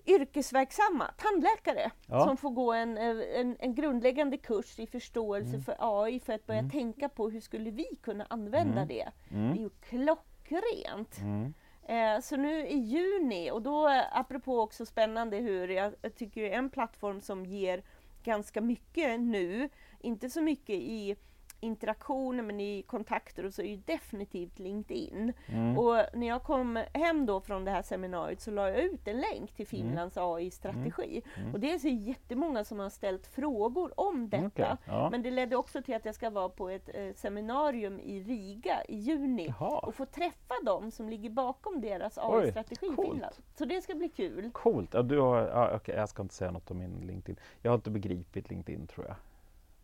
yrkesverksamma 0.10 1.12
tandläkare 1.18 1.92
Ja. 2.08 2.26
som 2.26 2.38
får 2.38 2.50
gå 2.50 2.74
en, 2.74 2.98
eh, 2.98 3.40
en, 3.40 3.56
en 3.60 3.76
grundläggande 3.76 4.38
kurs 4.38 4.80
i 4.80 4.88
förståelse 4.88 5.50
Mm. 5.50 5.62
för 5.62 5.76
AI 5.80 6.20
för 6.20 6.34
att 6.34 6.46
börja 6.48 6.60
Mm. 6.60 6.72
tänka 6.72 7.10
på 7.10 7.30
hur 7.30 7.42
skulle 7.42 7.72
vi 7.72 7.86
kunna 8.02 8.26
använda 8.30 8.82
Mm. 8.82 8.88
det. 8.88 9.12
Det 9.30 9.36
är 9.36 9.40
Mm. 9.40 9.56
ju 9.58 9.70
klockrent. 9.70 11.18
Mm. 11.22 11.54
Eh, 11.88 12.22
så 12.22 12.36
nu 12.38 12.68
i 12.68 12.78
juni, 12.78 13.52
och 13.52 13.62
då 13.62 13.88
eh, 13.90 14.04
apropå 14.18 14.60
också 14.62 14.86
spännande 14.86 15.38
hur 15.38 15.68
jag, 15.68 15.94
jag 16.02 16.16
tycker 16.16 16.44
en 16.52 16.70
plattform 16.70 17.22
som 17.22 17.46
ger 17.46 17.84
ganska 18.24 18.62
mycket 18.62 19.20
nu, 19.20 19.70
inte 20.00 20.30
så 20.30 20.42
mycket 20.42 20.76
i 20.76 21.16
interaktioner 21.60 22.44
men 22.44 22.60
i 22.60 22.82
kontakter 22.82 23.46
och 23.46 23.54
så 23.54 23.62
är 23.62 23.66
ju 23.66 23.76
definitivt 23.76 24.60
LinkedIn. 24.60 25.34
Mm. 25.46 25.78
Och 25.78 26.06
när 26.14 26.28
jag 26.28 26.44
kom 26.44 26.84
hem 26.94 27.26
då 27.26 27.42
från 27.42 27.66
det 27.66 27.72
här 27.72 27.82
seminariet 27.82 28.42
så 28.42 28.52
la 28.52 28.70
jag 28.70 28.80
ut 28.80 29.08
en 29.08 29.22
länk 29.22 29.52
till 29.52 29.68
Finlands 29.68 30.18
AI-strategi. 30.18 31.22
Mm. 31.38 31.54
Och 31.54 31.60
det 31.60 31.74
är 31.74 31.78
så 31.78 31.88
jättemånga 31.88 32.64
som 32.64 32.80
har 32.80 32.90
ställt 32.90 33.28
frågor 33.28 34.00
om 34.00 34.30
detta. 34.30 34.48
Okej, 34.48 34.78
ja. 34.86 35.10
Men 35.10 35.22
det 35.22 35.32
ledde 35.32 35.56
också 35.56 35.82
till 35.82 35.96
att 35.96 36.06
jag 36.06 36.16
ska 36.16 36.30
vara 36.30 36.50
på 36.50 36.70
ett 36.70 36.90
eh, 36.94 37.14
seminarium 37.16 38.00
i 38.00 38.24
Riga 38.24 38.84
i 38.84 38.96
juni 38.96 39.54
Jaha, 39.60 39.80
och 39.80 39.96
få 39.96 40.06
träffa 40.06 40.54
dem 40.66 40.92
som 40.92 41.10
ligger 41.10 41.30
bakom 41.30 41.82
deras 41.82 42.18
AI-strategi 42.18 42.86
i. 42.86 42.96
Finland. 42.96 43.36
Så 43.56 43.66
det 43.66 43.82
ska 43.82 43.96
bli 43.96 44.10
kul. 44.10 44.52
coolt. 44.54 44.94
Ja, 44.94 45.02
du 45.02 45.20
har, 45.20 45.38
ja, 45.48 45.76
okej, 45.76 45.96
jag 45.96 46.10
ska 46.10 46.22
inte 46.22 46.36
säga 46.36 46.52
något 46.52 46.72
om 46.72 46.78
min 46.78 47.08
LinkedIn. 47.08 47.40
Jag 47.62 47.72
har 47.72 47.76
inte 47.76 47.92
begripit 47.92 48.50
LinkedIn 48.50 48.88
tror 48.88 49.06
jag. 49.06 49.16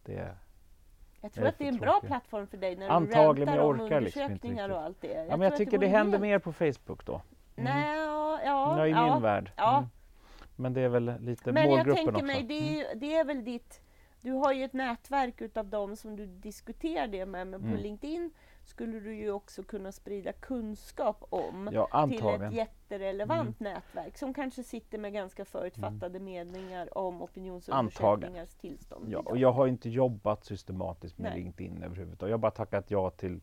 Det, 0.04 0.36
Jag 1.26 1.34
tror 1.34 1.48
att 1.48 1.58
det 1.58 1.64
är 1.64 1.70
en 1.70 1.78
bra 1.78 1.92
tråkigt. 1.92 2.08
plattform 2.10 2.48
för 2.48 2.58
dig 2.58 2.76
när 2.76 2.90
Antagligen, 2.90 3.36
du 3.36 3.46
men 3.46 3.56
jag 3.56 3.66
om 3.70 3.76
liksom 3.78 3.98
undersökningar 3.98 4.70
och 4.70 4.82
allt 4.82 5.02
det. 5.02 5.26
ja, 5.30 5.38
men 5.38 5.42
jag 5.42 5.56
tycker 5.58 5.72
det 5.72 5.78
vore 5.86 5.98
händer 5.98 6.20
mer 6.20 6.40
på 6.40 6.54
Facebook 6.54 7.06
då. 7.06 7.22
Mm. 7.56 7.74
Nej, 7.74 7.98
ja, 7.98 8.40
ja, 8.46 8.78
Ja, 8.80 8.88
i 8.88 8.92
ja. 8.92 9.14
min 9.14 9.22
värld. 9.24 9.52
ja. 9.56 9.78
Mm. 9.78 9.90
Men 10.56 10.74
det 10.74 10.82
är 10.82 10.90
väl 10.90 11.14
lite 11.20 11.52
Men 11.52 11.64
jag 11.64 11.70
målgruppen 11.70 11.96
tänker 11.96 12.14
också. 12.16 12.26
mig, 12.26 12.44
det 12.44 12.54
är, 12.54 12.72
ju- 12.94 13.00
det 13.00 13.16
är 13.16 13.26
väl 13.26 13.44
ditt... 13.44 13.82
Du 14.22 14.32
har 14.32 14.54
ju 14.54 14.64
ett 14.64 14.74
nätverk 14.74 15.42
utav 15.42 15.66
dem 15.70 15.96
som 15.96 16.16
du 16.16 16.26
diskuterar 16.26 17.08
det 17.08 17.26
med, 17.26 17.48
men 17.48 17.62
på 17.62 17.68
Mm. 17.68 17.80
LinkedIn 17.80 18.32
skulle 18.66 19.00
du 19.00 19.16
ju 19.16 19.32
också 19.32 19.64
kunna 19.64 19.92
sprida 19.92 20.34
kunskap 20.34 21.26
om 21.30 21.70
Ja, 21.74 22.08
till 22.10 22.28
ett 22.28 22.54
jätterelevant 22.54 23.60
nätverk 23.60 24.18
som 24.18 24.34
kanske 24.34 24.64
sitter 24.64 24.98
med 24.98 25.14
ganska 25.14 25.46
förutfattade 25.46 26.20
meningar 26.20 26.98
om 26.98 27.22
opinionsundersökningars 27.22 28.54
tillstånd. 28.56 29.06
Ja, 29.06 29.20
idag. 29.20 29.28
och 29.28 29.38
jag 29.38 29.52
har 29.52 29.68
inte 29.68 29.90
jobbat 29.90 30.46
systematiskt 30.46 31.18
med 31.18 31.32
Nej. 31.32 31.42
LinkedIn 31.44 31.84
överhuvudtaget. 31.84 32.30
Jag 32.30 32.38
har 32.38 32.42
bara 32.42 32.52
tackat 32.52 32.92
ja 32.92 33.10
till 33.10 33.42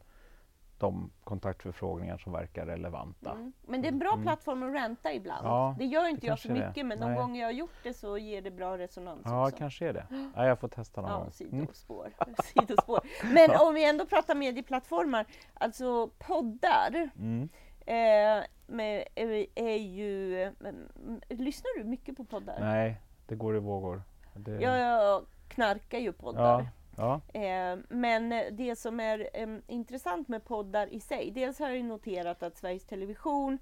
de 0.83 1.11
kontaktförfrågningar 1.25 2.19
som 2.19 2.33
verkar 2.33 2.67
relevanta. 2.67 3.31
Mm. 3.31 3.53
Men 3.67 3.83
det 3.83 3.89
är 3.89 3.93
en 3.93 3.99
bra 3.99 4.13
Mm. 4.13 4.23
plattform 4.23 4.63
att 4.63 4.75
ränta 4.75 5.13
ibland. 5.13 5.47
Ja, 5.47 5.75
det 5.79 5.85
gör 5.85 6.09
inte 6.09 6.21
det 6.21 6.27
jag 6.27 6.39
så 6.39 6.49
det 6.49 6.55
mycket, 6.55 6.87
men 6.87 7.01
de 7.01 7.07
Nej. 7.07 7.17
gånger 7.17 7.41
jag 7.41 7.47
har 7.49 7.53
gjort 7.53 7.75
det 7.83 7.95
så 7.95 8.19
ger 8.19 8.43
det 8.43 8.51
bra 8.51 8.79
resonans 8.79 9.23
Ja, 9.25 9.45
också. 9.47 9.57
kanske 9.59 9.89
är 9.89 9.93
det. 9.93 10.07
Ja, 10.37 10.47
jag 10.47 10.59
får 10.59 10.69
testa 10.69 11.01
någon 11.01 11.11
Ja, 11.11 11.17
gång. 11.17 11.31
Mm. 11.41 11.67
sidospår. 11.67 12.09
sidospår. 12.45 13.01
Men 13.35 13.51
om 13.61 13.75
vi 13.75 13.85
ändå 13.89 14.07
pratar 14.07 14.35
medieplattformar, 14.35 15.27
alltså 15.55 16.11
poddar 16.19 17.11
Mm. 17.19 17.49
eh, 17.87 18.45
med, 18.67 19.05
är, 19.15 19.47
är 19.55 19.77
ju... 19.77 20.37
Lyssnar 21.29 21.79
du 21.79 21.85
mycket 21.85 22.17
på 22.17 22.25
poddar? 22.25 22.57
Nej, 22.61 23.01
det 23.27 23.35
går 23.35 23.57
i 23.57 23.59
vågor. 23.59 24.03
Det, 24.35 24.51
Jag, 24.61 24.79
jag 24.79 25.27
knarkar 25.49 25.99
ju 25.99 26.13
poddar. 26.13 26.43
ja, 26.61 26.67
ja. 26.97 27.21
Eh, 27.35 27.79
men 27.89 28.29
det 28.57 28.77
som 28.79 29.01
är 29.01 29.29
intressant 29.67 30.29
med 30.29 30.45
poddar 30.45 30.87
i 30.87 31.01
sig, 31.01 31.31
dels 31.31 31.59
har 31.59 31.71
jag 31.71 31.85
noterat 31.85 32.43
att 32.43 32.57
Sveriges 32.57 32.85
Television 32.85 33.59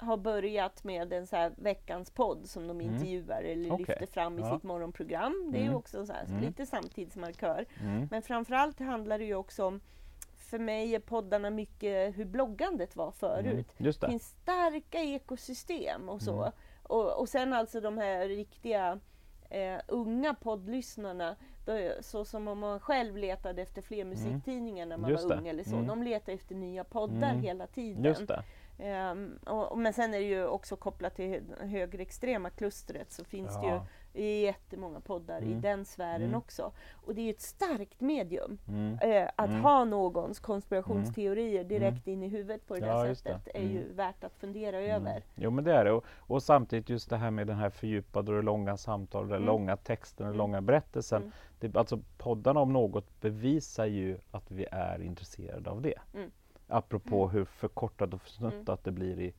har 0.00 0.16
börjat 0.16 0.84
med 0.84 1.12
en 1.12 1.26
så 1.26 1.36
här 1.36 1.52
veckans 1.56 2.10
podd 2.10 2.46
som 2.48 2.66
de 2.68 2.80
Mm. 2.80 2.94
intervjuar 2.94 3.42
eller 3.42 3.72
Okej, 3.72 3.84
lyfter 3.88 4.06
fram 4.06 4.38
i 4.38 4.42
ja. 4.42 4.54
sitt 4.54 4.62
morgonprogram. 4.62 5.48
Det 5.52 5.58
är 5.58 5.62
ju 5.62 5.66
Mm. 5.66 5.76
också 5.78 6.06
så 6.06 6.12
här, 6.12 6.24
Mm. 6.24 6.40
lite 6.40 6.66
samtidsmarkör. 6.66 7.66
Mm. 7.82 8.08
Men 8.10 8.22
framförallt 8.22 8.78
handlar 8.80 9.18
det 9.18 9.24
ju 9.24 9.34
också 9.34 9.64
om, 9.64 9.80
för 10.36 10.58
mig 10.58 10.94
är 10.94 11.00
poddarna 11.00 11.50
mycket 11.50 12.18
hur 12.18 12.24
bloggandet 12.24 12.96
var 12.96 13.10
förut. 13.10 13.46
Mm. 13.46 13.64
Det 13.78 14.00
det. 14.00 14.08
finns 14.08 14.26
starka 14.42 14.98
ekosystem 15.02 16.08
och 16.08 16.22
så. 16.22 16.40
Mm. 16.42 16.52
Och, 16.82 17.20
och 17.20 17.28
sen 17.28 17.52
alltså 17.52 17.80
de 17.80 17.98
här 17.98 18.28
riktiga 18.28 18.98
eh, 19.50 19.80
unga 19.88 20.34
poddlyssnarna, 20.34 21.36
då, 21.68 22.02
så 22.02 22.24
som 22.24 22.48
om 22.48 22.58
man 22.58 22.80
själv 22.80 23.16
letade 23.16 23.62
efter 23.62 23.82
fler 23.82 24.04
musiktidningar 24.04 24.86
när 24.86 24.96
man 24.96 25.04
Mm. 25.04 25.10
Just 25.12 25.24
var 25.24 25.34
det. 25.36 25.40
ung 25.40 25.48
eller 25.48 25.64
så. 25.64 25.74
Mm. 25.74 25.86
De 25.86 26.02
letar 26.02 26.32
efter 26.32 26.54
nya 26.54 26.84
poddar 26.84 27.30
Mm. 27.30 27.42
hela 27.42 27.66
tiden. 27.66 28.04
Just 28.04 28.28
det. 28.28 28.42
Ehm, 28.78 29.38
och, 29.46 29.72
och, 29.72 29.78
men 29.78 29.92
sen 29.92 30.14
är 30.14 30.18
det 30.18 30.24
ju 30.24 30.46
också 30.46 30.76
kopplat 30.76 31.14
till 31.16 31.28
hö- 31.28 31.66
högerextrema 31.66 32.50
klustret 32.50 33.12
så 33.12 33.24
finns 33.24 33.60
det 33.60 33.66
ju 33.66 33.80
Är 34.14 34.40
jättemånga 34.40 35.00
poddar 35.00 35.42
i 35.42 35.46
Mm. 35.46 35.60
den 35.60 35.84
sfären 35.84 36.22
Mm. 36.22 36.34
också. 36.34 36.72
Och 36.92 37.14
det 37.14 37.20
är 37.20 37.30
ett 37.30 37.40
starkt 37.40 38.00
medium. 38.00 38.58
Mm. 38.68 38.98
Eh, 39.02 39.28
att 39.36 39.48
Mm. 39.48 39.60
ha 39.62 39.84
någons 39.84 40.40
konspirationsteorier 40.40 41.64
direkt 41.64 42.06
in 42.06 42.22
i 42.22 42.28
huvudet 42.28 42.66
på 42.66 42.74
det 42.74 42.86
Ja, 42.86 42.98
där 43.02 43.08
just 43.08 43.24
det. 43.24 43.30
sättet 43.32 43.54
är 43.56 43.62
ju 43.62 43.82
Mm. 43.82 43.96
värt 43.96 44.24
att 44.24 44.34
fundera 44.34 44.80
Mm. 44.80 44.90
över. 45.06 45.22
Jo 45.34 45.50
men 45.50 45.64
det 45.64 45.72
är 45.74 45.84
det 45.84 45.92
och, 45.92 46.04
och 46.16 46.42
samtidigt 46.42 46.88
just 46.88 47.10
det 47.10 47.16
här 47.16 47.30
med 47.30 47.46
den 47.46 47.56
här 47.56 47.70
fördjupade 47.70 48.32
och 48.32 48.44
långa 48.44 48.76
samtalet, 48.76 49.28
den 49.28 49.36
Mm. 49.36 49.46
långa 49.46 49.76
texten, 49.76 50.26
Mm. 50.26 50.38
långa 50.38 50.60
berättelsen. 50.60 51.22
Mm. 51.22 51.32
Det, 51.60 51.76
alltså 51.76 52.00
poddarna 52.18 52.60
om 52.60 52.72
något 52.72 53.20
bevisar 53.20 53.86
ju 53.86 54.18
att 54.30 54.50
vi 54.50 54.66
är 54.70 55.02
intresserade 55.02 55.70
av 55.70 55.82
det. 55.82 55.94
Mm. 56.14 56.30
Apropå 56.68 57.28
hur 57.28 57.44
förkortat 57.44 58.14
och 58.14 58.28
snuttat 58.28 58.84
det 58.84 58.90
blir 58.90 59.20
i, 59.20 59.34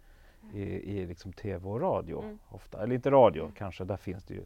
i, 0.53 0.61
i 0.99 1.05
liksom 1.05 1.33
tv 1.33 1.69
och 1.69 1.81
radio 1.81 2.21
Mm. 2.23 2.39
ofta. 2.49 2.83
Eller 2.83 2.95
inte 2.95 3.11
radio 3.11 3.51
kanske, 3.55 3.83
där 3.83 3.97
finns 3.97 4.23
det 4.23 4.33
ju 4.33 4.43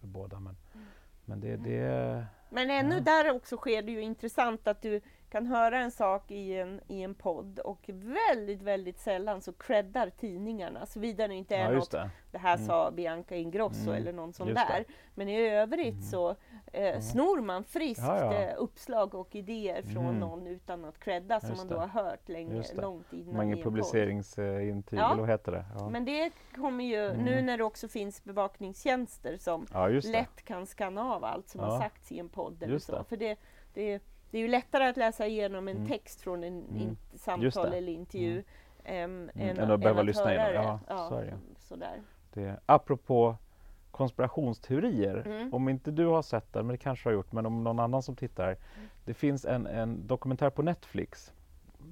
för 0.00 0.06
båda 0.06 0.40
men, 0.40 0.56
Mm. 0.74 0.86
men 1.24 1.40
det, 1.40 1.56
det 1.56 2.26
Men 2.50 2.70
ännu 2.70 2.94
Ja. 2.94 3.00
där 3.00 3.30
också 3.30 3.56
sker 3.56 3.82
det 3.82 3.92
ju 3.92 4.00
intressant 4.00 4.68
att 4.68 4.82
du 4.82 5.00
kan 5.30 5.46
höra 5.46 5.78
en 5.78 5.90
sak 5.90 6.30
i 6.30 6.58
en, 6.58 6.80
i 6.88 7.02
en 7.02 7.14
podd 7.14 7.58
och 7.58 7.90
väldigt, 7.92 8.62
väldigt 8.62 8.98
sällan 8.98 9.40
så 9.40 9.52
creddar 9.52 10.10
tidningarna 10.10 10.86
såvida 10.86 11.28
det 11.28 11.34
inte 11.34 11.56
är 11.56 11.70
Ja 11.72 11.78
något 11.78 11.90
det. 11.90 12.10
det 12.30 12.38
här 12.38 12.54
Mm. 12.54 12.66
sa 12.66 12.90
Bianca 12.90 13.34
Ingrosso 13.36 13.82
Mm, 13.90 13.94
eller 13.94 14.12
någon 14.12 14.32
sån 14.32 14.48
just 14.48 14.66
det. 14.68 14.72
där. 14.72 14.84
Men 15.14 15.28
i 15.28 15.48
övrigt 15.48 15.92
Mm. 15.94 16.02
så 16.02 16.36
eh, 16.72 17.00
snor 17.00 17.40
man 17.40 17.64
friskt 17.64 18.02
Ja, 18.06 18.18
ja. 18.18 18.34
eh, 18.34 18.54
uppslag 18.58 19.14
och 19.14 19.34
idéer 19.34 19.82
från 19.82 20.04
Mm. 20.06 20.18
någon 20.18 20.46
utan 20.46 20.84
att 20.84 20.98
credda 21.00 21.40
som 21.40 21.56
man 21.56 21.68
då 21.68 21.74
det. 21.74 21.80
har 21.80 21.86
hört 22.04 22.28
länge, 22.28 22.62
det. 22.74 22.82
långt 22.82 23.12
innan 23.12 23.42
i 23.42 23.44
ingen 23.44 23.62
publiceringsintyg, 23.62 24.98
eller 24.98 25.14
vad 25.20 25.28
heter 25.28 25.52
det? 25.52 25.64
Men 25.90 26.04
det 26.04 26.30
kommer 26.54 26.84
ju, 26.84 27.06
Mm. 27.06 27.24
nu 27.24 27.42
när 27.42 27.58
det 27.58 27.64
också 27.64 27.88
finns 27.88 28.24
bevakningstjänster 28.24 29.36
som 29.36 29.66
det. 29.70 30.10
lätt 30.12 30.44
kan 30.44 30.66
skanna 30.66 31.14
av 31.14 31.24
allt 31.24 31.48
som 31.48 31.60
har 31.60 31.78
sagts 31.80 32.12
i 32.12 32.18
en 32.18 32.28
podd 32.28 32.62
eller 32.62 32.72
Just 32.72 32.86
så. 32.86 32.92
det. 32.98 33.04
För 33.04 33.16
det, 33.16 33.38
det, 33.74 34.02
det 34.30 34.38
är 34.38 34.42
ju 34.42 34.48
lättare 34.48 34.84
att 34.88 34.96
läsa 34.96 35.26
igenom 35.26 35.68
en 35.68 35.76
Mm. 35.76 35.88
text 35.88 36.20
från 36.20 36.44
en 36.44 36.64
Mm. 36.70 36.96
samtal 37.14 37.72
eller 37.74 37.92
intervju 37.92 38.32
Mm. 38.32 38.44
em, 38.84 39.30
Mm, 39.34 39.48
än, 39.50 39.58
än 39.64 39.70
att 39.70 39.80
behöva 39.80 40.02
lyssna 40.02 40.34
igenom. 40.34 40.78
Ja, 40.88 41.06
så 41.08 41.14
är 41.14 41.24
det 41.24 41.38
sådär. 41.58 42.00
Det, 42.32 42.60
apropå 42.66 43.36
konspirationsteorier, 43.90 45.22
Mm. 45.26 45.54
om 45.54 45.68
inte 45.68 45.90
du 45.90 46.06
har 46.06 46.22
sett 46.22 46.52
den, 46.52 46.66
men 46.66 46.74
det 46.74 46.78
kanske 46.78 47.08
du 47.08 47.12
har 47.12 47.14
gjort, 47.14 47.32
men 47.32 47.46
om 47.46 47.64
någon 47.64 47.80
annan 47.80 48.02
som 48.02 48.16
tittar. 48.16 48.46
Mm. 48.48 48.88
Det 49.04 49.14
finns 49.14 49.44
en, 49.44 49.66
en 49.66 50.06
dokumentär 50.06 50.50
på 50.50 50.62
Netflix 50.62 51.32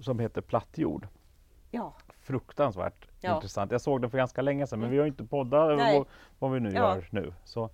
som 0.00 0.18
heter 0.18 0.40
Platt 0.40 0.78
jord. 0.78 1.06
Ja, 1.70 1.94
Fruktansvärt 2.20 3.08
Ja. 3.20 3.34
intressant. 3.34 3.70
Jag 3.72 3.80
såg 3.80 4.00
den 4.00 4.10
för 4.10 4.18
ganska 4.18 4.42
länge 4.42 4.66
sedan, 4.66 4.78
men 4.80 4.86
Mm. 4.86 4.92
vi 4.94 4.98
har 5.00 5.06
inte 5.06 5.24
poddat 5.24 5.78
vad, 5.78 6.06
vad 6.38 6.52
vi 6.52 6.60
nu 6.60 6.70
Ja. 6.72 6.94
gör 6.94 7.08
nu. 7.10 7.32
Så, 7.44 7.70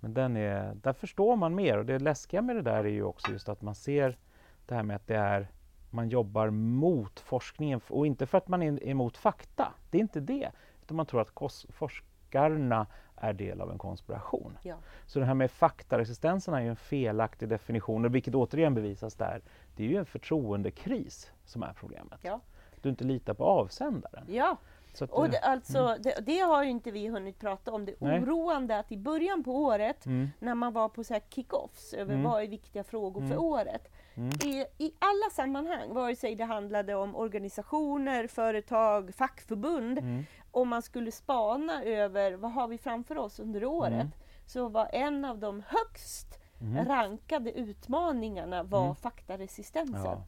men 0.00 0.14
den 0.14 0.36
är, 0.36 0.74
där 0.74 0.92
förstår 0.92 1.36
man 1.36 1.54
mer 1.54 1.78
och 1.78 1.86
det 1.86 1.98
läskiga 1.98 2.42
med 2.42 2.56
det 2.56 2.62
där 2.62 2.84
är 2.84 2.88
ju 2.88 3.02
också 3.02 3.32
just 3.32 3.48
att 3.48 3.62
man 3.62 3.74
ser 3.74 4.18
det 4.66 4.74
här 4.74 4.82
med 4.82 4.96
att 4.96 5.06
det 5.06 5.16
är 5.16 5.48
man 5.90 6.08
jobbar 6.08 6.50
mot 6.50 7.20
forskningen 7.20 7.80
och 7.88 8.06
inte 8.06 8.26
för 8.26 8.38
att 8.38 8.48
man 8.48 8.62
är 8.62 8.88
emot 8.88 9.16
fakta. 9.16 9.72
Det 9.90 9.98
är 9.98 10.00
inte 10.00 10.20
det. 10.20 10.50
Utan 10.82 10.96
man 10.96 11.06
tror 11.06 11.20
att 11.20 11.32
forskarna 11.68 12.86
är 13.16 13.32
del 13.32 13.60
av 13.60 13.70
en 13.70 13.78
konspiration. 13.78 14.58
Ja. 14.62 14.76
Så 15.06 15.18
det 15.18 15.24
här 15.24 15.34
med 15.34 15.50
faktaresistensen 15.50 16.54
är 16.54 16.60
ju 16.60 16.68
en 16.68 16.76
felaktig 16.76 17.48
definition, 17.48 18.04
och 18.04 18.14
vilket 18.14 18.34
återigen 18.34 18.74
bevisas 18.74 19.14
där. 19.14 19.42
Det 19.76 19.84
är 19.84 19.88
ju 19.88 19.96
en 19.96 20.06
förtroendekris 20.06 21.30
som 21.44 21.62
är 21.62 21.72
problemet. 21.72 22.18
Ja. 22.22 22.40
Du 22.82 22.88
inte 22.88 23.04
litar 23.04 23.34
på 23.34 23.44
avsändaren. 23.44 24.24
ja. 24.28 24.56
Att 25.00 25.10
Och 25.10 25.30
det- 25.30 25.38
alltså, 25.40 25.96
det, 26.00 26.14
det 26.26 26.38
har 26.38 26.64
ju 26.64 26.70
inte 26.70 26.90
vi 26.90 27.08
hunnit 27.08 27.38
prata 27.38 27.72
om. 27.72 27.84
Det 27.84 27.94
Nej. 28.00 28.20
oroande 28.22 28.78
att 28.78 28.92
i 28.92 28.96
början 28.96 29.44
på 29.44 29.52
året 29.56 30.06
Mm, 30.06 30.28
när 30.38 30.54
man 30.54 30.72
var 30.72 30.88
på 30.88 31.04
så 31.04 31.12
här 31.14 31.20
kick-offs 31.30 31.94
över 31.94 32.12
Mm. 32.14 32.24
vad 32.30 32.42
är 32.42 32.46
viktiga 32.48 32.84
frågor 32.84 33.20
för 33.20 33.26
Mm. 33.34 33.38
året. 33.44 33.88
mm, 34.14 34.30
I, 34.44 34.64
I 34.78 34.92
alla 34.98 35.30
sammanhang, 35.32 35.94
vare 35.94 36.16
sig 36.16 36.34
det 36.34 36.44
handlade 36.44 36.94
om 36.94 37.16
organisationer, 37.16 38.26
företag, 38.26 39.14
fackförbund, 39.14 39.98
mm, 39.98 40.24
om 40.50 40.68
man 40.68 40.82
skulle 40.82 41.12
spana 41.12 41.84
över 41.84 42.32
vad 42.32 42.52
har 42.52 42.68
vi 42.68 42.78
framför 42.78 43.18
oss 43.18 43.38
under 43.40 43.64
året, 43.64 43.92
Mm. 43.92 44.10
så 44.46 44.68
var 44.68 44.88
en 44.92 45.24
av 45.24 45.38
de 45.38 45.62
högst 45.66 46.38
mm. 46.60 46.84
rankade 46.84 47.52
utmaningarna 47.52 48.62
var 48.62 48.82
Mm. 48.84 48.94
faktaresistensen. 48.96 50.04
Ja. 50.04 50.22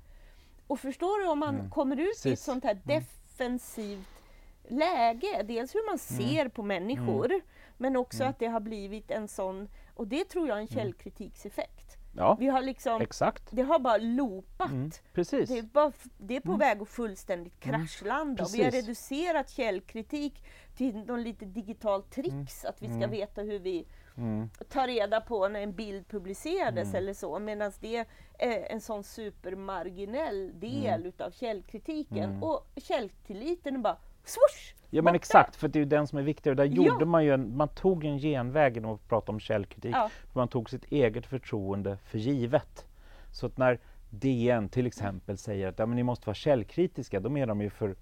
Och 0.67 0.81
förstår 0.81 1.23
du 1.25 1.29
om 1.29 1.39
man 1.39 1.55
Mm. 1.55 1.71
kommer 1.71 1.97
ut 1.97 2.01
i 2.01 2.03
ett 2.11 2.23
Precis. 2.23 2.45
sånt 2.45 2.65
här 2.65 2.79
defensivt 2.85 4.09
läge, 4.71 5.43
dels 5.43 5.75
hur 5.75 5.91
man 5.91 5.99
ser 5.99 6.49
på 6.49 6.63
människor, 6.63 7.33
men 7.77 7.97
också 7.97 8.23
Mm. 8.23 8.31
att 8.31 8.39
det 8.39 8.47
har 8.47 8.61
blivit 8.61 9.11
en 9.11 9.29
sån, 9.29 9.69
och 9.95 10.07
det 10.07 10.25
tror 10.25 10.49
jag 10.49 10.57
är 10.57 10.61
en 10.61 10.67
källkritikseffekt. 10.67 11.97
ja, 12.17 12.37
Vi 12.41 12.47
har 12.47 12.63
liksom, 12.63 13.01
exakt. 13.03 13.43
det 13.51 13.63
har 13.63 13.79
bara 13.79 13.97
loopat. 13.97 14.71
Mm, 14.71 14.91
precis. 15.13 15.49
Det 15.51 15.59
är, 15.59 15.63
bara, 15.63 15.93
det 16.19 16.37
är 16.37 16.41
på 16.41 16.49
Mm. 16.49 16.59
väg 16.59 16.83
att 16.83 16.89
fullständigt 16.89 17.65
Mm, 17.67 17.81
kraschlanda. 17.81 18.47
Vi 18.53 18.65
har 18.65 18.71
reducerat 18.71 19.51
källkritik 19.51 20.45
till 20.77 20.97
någon 20.97 21.23
lite 21.23 21.45
digitalt 21.45 22.11
tricks, 22.11 22.65
att 22.65 22.83
vi 22.83 22.87
ska 22.87 22.97
Mm. 22.97 23.11
veta 23.11 23.43
hur 23.43 23.59
vi 23.59 23.87
Mm, 24.17 24.51
tar 24.69 24.87
reda 24.87 25.21
på 25.21 25.49
när 25.49 25.61
en 25.61 25.73
bild 25.73 26.09
publicerades 26.09 26.89
Mm. 26.89 26.95
eller 26.97 27.15
så, 27.15 27.39
medan 27.39 27.73
det 27.81 28.07
är 28.39 28.73
en 28.73 28.81
sån 28.81 29.05
supermarginell 29.05 30.61
del 30.61 31.07
utav 31.07 31.31
källkritiken. 31.31 32.31
Mm. 32.31 32.43
Och 32.43 32.67
källtilliten 32.77 33.75
är 33.75 33.79
bara 33.79 33.97
swoosh! 34.31 34.75
Ja 34.91 35.03
men 35.03 35.15
exakt, 35.15 35.57
för 35.57 35.69
det 35.69 35.79
är 35.79 35.81
ju 35.81 35.87
den 35.89 36.07
som 36.07 36.19
är 36.19 36.23
viktig. 36.23 36.51
Och 36.51 36.57
där 36.57 36.65
Ja. 36.65 36.71
gjorde 36.83 37.05
man 37.05 37.25
ju 37.25 37.35
en, 37.35 37.57
man 37.57 37.69
tog 37.69 38.05
en 38.05 38.19
genväg 38.19 38.75
genom 38.75 38.95
att 38.95 39.09
prata 39.09 39.33
om 39.33 39.41
källkritik. 39.41 39.95
Ja. 39.95 40.11
För 40.33 40.41
man 40.41 40.49
tog 40.49 40.71
sitt 40.71 40.85
eget 40.85 41.27
förtroende 41.27 41.97
för 41.97 42.19
givet. 42.19 42.87
Så 43.33 43.47
att 43.47 43.59
när 43.59 43.79
DN 44.11 44.69
till 44.69 44.87
exempel 44.87 45.39
säger 45.39 45.69
att 45.69 45.79
ja, 45.79 45.87
men 45.87 45.97
ni 45.97 46.03
måste 46.03 46.27
vara 46.27 46.35
källkritiska, 46.35 47.21
då 47.21 47.31
menar 47.31 47.47
de 47.47 47.61
ju 47.61 47.71
för 47.71 47.95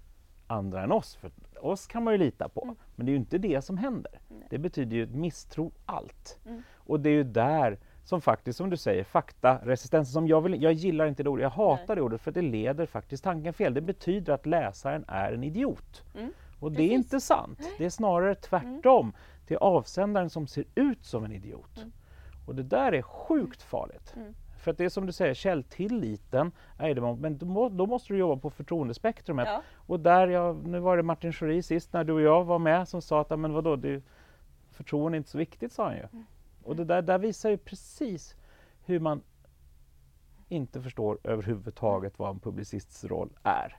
andra 0.47 0.83
än 0.83 0.91
oss. 0.91 1.15
För 1.15 1.31
oss 1.61 1.87
kan 1.87 2.03
man 2.03 2.13
ju 2.13 2.17
lita 2.17 2.49
på. 2.49 2.63
Mm. 2.63 2.75
Men 2.95 3.05
det 3.05 3.09
är 3.09 3.13
ju 3.13 3.19
inte 3.19 3.37
det 3.37 3.61
som 3.61 3.77
händer. 3.77 4.19
Nej. 4.27 4.47
Det 4.49 4.57
betyder 4.57 4.97
ju 4.97 5.07
misstro 5.07 5.71
allt. 5.85 6.39
Mm. 6.45 6.63
Och 6.75 6.99
det 6.99 7.09
är 7.09 7.13
ju 7.13 7.23
där 7.23 7.79
som 8.09 8.21
faktiskt, 8.21 8.57
som 8.57 8.69
du 8.69 8.77
säger, 8.77 9.03
faktaresistens, 9.03 10.13
som 10.13 10.27
jag, 10.27 10.41
vill, 10.41 10.63
jag 10.63 10.73
gillar 10.73 11.07
inte 11.07 11.23
det 11.23 11.29
ordet, 11.29 11.43
jag 11.43 11.49
hatar 11.49 11.85
Nej. 11.87 11.95
det 11.95 12.01
ordet 12.01 12.21
för 12.21 12.31
det 12.31 12.41
leder 12.41 12.85
faktiskt 12.85 13.23
tanken 13.23 13.53
fel. 13.53 13.73
Det 13.73 13.81
betyder 13.81 14.33
att 14.33 14.45
läsaren 14.45 15.05
är 15.07 15.33
en 15.33 15.43
idiot. 15.43 16.03
Mm. 16.17 16.31
Och 16.59 16.71
det 16.71 16.83
är 16.83 16.87
Precis. 16.89 17.05
inte 17.05 17.19
sant. 17.19 17.59
Det 17.77 17.85
är 17.85 17.89
snarare 17.89 18.35
tvärtom. 18.35 19.13
Det 19.47 19.53
är 19.53 19.59
avsändaren 19.59 20.29
som 20.29 20.47
ser 20.47 20.63
ut 20.75 21.05
som 21.05 21.23
en 21.25 21.31
idiot. 21.31 21.77
Mm. 21.77 21.91
Och 22.47 22.55
det 22.55 22.63
där 22.63 22.91
är 22.91 23.01
sjukt 23.01 23.61
farligt. 23.61 24.13
Mm. 24.15 24.33
För 24.59 24.71
att 24.71 24.77
det 24.77 24.85
är 24.85 24.89
som 24.89 25.05
du 25.05 25.11
säger, 25.11 25.33
källtilliten 25.33 26.51
är 26.77 26.95
det, 26.95 27.01
men 27.15 27.37
då, 27.37 27.45
må, 27.45 27.69
då 27.69 27.85
måste 27.85 28.13
du 28.13 28.19
jobba 28.19 28.41
på 28.41 28.49
förtroendespektrumet. 28.49 29.47
Ja. 29.47 29.61
Och 29.75 29.99
där, 29.99 30.27
jag, 30.27 30.67
nu 30.67 30.79
var 30.79 30.97
det 30.97 31.03
Martin 31.03 31.33
Schori 31.33 31.61
sist 31.63 31.93
när 31.93 32.03
du 32.03 32.13
och 32.13 32.21
jag 32.21 32.43
var 32.43 32.59
med 32.59 32.87
som 32.87 33.01
sa 33.01 33.21
att 33.21 33.29
"Ja, 33.29 33.35
men 33.35 33.53
vadå, 33.53 33.75
det, 33.75 34.01
förtroende 34.71 35.15
är 35.15 35.17
inte 35.17 35.29
så 35.29 35.37
viktigt 35.37 35.73
sa 35.73 35.85
han 35.85 35.95
ju. 35.95 36.07
Och 36.69 36.75
det 36.75 36.85
där, 36.85 37.01
där 37.01 37.17
visar 37.17 37.49
ju 37.49 37.57
precis 37.57 38.35
hur 38.85 38.99
man 38.99 39.21
inte 40.49 40.81
förstår 40.81 41.19
överhuvudtaget 41.23 42.19
vad 42.19 42.29
en 42.29 42.39
publicists 42.39 43.03
roll 43.03 43.29
är. 43.43 43.77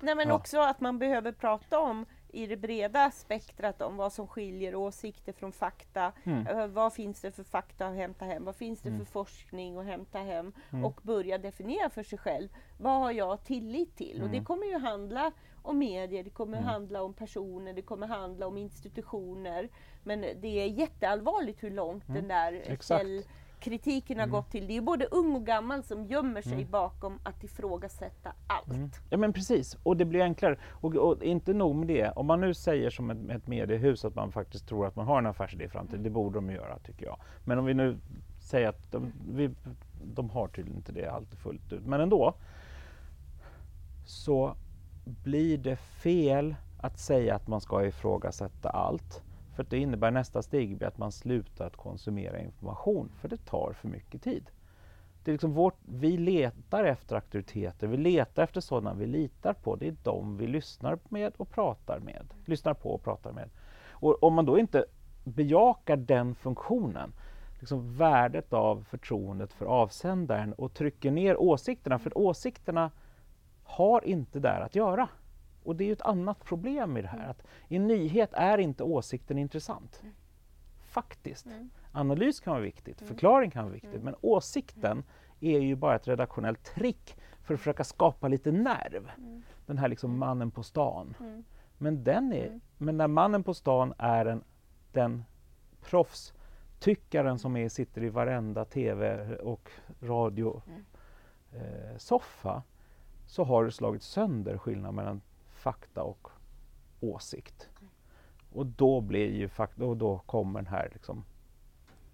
Nej, 0.00 0.14
men 0.14 0.28
Ja. 0.28 0.34
också 0.34 0.60
att 0.60 0.80
man 0.80 0.98
behöver 0.98 1.32
prata 1.32 1.78
om 1.80 2.06
i 2.32 2.46
det 2.46 2.56
breda 2.56 3.10
spektrat 3.10 3.82
om 3.82 3.96
vad 3.96 4.12
som 4.12 4.26
skiljer 4.26 4.74
åsikter 4.74 5.32
från 5.32 5.52
fakta. 5.52 6.12
Mm. 6.24 6.46
Eh, 6.46 6.66
Vad 6.66 6.92
finns 6.92 7.20
det 7.20 7.32
för 7.32 7.44
fakta 7.44 7.86
att 7.86 7.94
hämta 7.96 8.24
hem? 8.24 8.44
Vad 8.44 8.56
finns 8.56 8.80
det 8.80 8.88
Mm. 8.88 8.98
för 9.04 9.12
forskning 9.12 9.76
att 9.78 9.84
hämta 9.86 10.18
hem? 10.18 10.52
Mm. 10.72 10.84
Och 10.84 11.00
börja 11.02 11.38
definiera 11.38 11.90
för 11.90 12.02
sig 12.02 12.18
själv. 12.18 12.48
Vad 12.78 13.00
har 13.00 13.12
jag 13.12 13.44
tillit 13.44 13.96
till? 13.96 14.22
Och 14.22 14.28
det 14.28 14.36
Mm. 14.36 14.44
kommer 14.44 14.66
ju 14.66 14.78
handla 14.78 15.32
om 15.62 15.78
medier, 15.78 16.24
det 16.24 16.30
kommer 16.30 16.58
Mm. 16.58 16.68
handla 16.68 17.02
om 17.02 17.14
personer, 17.14 17.72
det 17.72 17.82
kommer 17.82 18.06
handla 18.06 18.46
om 18.46 18.56
institutioner. 18.58 19.68
Men 20.04 20.20
det 20.20 20.48
är 20.62 20.66
jätteallvarligt 20.66 21.62
hur 21.62 21.70
långt 21.70 22.08
Mm. 22.08 22.20
den 22.20 22.28
där 22.28 22.62
Exakt. 22.66 23.04
Källkritiken 23.64 24.16
har 24.18 24.24
Mm. 24.24 24.32
gått 24.32 24.50
till. 24.50 24.66
Det 24.66 24.76
är 24.76 24.80
både 24.80 25.06
ung 25.10 25.34
och 25.36 25.46
gammal 25.46 25.82
som 25.82 26.04
gömmer 26.06 26.42
sig 26.42 26.52
Mm. 26.52 26.70
bakom 26.70 27.18
att 27.22 27.44
ifrågasätta 27.44 28.32
allt. 28.46 28.68
Mm. 28.68 28.90
Ja 29.10 29.16
men 29.16 29.32
precis, 29.32 29.76
och 29.82 29.96
det 29.96 30.04
blir 30.04 30.20
enklare. 30.22 30.56
Och, 30.70 30.94
och 30.96 31.22
inte 31.22 31.52
nog 31.54 31.76
med 31.76 31.88
det, 31.88 32.10
om 32.10 32.26
man 32.26 32.40
nu 32.40 32.54
säger 32.54 32.90
som 32.90 33.10
ett, 33.10 33.30
ett 33.30 33.46
mediehus 33.46 34.04
att 34.04 34.14
man 34.14 34.32
faktiskt 34.32 34.68
tror 34.68 34.86
att 34.86 34.96
man 34.96 35.06
har 35.06 35.18
en 35.18 35.26
affärsidé 35.26 35.64
i 35.64 35.68
framtiden, 35.68 36.02
det 36.02 36.10
borde 36.10 36.34
de 36.38 36.50
göra 36.50 36.78
tycker 36.78 37.06
jag. 37.06 37.16
Men 37.44 37.58
om 37.58 37.64
vi 37.64 37.74
nu 37.74 37.98
säger 38.40 38.68
att 38.68 38.92
de, 38.92 39.12
vi, 39.34 39.50
de 40.04 40.30
har 40.30 40.48
tydligen 40.48 40.76
inte 40.78 40.92
det 40.92 41.06
alltid 41.06 41.38
fullt 41.38 41.72
ut, 41.72 41.86
men 41.86 42.00
ändå. 42.00 42.34
Så 44.06 44.54
blir 45.04 45.58
det 45.58 45.76
fel 45.76 46.54
att 46.80 46.98
säga 46.98 47.34
att 47.34 47.48
man 47.48 47.60
ska 47.60 47.86
ifrågasätta 47.86 48.70
allt. 48.70 49.22
För 49.60 49.64
att 49.64 49.70
det 49.70 49.78
innebär 49.78 50.10
nästa 50.10 50.42
steg 50.42 50.76
blir 50.76 50.88
att 50.88 50.98
man 50.98 51.12
slutar 51.12 51.66
att 51.66 51.76
konsumera 51.76 52.40
information, 52.40 53.12
för 53.20 53.28
det 53.28 53.44
tar 53.44 53.72
för 53.72 53.88
mycket 53.88 54.22
tid. 54.22 54.50
Det 55.24 55.30
är 55.30 55.32
liksom 55.32 55.52
vårt, 55.52 55.78
vi 55.84 56.16
letar 56.16 56.84
efter 56.84 57.14
auktoriteter, 57.16 57.86
vi 57.86 57.96
letar 57.96 58.42
efter 58.42 58.60
sådana 58.60 58.94
vi 58.94 59.06
litar 59.06 59.52
på. 59.52 59.76
Det 59.76 59.88
är 59.88 59.96
de 60.02 60.36
vi 60.36 60.46
lyssnar 60.46 60.98
med 61.08 61.32
och 61.36 61.50
pratar 61.50 61.98
med. 61.98 62.34
Lyssnar 62.44 62.74
på 62.74 62.90
och 62.90 63.02
pratar 63.02 63.32
med. 63.32 63.50
Och 63.88 64.22
om 64.22 64.34
man 64.34 64.46
då 64.46 64.58
inte 64.58 64.84
bejakar 65.24 65.96
den 65.96 66.34
funktionen, 66.34 67.12
liksom 67.58 67.96
värdet 67.96 68.52
av 68.52 68.84
förtroendet 68.90 69.52
för 69.52 69.66
avsändaren 69.66 70.52
och 70.52 70.74
trycker 70.74 71.10
ner 71.10 71.40
åsikterna, 71.40 71.98
för 71.98 72.18
åsikterna 72.18 72.90
har 73.64 74.04
inte 74.04 74.40
där 74.40 74.60
att 74.60 74.74
göra. 74.74 75.08
Och 75.62 75.76
det 75.76 75.84
är 75.84 75.86
ju 75.86 75.92
ett 75.92 76.02
annat 76.02 76.44
problem 76.44 76.96
i 76.96 77.02
det 77.02 77.08
här. 77.08 77.28
Att 77.28 77.42
I 77.68 77.76
en 77.76 77.86
nyhet 77.86 78.30
är 78.32 78.58
inte 78.58 78.82
åsikten 78.82 79.38
intressant. 79.38 80.02
Faktiskt. 80.86 81.46
Analys 81.92 82.40
kan 82.40 82.52
vara 82.52 82.62
viktigt, 82.62 83.00
förklaring 83.00 83.50
kan 83.50 83.64
vara 83.64 83.72
viktigt, 83.74 84.02
men 84.02 84.14
åsikten 84.20 85.04
är 85.40 85.58
ju 85.58 85.76
bara 85.76 85.96
ett 85.96 86.08
redaktionellt 86.08 86.64
trick 86.64 87.16
för 87.42 87.54
att 87.54 87.60
försöka 87.60 87.84
skapa 87.84 88.28
lite 88.28 88.52
nerv. 88.52 89.10
Den 89.66 89.78
här 89.78 89.88
liksom 89.88 90.18
mannen 90.18 90.50
på 90.50 90.62
stan. 90.62 91.14
Men, 91.78 92.04
den 92.04 92.32
är, 92.32 92.60
men 92.78 92.96
när 92.96 93.08
mannen 93.08 93.42
på 93.42 93.54
stan 93.54 93.94
är 93.98 94.26
en, 94.26 94.44
den 94.92 95.24
proffstyckaren 95.80 97.38
som 97.38 97.56
är, 97.56 97.68
sitter 97.68 98.02
i 98.02 98.08
varenda 98.08 98.64
tv 98.64 99.26
och 99.36 99.70
radio 100.00 100.62
eh, 101.52 101.96
så 103.26 103.44
har 103.44 103.64
du 103.64 103.70
slagit 103.70 104.02
sönder 104.02 104.58
skillnaden 104.58 104.94
mellan 104.94 105.20
fakta 105.60 106.02
och 106.02 106.28
åsikt. 107.00 107.68
Och 108.52 108.66
då 108.66 109.00
blir 109.00 109.30
ju 109.30 109.48
fakta, 109.48 109.84
och 109.84 109.96
då 109.96 110.18
kommer 110.18 110.60
den 110.60 110.66
här 110.66 110.88
liksom 110.92 111.24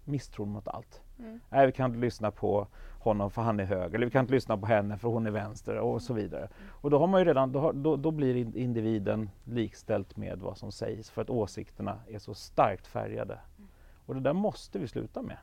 misstron 0.04 0.48
mot 0.48 0.68
allt. 0.68 1.02
Mm. 1.18 1.40
Nej, 1.50 1.66
vi 1.66 1.72
kan 1.72 1.90
inte 1.90 2.00
lyssna 2.00 2.30
på 2.30 2.66
honom 3.00 3.30
för 3.30 3.42
han 3.42 3.60
är 3.60 3.64
höger, 3.64 3.94
eller 3.94 4.06
vi 4.06 4.10
kan 4.10 4.20
inte 4.20 4.32
lyssna 4.32 4.58
på 4.58 4.66
henne 4.66 4.98
för 4.98 5.08
hon 5.08 5.26
är 5.26 5.30
vänster 5.30 5.76
och 5.76 6.02
så 6.02 6.14
vidare. 6.14 6.48
Och 6.68 6.90
då 6.90 6.98
har 6.98 7.06
man 7.06 7.20
ju 7.20 7.24
redan, 7.24 7.52
då, 7.52 7.60
har, 7.60 7.72
då, 7.72 7.96
då 7.96 8.10
blir 8.10 8.36
in- 8.36 8.56
individen 8.56 9.30
likställt 9.44 10.16
med 10.16 10.38
vad 10.38 10.58
som 10.58 10.72
sägs 10.72 11.10
för 11.10 11.22
att 11.22 11.30
åsikterna 11.30 12.00
är 12.08 12.18
så 12.18 12.34
starkt 12.34 12.86
färgade. 12.86 13.38
Och 14.06 14.14
det 14.14 14.20
där 14.20 14.32
måste 14.32 14.78
vi 14.78 14.88
sluta 14.88 15.22
med. 15.22 15.38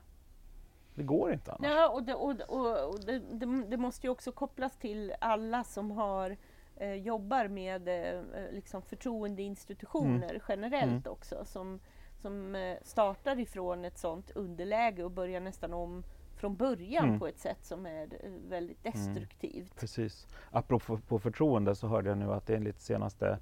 Det 0.96 1.04
går 1.04 1.34
inte 1.34 1.52
annars. 1.52 1.72
Ja, 1.72 1.90
och, 1.90 2.04
det, 2.04 2.14
och, 2.14 2.36
och, 2.48 2.90
och 2.90 3.00
det, 3.06 3.20
det, 3.20 3.64
det 3.68 3.78
måste 3.78 4.08
ju 4.08 4.12
också 4.12 4.32
kopplas 4.32 4.78
till 4.78 5.14
alla 5.20 5.64
som 5.64 5.92
har 5.92 6.38
eh, 6.76 6.94
jobbar 6.94 7.48
med 7.48 7.88
eh, 7.88 8.22
liksom 8.52 8.82
förtroendeinstitutioner 8.82 10.30
Mm. 10.30 10.42
generellt 10.48 11.08
också 11.08 11.46
som, 11.46 11.80
som 12.22 12.56
eh, 12.56 12.78
startar 12.84 13.40
ifrån 13.40 13.86
ett 13.86 13.98
sådant 13.98 14.32
underläge 14.32 15.04
och 15.04 15.12
börjar 15.12 15.40
nästan 15.40 15.74
om 15.74 16.04
från 16.36 16.56
början 16.56 17.06
Mm. 17.08 17.20
på 17.20 17.28
ett 17.28 17.40
sätt 17.40 17.66
som 17.66 17.86
är 17.86 18.04
eh, 18.26 18.32
väldigt 18.50 18.84
destruktivt. 18.84 19.76
Precis. 19.80 20.28
Apropå 20.52 20.98
på 20.98 21.20
förtroende 21.20 21.76
så 21.76 21.88
hörde 21.88 22.10
jag 22.10 22.18
nu 22.18 22.34
att 22.34 22.50
enligt 22.50 22.80
senaste 22.82 23.40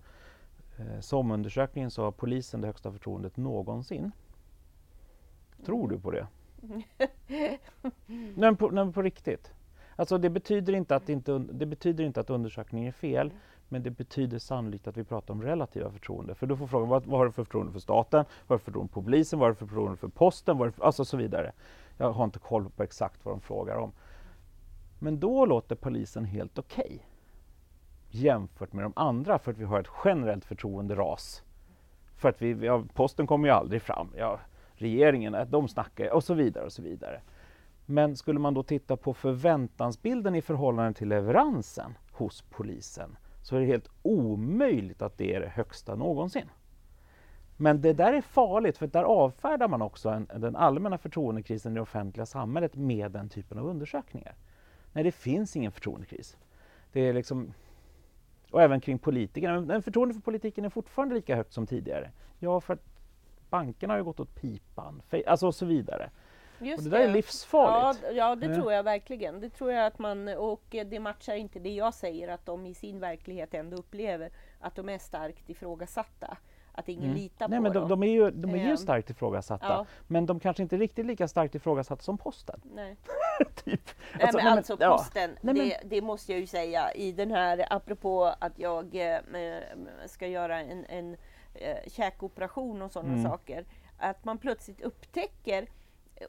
eh, 0.79 0.99
SOM-undersökningen 0.99 1.91
så 1.91 2.03
har 2.03 2.11
polisen 2.11 2.61
det 2.61 2.67
högsta 2.67 2.91
förtroendet 2.91 3.37
någonsin. 3.37 4.11
Tror 5.65 5.89
du 5.89 5.99
på 5.99 6.11
det? 6.11 6.27
nej, 7.27 7.59
men 8.35 8.57
på, 8.57 8.91
på 8.91 9.01
riktigt. 9.01 9.53
Alltså 10.01 10.17
det 10.17 10.29
betyder, 10.29 10.73
inte 10.73 10.95
att 10.95 11.09
inte, 11.09 11.37
det 11.37 11.65
betyder 11.65 12.03
inte 12.03 12.19
att 12.19 12.29
undersökningen 12.29 12.87
är 12.87 12.91
fel, 12.91 13.31
men 13.69 13.83
det 13.83 13.89
betyder 13.89 14.39
sannolikt 14.39 14.87
att 14.87 14.97
vi 14.97 15.03
pratar 15.03 15.33
om 15.33 15.41
relativa 15.41 15.91
förtroende. 15.91 16.35
För 16.35 16.47
då 16.47 16.57
får 16.57 16.67
frågan, 16.67 16.89
vad, 16.89 17.05
vad 17.05 17.19
har 17.19 17.25
du 17.25 17.31
för 17.31 17.43
förtroende 17.43 17.71
för 17.73 17.79
staten? 17.79 18.25
Vad 18.47 18.49
har 18.49 18.55
du 18.55 18.59
för 18.59 18.65
förtroende 18.65 18.93
för 18.93 19.01
polisen? 19.01 19.39
Vad 19.39 19.45
har 19.45 19.51
du 19.51 19.55
för 19.55 19.65
förtroende 19.65 19.97
för 19.97 20.07
posten? 20.07 20.57
Vad 20.57 20.75
för, 20.75 20.85
alltså 20.85 21.05
så 21.05 21.17
vidare. 21.17 21.51
Jag 21.97 22.11
har 22.11 22.23
inte 22.23 22.39
koll 22.39 22.69
på 22.69 22.83
exakt 22.83 23.25
vad 23.25 23.33
de 23.33 23.41
frågar 23.41 23.75
om. 23.75 23.91
Men 24.99 25.19
då 25.19 25.45
låter 25.45 25.75
polisen 25.75 26.25
helt 26.25 26.59
okej 26.59 27.05
jämfört 28.09 28.73
med 28.73 28.85
de 28.85 28.93
andra 28.95 29.39
för 29.39 29.51
att 29.51 29.57
vi 29.57 29.65
har 29.65 29.79
ett 29.79 29.91
generellt 30.05 30.45
förtroenderas. 30.45 31.43
För 32.15 32.29
att 32.29 32.41
vi, 32.41 32.65
ja, 32.65 32.83
posten 32.93 33.27
kommer 33.27 33.47
ju 33.47 33.53
aldrig 33.53 33.81
fram. 33.81 34.13
Ja, 34.17 34.39
regeringen, 34.73 35.35
de 35.49 35.67
snackar 35.67 36.09
och 36.09 36.23
så 36.23 36.33
vidare 36.33 36.65
och 36.65 36.73
så 36.73 36.81
vidare. 36.81 37.21
Men 37.91 38.17
skulle 38.17 38.39
man 38.39 38.53
då 38.53 38.63
titta 38.63 38.97
på 38.97 39.13
förväntansbilden 39.13 40.35
i 40.35 40.41
förhållande 40.41 40.93
till 40.93 41.07
leveransen 41.07 41.97
hos 42.11 42.41
polisen 42.41 43.17
så 43.41 43.55
är 43.55 43.59
det 43.59 43.65
helt 43.65 43.89
omöjligt 44.01 45.01
att 45.01 45.17
det 45.17 45.35
är 45.35 45.39
det 45.39 45.47
högsta 45.47 45.95
någonsin. 45.95 46.49
Men 47.57 47.81
det 47.81 47.93
där 47.93 48.13
är 48.13 48.21
farligt 48.21 48.77
för 48.77 48.87
där 48.87 49.03
avfärdar 49.03 49.67
man 49.67 49.81
också 49.81 50.09
en, 50.09 50.27
den 50.35 50.55
allmänna 50.55 50.97
förtroendekrisen 50.97 51.71
i 51.71 51.75
det 51.75 51.81
offentliga 51.81 52.25
samhället 52.25 52.75
med 52.75 53.11
den 53.11 53.29
typen 53.29 53.59
av 53.59 53.65
undersökningar. 53.65 54.35
Nej, 54.93 55.03
det 55.03 55.11
finns 55.11 55.55
ingen 55.55 55.71
förtroendekris. 55.71 56.37
Det 56.91 57.01
är 57.01 57.13
liksom, 57.13 57.53
och 58.51 58.61
även 58.61 58.81
kring 58.81 58.99
politikerna. 58.99 59.61
Men 59.61 59.83
förtroendet 59.83 60.17
för 60.17 60.21
politiken 60.21 60.65
är 60.65 60.69
fortfarande 60.69 61.15
lika 61.15 61.35
högt 61.35 61.53
som 61.53 61.67
tidigare. 61.67 62.11
Ja, 62.39 62.61
för 62.61 62.73
att 62.73 62.85
bankerna 63.49 63.93
har 63.93 63.97
ju 63.97 64.03
gått 64.03 64.19
åt 64.19 64.35
pipan, 64.35 65.01
alltså 65.27 65.47
och 65.47 65.55
så 65.55 65.65
vidare. 65.65 66.09
Just 66.61 66.77
Och 66.77 66.83
det 66.91 66.97
där 66.97 67.03
är 67.03 67.11
livsfarligt. 67.13 68.03
Ja, 68.03 68.11
ja 68.11 68.35
det 68.35 68.45
Ja. 68.47 68.55
tror 68.55 68.73
jag 68.73 68.83
verkligen. 68.83 69.39
Det 69.39 69.49
tror 69.49 69.71
jag 69.71 69.85
att 69.85 69.99
man, 69.99 70.27
och 70.27 70.63
det 70.69 70.99
matchar 70.99 71.35
inte 71.35 71.59
det 71.59 71.73
jag 71.73 71.93
säger 71.93 72.27
att 72.27 72.45
de 72.45 72.65
i 72.65 72.73
sin 72.73 72.99
verklighet 72.99 73.53
ändå 73.53 73.77
upplever 73.77 74.31
att 74.59 74.75
de 74.75 74.89
är 74.89 74.97
starkt 74.97 75.49
ifrågasatta. 75.49 76.37
Att 76.73 76.89
ingen 76.89 77.03
Mm. 77.03 77.15
litar 77.15 77.47
Nej, 77.47 77.57
på 77.59 77.63
men 77.63 77.73
de, 77.73 77.79
dem. 77.79 77.89
de 77.89 78.03
är 78.03 78.07
ju, 78.11 78.31
de 78.31 78.51
är 78.51 78.57
ju 78.57 78.69
Ehm. 78.69 78.77
starkt 78.77 79.09
ifrågasatta, 79.09 79.65
Ja. 79.67 79.85
men 80.07 80.25
de 80.25 80.39
kanske 80.39 80.63
inte 80.63 80.75
är 80.75 80.77
riktigt 80.77 81.05
lika 81.05 81.27
starkt 81.27 81.55
ifrågasatta 81.55 82.01
som 82.03 82.17
posten. 82.17 82.61
Nej. 82.75 82.95
typ. 83.55 83.65
Nej, 83.65 83.75
men 84.19 84.29
nej, 84.33 84.43
men- 84.43 84.57
alltså 84.57 84.77
ja. 84.79 84.97
posten, 84.97 85.29
Nej, 85.41 85.53
men- 85.55 85.55
det, 85.55 85.77
det 85.85 86.01
måste 86.01 86.31
jag 86.31 86.39
ju 86.41 86.47
säga 86.47 86.93
i 86.93 87.11
den 87.11 87.31
här, 87.31 87.65
apropå 87.69 88.33
att 88.39 88.59
jag 88.59 88.95
eh, 88.95 89.19
ska 90.05 90.27
göra 90.27 90.59
en, 90.59 90.85
en 90.85 91.17
eh, 91.53 91.77
käkoperation 91.87 92.81
och 92.81 92.91
sådana 92.91 93.13
Mm. 93.13 93.23
saker. 93.31 93.65
Att 93.97 94.25
man 94.25 94.37
plötsligt 94.37 94.81
upptäcker 94.81 95.67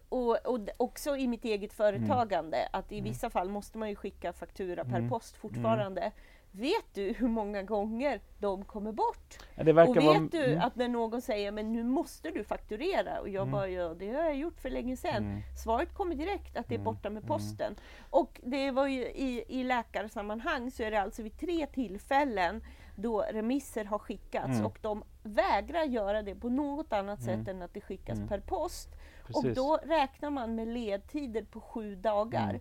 och, 0.09 0.47
och 0.47 0.59
också 0.76 1.16
i 1.16 1.28
mitt 1.28 1.45
eget 1.45 1.72
företagande 1.72 2.68
att 2.72 2.93
i 2.93 3.01
vissa 3.01 3.30
fall 3.30 3.49
måste 3.49 3.78
man 3.78 3.88
ju 3.88 3.97
skicka 3.97 4.32
faktura 4.32 4.84
per 4.84 4.97
Mm. 4.99 5.09
post 5.09 5.36
fortfarande. 5.36 6.12
Vet 6.55 6.95
du 6.95 7.12
hur 7.12 7.28
många 7.28 7.62
gånger 7.62 8.20
de 8.38 8.64
kommer 8.64 8.93
bort? 8.93 9.38
Ja, 9.55 9.61
Och 9.62 9.97
vet 9.97 10.05
vara, 10.05 10.18
du 10.30 10.45
mm, 10.45 10.61
att 10.61 10.76
när 10.76 10.88
någon 10.88 11.22
säger 11.22 11.53
men 11.53 11.72
nu 11.72 11.84
måste 11.84 12.30
du 12.30 12.45
fakturera 12.45 13.20
och 13.20 13.28
jag 13.28 13.43
Mm. 13.43 13.53
bara 13.53 13.68
ja, 13.68 13.95
det 13.95 14.09
har 14.12 14.22
jag 14.22 14.36
gjort 14.36 14.61
för 14.61 14.70
länge 14.70 14.97
sedan. 14.97 15.16
Mm. 15.24 15.40
Svaret 15.64 15.95
kommer 15.95 16.14
direkt 16.14 16.57
att 16.57 16.68
det 16.68 16.74
är 16.74 16.78
Mm. 16.78 16.84
borta 16.84 17.11
med 17.11 17.22
Mm. 17.22 17.28
posten. 17.28 17.76
Och 18.11 18.40
det 18.45 18.70
var 18.70 18.86
ju 18.86 19.01
i, 19.07 19.45
i 19.49 19.64
läkarsammanhang 19.64 20.70
så 20.70 20.82
är 20.82 20.90
det 20.90 21.01
alltså 21.01 21.22
vid 21.22 21.38
tre 21.38 21.66
tillfällen 21.66 22.64
då 22.97 23.20
remisser 23.32 23.84
har 23.84 23.99
skickats 23.99 24.49
Mm. 24.55 24.66
och 24.66 24.78
de 24.82 25.05
vägrar 25.22 25.84
göra 25.84 26.22
det 26.22 26.34
på 26.34 26.49
något 26.49 26.93
annat 26.93 27.20
Mm. 27.22 27.38
sätt 27.45 27.49
än 27.55 27.62
att 27.62 27.74
det 27.74 27.80
skickas 27.80 28.16
Mm. 28.18 28.28
per 28.28 28.40
post. 28.40 28.88
Och 29.22 29.42
precis, 29.42 29.56
då 29.56 29.78
räknar 29.84 30.30
man 30.30 30.54
med 30.54 30.68
ledtider 30.68 31.42
på 31.42 31.60
sju 31.60 31.94
dagar. 31.96 32.48
Mm, 32.50 32.60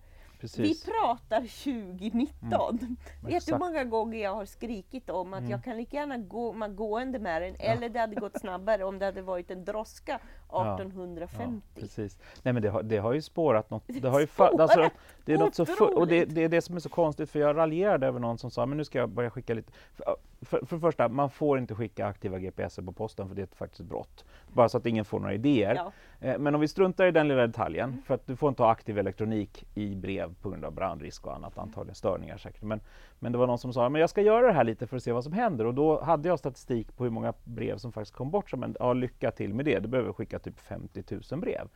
Vi 0.57 0.75
pratar 0.81 1.39
2019. 1.39 2.97
Vet 3.23 3.45
du 3.45 3.51
hur 3.53 3.59
många 3.59 3.83
gånger 3.83 4.19
jag 4.23 4.35
har 4.35 4.45
skrikit 4.45 5.09
om 5.09 5.33
att 5.33 5.39
Mm. 5.39 5.51
jag 5.51 5.63
kan 5.63 5.77
lika 5.77 5.97
gärna 5.97 6.17
gå 6.17 6.53
man 6.53 6.75
gående 6.75 7.19
med 7.19 7.41
den 7.41 7.55
eller 7.59 7.89
det 7.89 7.99
hade 7.99 8.15
gått 8.15 8.39
snabbare 8.41 8.83
om 8.83 8.99
det 8.99 9.05
hade 9.05 9.21
varit 9.21 9.51
en 9.51 9.65
droska 9.65 10.19
Ja, 10.51 10.75
1850. 10.75 11.61
precis. 11.79 12.17
Nej 12.43 12.53
men 12.53 12.63
det 12.63 12.69
har, 12.69 12.83
det 12.83 12.97
har 12.97 13.13
ju 13.13 13.21
spårat 13.21 13.69
något. 13.69 13.83
Det, 13.87 14.07
har 14.09 14.19
ju 14.19 14.27
Spårat? 14.27 14.59
alltså, 14.59 14.89
det 15.25 15.33
är 15.33 15.37
något 15.37 15.55
så 15.55 15.85
och 15.95 16.07
det, 16.07 16.25
det 16.25 16.43
är 16.43 16.49
det 16.49 16.61
som 16.61 16.75
är 16.75 16.79
så 16.79 16.89
konstigt 16.89 17.29
för 17.29 17.39
jag 17.39 17.55
raljerade 17.57 18.07
över 18.07 18.19
någon 18.19 18.37
som 18.37 18.51
sa 18.51 18.65
men 18.65 18.77
nu 18.77 18.85
ska 18.85 18.97
jag 18.99 19.09
börja 19.09 19.29
skicka 19.29 19.53
lite. 19.53 19.71
För, 19.93 20.15
för, 20.41 20.65
för 20.65 20.75
det 20.75 20.81
första, 20.81 21.09
man 21.09 21.29
får 21.29 21.59
inte 21.59 21.75
skicka 21.75 22.05
aktiva 22.05 22.39
GPSer 22.39 22.81
på 22.81 22.91
posten 22.91 23.27
för 23.27 23.35
det 23.35 23.41
är 23.41 23.55
faktiskt 23.55 23.79
ett 23.81 23.87
brott. 23.87 24.25
Bara 24.53 24.69
så 24.69 24.77
att 24.77 24.85
ingen 24.85 25.05
får 25.05 25.19
några 25.19 25.33
idéer. 25.33 25.75
Ja. 25.75 25.91
Eh, 26.27 26.37
Men 26.39 26.55
om 26.55 26.61
vi 26.61 26.67
struntar 26.67 27.05
i 27.05 27.11
den 27.11 27.27
lilla 27.27 27.47
detaljen, 27.47 27.89
Mm. 27.89 28.01
för 28.01 28.13
att 28.13 28.27
du 28.27 28.35
får 28.35 28.49
inte 28.49 28.63
ha 28.63 28.71
aktiv 28.71 28.97
elektronik 28.99 29.65
i 29.73 29.95
brev 29.95 30.33
på 30.41 30.49
grund 30.49 30.65
av 30.65 30.71
brandrisk 30.73 31.25
och 31.27 31.35
annat, 31.35 31.57
antagligen 31.57 31.95
störningar 31.95 32.37
säkert. 32.37 32.61
Men, 32.61 32.81
men 33.19 33.31
det 33.31 33.37
var 33.37 33.47
någon 33.47 33.57
som 33.57 33.73
sa, 33.73 33.89
men 33.89 34.01
jag 34.01 34.09
ska 34.09 34.21
göra 34.21 34.47
det 34.47 34.53
här 34.53 34.63
lite 34.63 34.87
för 34.87 34.97
att 34.97 35.03
se 35.03 35.11
vad 35.11 35.23
som 35.23 35.33
händer. 35.33 35.65
Och 35.65 35.73
då 35.73 36.01
hade 36.01 36.29
jag 36.29 36.39
statistik 36.39 36.97
på 36.97 37.03
hur 37.03 37.11
många 37.11 37.33
brev 37.43 37.77
som 37.77 37.91
faktiskt 37.91 38.15
kom 38.15 38.31
bort. 38.31 38.53
Men, 38.53 38.75
ja, 38.79 38.93
lycka 38.93 39.31
till 39.31 39.53
med 39.53 39.65
det, 39.65 39.79
du 39.79 39.87
behöver 39.87 40.13
skicka 40.13 40.39
typ 40.39 40.59
50 40.59 41.03
000 41.31 41.39
brev. 41.39 41.67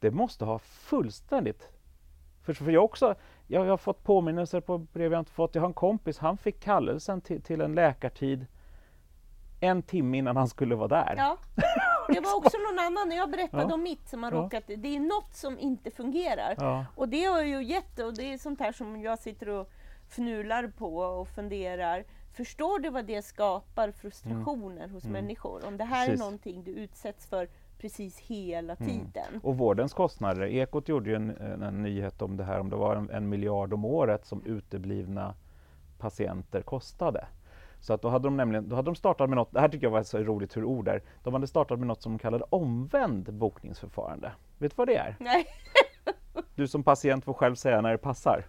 Det 0.00 0.10
måste 0.10 0.44
ha 0.44 0.58
fullständigt... 0.58 1.68
För, 2.42 2.52
för 2.52 2.70
jag, 2.70 2.84
också, 2.84 3.14
jag, 3.46 3.66
jag 3.66 3.70
har 3.70 3.76
fått 3.76 4.04
påminnelser 4.04 4.60
på 4.60 4.78
brev 4.78 5.12
jag 5.12 5.18
inte 5.20 5.30
fått. 5.30 5.54
Jag 5.54 5.62
har 5.62 5.68
en 5.68 5.74
kompis, 5.74 6.18
han 6.18 6.36
fick 6.36 6.60
kallelsen 6.60 7.20
till, 7.20 7.42
till 7.42 7.60
en 7.60 7.74
läkartid 7.74 8.46
en 9.64 9.82
timme 9.82 10.18
innan 10.18 10.36
han 10.36 10.48
skulle 10.48 10.74
vara 10.74 10.88
där. 10.88 11.14
Ja. 11.16 11.36
Det 12.08 12.20
var 12.20 12.36
också 12.36 12.56
någon 12.70 12.78
annan, 12.86 13.08
när 13.08 13.16
jag 13.16 13.30
berättade 13.30 13.62
Ja. 13.68 13.74
om 13.74 13.82
mitt 13.82 14.08
som 14.08 14.22
har 14.22 14.32
Ja. 14.32 14.38
råkat, 14.38 14.64
det 14.66 14.96
är 14.96 15.00
något 15.00 15.34
som 15.34 15.58
inte 15.58 15.90
fungerar. 15.90 16.54
Ja. 16.58 16.86
Och 16.96 17.08
det 17.08 17.24
har 17.24 17.42
ju 17.42 17.62
gett, 17.64 17.98
och 17.98 18.14
det 18.16 18.32
är 18.32 18.38
sånt 18.38 18.60
här 18.60 18.72
som 18.72 19.00
jag 19.02 19.18
sitter 19.18 19.48
och 19.48 19.70
fnular 20.08 20.72
på 20.78 20.96
och 20.96 21.28
funderar. 21.28 22.04
Förstår 22.32 22.78
du 22.78 22.90
vad 22.90 23.04
det 23.04 23.22
skapar 23.22 23.90
frustrationer 23.90 24.88
hos 24.88 25.04
Mm. 25.04 25.12
människor? 25.12 25.60
Om 25.66 25.76
det 25.76 25.84
här 25.84 26.06
Precis. 26.06 26.20
är 26.20 26.24
någonting 26.24 26.64
du 26.64 26.70
utsätts 26.70 27.26
för 27.26 27.48
precis 27.78 28.18
hela 28.18 28.74
Mm. 28.74 28.88
tiden. 28.90 29.40
Och 29.42 29.58
vårdens 29.58 29.92
kostnader. 29.94 30.46
Ekot 30.46 30.88
gjorde 30.88 31.10
ju 31.10 31.16
en, 31.16 31.30
en, 31.30 31.62
en 31.62 31.82
nyhet 31.82 32.22
om 32.22 32.36
det 32.36 32.44
här, 32.44 32.60
om 32.60 32.70
det 32.70 32.76
var 32.76 32.96
en, 32.96 33.10
en 33.10 33.28
miljard 33.28 33.72
om 33.72 33.84
året 33.84 34.26
som 34.26 34.42
uteblivna 34.44 35.34
patienter 35.98 36.62
kostade. 36.62 37.26
Så 37.84 37.92
att 37.92 38.02
då 38.02 38.08
hade 38.08 38.26
de 38.26 38.36
nämligen, 38.36 38.68
då 38.68 38.76
hade 38.76 38.86
de 38.86 38.94
startat 38.94 39.28
med 39.28 39.36
något, 39.36 39.52
det 39.52 39.60
här 39.60 39.68
tycker 39.68 39.86
jag 39.86 39.90
var 39.90 40.02
så 40.02 40.18
roligt 40.18 40.56
hur 40.56 40.64
ord 40.64 40.88
är, 40.88 41.02
de 41.22 41.34
hade 41.34 41.46
startat 41.46 41.78
med 41.78 41.88
något 41.88 42.02
som 42.02 42.12
de 42.12 42.18
kallade 42.18 42.44
omvänd 42.50 43.32
bokningsförfarande. 43.32 44.32
Vet 44.58 44.72
du 44.72 44.74
vad 44.76 44.88
det 44.88 44.96
är? 44.96 45.16
Nej. 45.20 45.46
Du 46.54 46.68
som 46.68 46.82
patient 46.82 47.24
får 47.24 47.34
själv 47.34 47.54
säga 47.54 47.80
när 47.80 47.90
det 47.90 47.98
passar. 47.98 48.46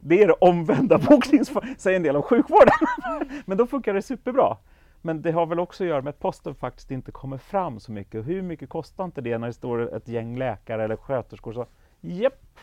Det 0.00 0.22
är 0.22 0.26
det 0.26 0.32
omvända 0.32 0.98
bokningsförfarandet, 0.98 1.80
säger 1.80 1.96
en 1.96 2.02
del 2.02 2.16
om 2.16 2.22
sjukvården. 2.22 2.74
Men 3.46 3.58
då 3.58 3.66
funkar 3.66 3.94
det 3.94 4.02
superbra. 4.02 4.56
Men 5.02 5.22
det 5.22 5.32
har 5.32 5.46
väl 5.46 5.60
också 5.60 5.84
att 5.84 5.88
göra 5.88 6.02
med 6.02 6.10
att 6.10 6.18
posten 6.18 6.54
faktiskt 6.54 6.90
inte 6.90 7.12
kommer 7.12 7.38
fram 7.38 7.80
så 7.80 7.92
mycket. 7.92 8.26
Hur 8.26 8.42
mycket 8.42 8.68
kostar 8.68 9.04
inte 9.04 9.20
det 9.20 9.38
när 9.38 9.46
det 9.46 9.52
står 9.52 9.94
ett 9.96 10.08
gäng 10.08 10.36
läkare 10.36 10.84
eller 10.84 10.96
sköterskor 10.96 11.52
så 11.52 11.66
Japp, 12.00 12.58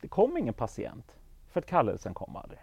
det 0.00 0.08
kom 0.08 0.36
ingen 0.36 0.54
patient 0.54 1.16
för 1.52 1.60
att 1.60 1.66
kallelsen 1.66 2.14
kom 2.14 2.36
aldrig. 2.36 2.60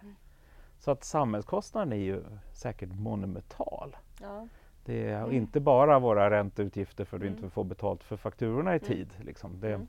Så 0.82 0.90
att 0.90 1.04
samhällskostnaden 1.04 1.92
är 1.92 1.96
ju 1.96 2.22
säkert 2.52 2.88
monumental. 2.92 3.96
Ja. 4.20 4.48
Det 4.84 5.08
är 5.10 5.22
Mm. 5.22 5.32
inte 5.32 5.60
bara 5.60 5.98
våra 5.98 6.30
ränteutgifter 6.30 7.04
för 7.04 7.16
att 7.16 7.22
vi 7.22 7.26
Mm. 7.26 7.38
inte 7.38 7.50
får 7.50 7.64
betalt 7.64 8.04
för 8.04 8.16
fakturorna 8.16 8.74
i 8.74 8.80
tid. 8.80 9.08
Liksom. 9.20 9.60
Det, 9.60 9.72
Mm. 9.74 9.86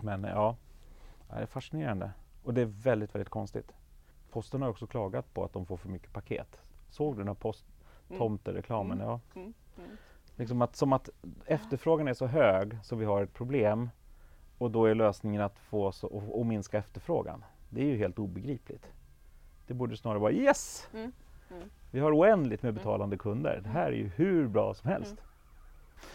Men 0.00 0.24
ja, 0.24 0.56
det 1.28 1.34
är 1.36 1.46
fascinerande. 1.46 2.10
Och 2.44 2.54
det 2.54 2.60
är 2.60 2.64
väldigt, 2.64 3.14
väldigt 3.14 3.28
konstigt. 3.28 3.72
Posten 4.30 4.62
har 4.62 4.68
också 4.68 4.86
klagat 4.86 5.34
på 5.34 5.44
att 5.44 5.52
de 5.52 5.66
får 5.66 5.76
för 5.76 5.88
mycket 5.88 6.12
paket. 6.12 6.60
Såg 6.88 7.14
du 7.14 7.18
den 7.18 7.28
här 7.28 7.34
posttomtereklamen? 7.34 8.98
Ja. 8.98 9.20
Mm. 9.34 9.54
Mm. 9.78 9.90
Liksom 10.36 10.62
att, 10.62 10.76
som 10.76 10.92
att 10.92 11.10
efterfrågan 11.46 12.08
är 12.08 12.14
så 12.14 12.26
hög 12.26 12.78
så 12.82 12.96
vi 12.96 13.04
har 13.04 13.22
ett 13.22 13.32
problem 13.34 13.90
och 14.58 14.70
då 14.70 14.84
är 14.86 14.94
lösningen 14.94 15.42
att 15.42 15.58
få 15.58 15.92
så, 15.92 16.06
och, 16.06 16.38
och 16.38 16.46
minska 16.46 16.78
efterfrågan. 16.78 17.44
Det 17.70 17.80
är 17.80 17.84
ju 17.86 17.96
helt 17.96 18.18
obegripligt. 18.18 18.86
Det 19.66 19.74
borde 19.74 19.96
snarare 19.96 20.18
vara 20.18 20.32
yes! 20.32 20.88
Mm. 20.94 21.12
Mm. 21.50 21.70
Vi 21.90 22.00
har 22.00 22.12
oändligt 22.18 22.62
med 22.62 22.74
betalande 22.74 23.16
kunder. 23.18 23.60
Det 23.64 23.68
här 23.68 23.86
är 23.86 23.92
ju 23.96 24.08
hur 24.16 24.48
bra 24.48 24.74
som 24.74 24.90
helst. 24.90 25.12
Mm. 25.12 25.22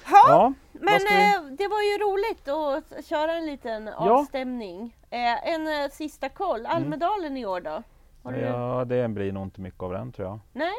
Ha, 0.06 0.30
Ja, 0.30 0.54
men 0.72 0.84
vi- 1.10 1.36
eh, 1.36 1.42
det 1.58 1.68
var 1.68 1.82
ju 1.82 1.98
roligt 1.98 2.48
att 2.48 3.06
köra 3.06 3.34
en 3.34 3.46
liten 3.46 3.88
avstämning. 3.88 4.96
Eh, 5.10 5.48
en 5.54 5.68
eh, 5.84 5.90
sista 5.92 6.30
koll, 6.30 6.66
Almedalen 6.66 7.38
i 7.38 7.46
år 7.46 7.62
då? 7.62 7.84
Har 8.24 8.32
du... 8.32 8.40
ja, 8.40 8.86
det 8.86 9.08
blir 9.08 9.32
nog 9.32 9.44
inte 9.44 9.62
mycket 9.62 9.82
av 9.84 9.92
den 9.94 10.12
tror 10.12 10.28
jag. 10.28 10.40
Nej, 10.54 10.74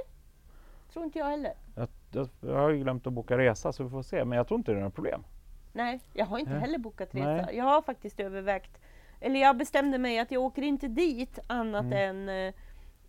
tror 0.93 1.05
inte 1.05 1.19
jag 1.19 1.27
heller. 1.27 1.53
Jag, 1.77 1.89
jag, 2.13 2.29
jag 2.41 2.55
har 2.59 2.71
ju 2.71 2.79
glömt 2.83 3.07
att 3.07 3.13
boka 3.13 3.39
resa 3.39 3.73
så 3.73 3.85
vi 3.85 3.91
får 3.91 4.03
se. 4.03 4.25
Men 4.25 4.37
jag 4.39 4.49
tror 4.49 4.59
inte 4.59 4.73
det 4.73 4.77
är 4.77 4.81
några 4.81 4.91
problem. 4.91 5.25
Nej, 5.73 6.01
jag 6.13 6.27
har 6.27 6.39
inte 6.39 6.53
heller 6.53 6.79
bokat 6.79 7.15
resa. 7.15 7.27
Nej. 7.27 7.57
Jag 7.57 7.65
har 7.65 7.83
faktiskt 7.83 8.21
övervägt, 8.21 8.79
eller 9.23 9.41
jag 9.41 9.57
bestämde 9.57 9.99
mig 9.99 10.19
att 10.19 10.31
jag 10.31 10.43
åker 10.43 10.63
inte 10.63 10.89
dit 10.89 11.39
annat 11.47 11.85
Mm. 11.85 12.29
än 12.29 12.53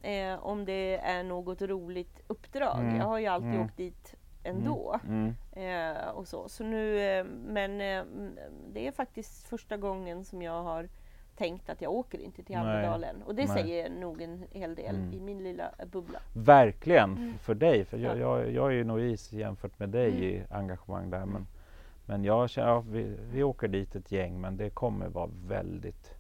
eh, 0.02 0.12
eh, 0.34 0.46
om 0.46 0.66
det 0.66 0.98
är 0.98 1.24
något 1.24 1.62
roligt 1.62 2.20
uppdrag. 2.28 2.80
Mm. 2.80 2.96
Jag 2.96 3.06
har 3.06 3.20
ju 3.20 3.28
alltid 3.28 3.50
Mm. 3.50 3.62
åkt 3.66 3.78
dit 3.78 4.16
ändå. 4.44 5.00
Mm. 5.08 5.36
Eh, 5.52 6.08
och 6.10 6.28
så. 6.28 6.50
Så 6.50 6.64
nu, 6.64 7.00
eh, 7.00 7.26
men 7.48 7.82
eh, 7.82 7.88
mm, 8.00 8.38
det 8.74 8.88
är 8.88 8.92
faktiskt 8.92 9.48
första 9.48 9.78
gången 9.78 10.26
som 10.26 10.42
jag 10.42 10.64
har 10.64 10.90
tänkt 11.38 11.70
att 11.70 11.82
jag 11.82 11.92
åker 11.94 12.18
inte 12.20 12.44
till. 12.44 12.56
Almedalen. 12.56 13.24
Och 13.26 13.36
det 13.36 13.46
Nej. 13.46 13.64
säger 13.64 13.90
nog 13.90 14.22
en 14.22 14.44
hel 14.52 14.76
del 14.76 14.96
Mm. 14.96 15.14
i 15.14 15.20
min 15.20 15.44
lilla 15.44 15.72
bubbla. 15.92 16.20
Verkligen 16.36 17.10
Mm. 17.18 17.38
för 17.38 17.56
dig. 17.56 17.86
För 17.86 17.98
jag, 17.98 18.18
Ja. 18.18 18.40
jag, 18.40 18.52
jag 18.52 18.68
är 18.68 18.72
ju 18.72 18.84
novis 18.84 19.32
jämfört 19.34 19.80
med 19.80 19.90
dig 19.90 20.10
Mm. 20.10 20.24
i 20.24 20.44
engagemang 20.50 21.10
där. 21.10 21.26
Men, 21.26 21.48
men 22.06 22.24
jag 22.24 22.50
känner, 22.50 22.68
ja, 22.70 22.80
vi, 22.90 23.18
vi 23.32 23.44
åker 23.44 23.68
dit 23.68 23.96
ett 23.96 24.12
gäng 24.12 24.42
men 24.42 24.58
det 24.58 24.70
kommer 24.70 25.08
vara 25.08 25.30
väldigt 25.46 26.14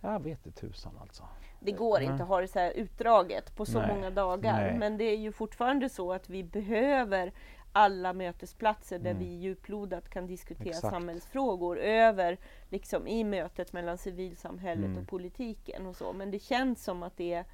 jag 0.00 0.22
vet 0.22 0.46
inte 0.46 0.60
tusan 0.60 0.92
alltså. 1.00 1.24
Det 1.60 1.72
går 1.72 2.00
inte 2.00 2.22
att 2.22 2.28
ha 2.28 2.40
det 2.40 2.48
så 2.48 2.58
här 2.58 2.70
utdraget 2.70 3.56
på 3.56 3.66
så 3.66 3.78
Nej. 3.78 3.94
många 3.94 4.10
dagar. 4.10 4.52
Nej. 4.60 4.78
Men 4.78 4.96
det 4.96 5.04
är 5.04 5.16
ju 5.16 5.32
fortfarande 5.32 5.88
så 5.88 6.12
att 6.12 6.30
vi 6.30 6.42
behöver 6.44 7.32
alla 7.72 8.12
mötesplatser 8.12 8.98
där 8.98 9.10
Mm. 9.10 9.22
vi 9.22 9.28
djuplodat 9.34 10.08
kan 10.08 10.26
diskutera 10.26 10.68
Exakt. 10.68 10.94
samhällsfrågor 10.94 11.78
över 11.78 12.38
liksom 12.68 13.06
i 13.06 13.24
mötet 13.24 13.72
mellan 13.72 13.98
civilsamhället 13.98 14.84
Mm. 14.84 14.98
och 15.02 15.08
politiken 15.08 15.86
och 15.86 15.96
så. 15.96 16.12
Men 16.12 16.30
det 16.30 16.38
känns 16.38 16.84
som 16.84 17.02
att 17.02 17.16
det 17.16 17.32
är 17.32 17.44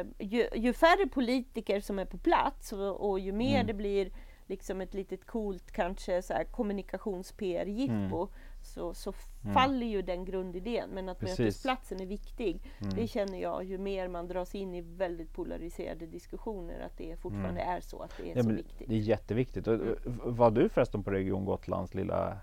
eh, 0.00 0.06
ju, 0.18 0.48
ju 0.54 0.72
färre 0.72 1.06
politiker 1.08 1.80
som 1.80 1.98
är 1.98 2.04
på 2.04 2.18
plats 2.18 2.72
och, 2.72 3.10
och 3.10 3.18
ju 3.20 3.32
mer 3.32 3.54
Mm. 3.54 3.66
det 3.66 3.74
blir 3.74 4.10
liksom 4.46 4.80
ett 4.80 4.94
litet 4.94 5.26
coolt 5.26 5.70
kanske 5.70 6.22
så 6.22 6.32
här 6.34 6.44
kommunikations-PR-jippo 6.44 8.28
så, 8.62 8.94
så 8.94 9.12
Mm. 9.44 9.54
faller 9.54 9.86
ju 9.86 10.02
den 10.02 10.24
grundidén. 10.24 10.90
Men 10.90 11.08
att 11.08 11.18
Precis. 11.18 11.38
mötesplatsen 11.38 12.00
är 12.00 12.06
viktig 12.06 12.60
Mm. 12.80 12.94
det 12.94 13.06
känner 13.06 13.38
jag 13.38 13.64
ju 13.64 13.78
mer 13.78 14.08
man 14.08 14.28
dras 14.28 14.54
in 14.54 14.74
i 14.74 14.80
väldigt 14.80 15.32
polariserade 15.32 16.06
diskussioner 16.06 16.80
att 16.80 16.98
det 16.98 17.16
fortfarande 17.20 17.60
är 17.60 17.80
så 17.80 18.02
att 18.02 18.16
det 18.16 18.22
är 18.22 18.32
Mm. 18.32 18.36
Ja, 18.36 18.42
så 18.42 18.48
viktigt. 18.50 18.88
det 18.88 18.94
är 18.94 18.98
jätteviktigt. 18.98 19.66
Mm. 19.66 19.96
Var 20.24 20.50
du 20.50 20.68
förresten 20.68 21.02
på 21.02 21.10
Region 21.10 21.44
Gotlands 21.44 21.94
lilla 21.94 22.36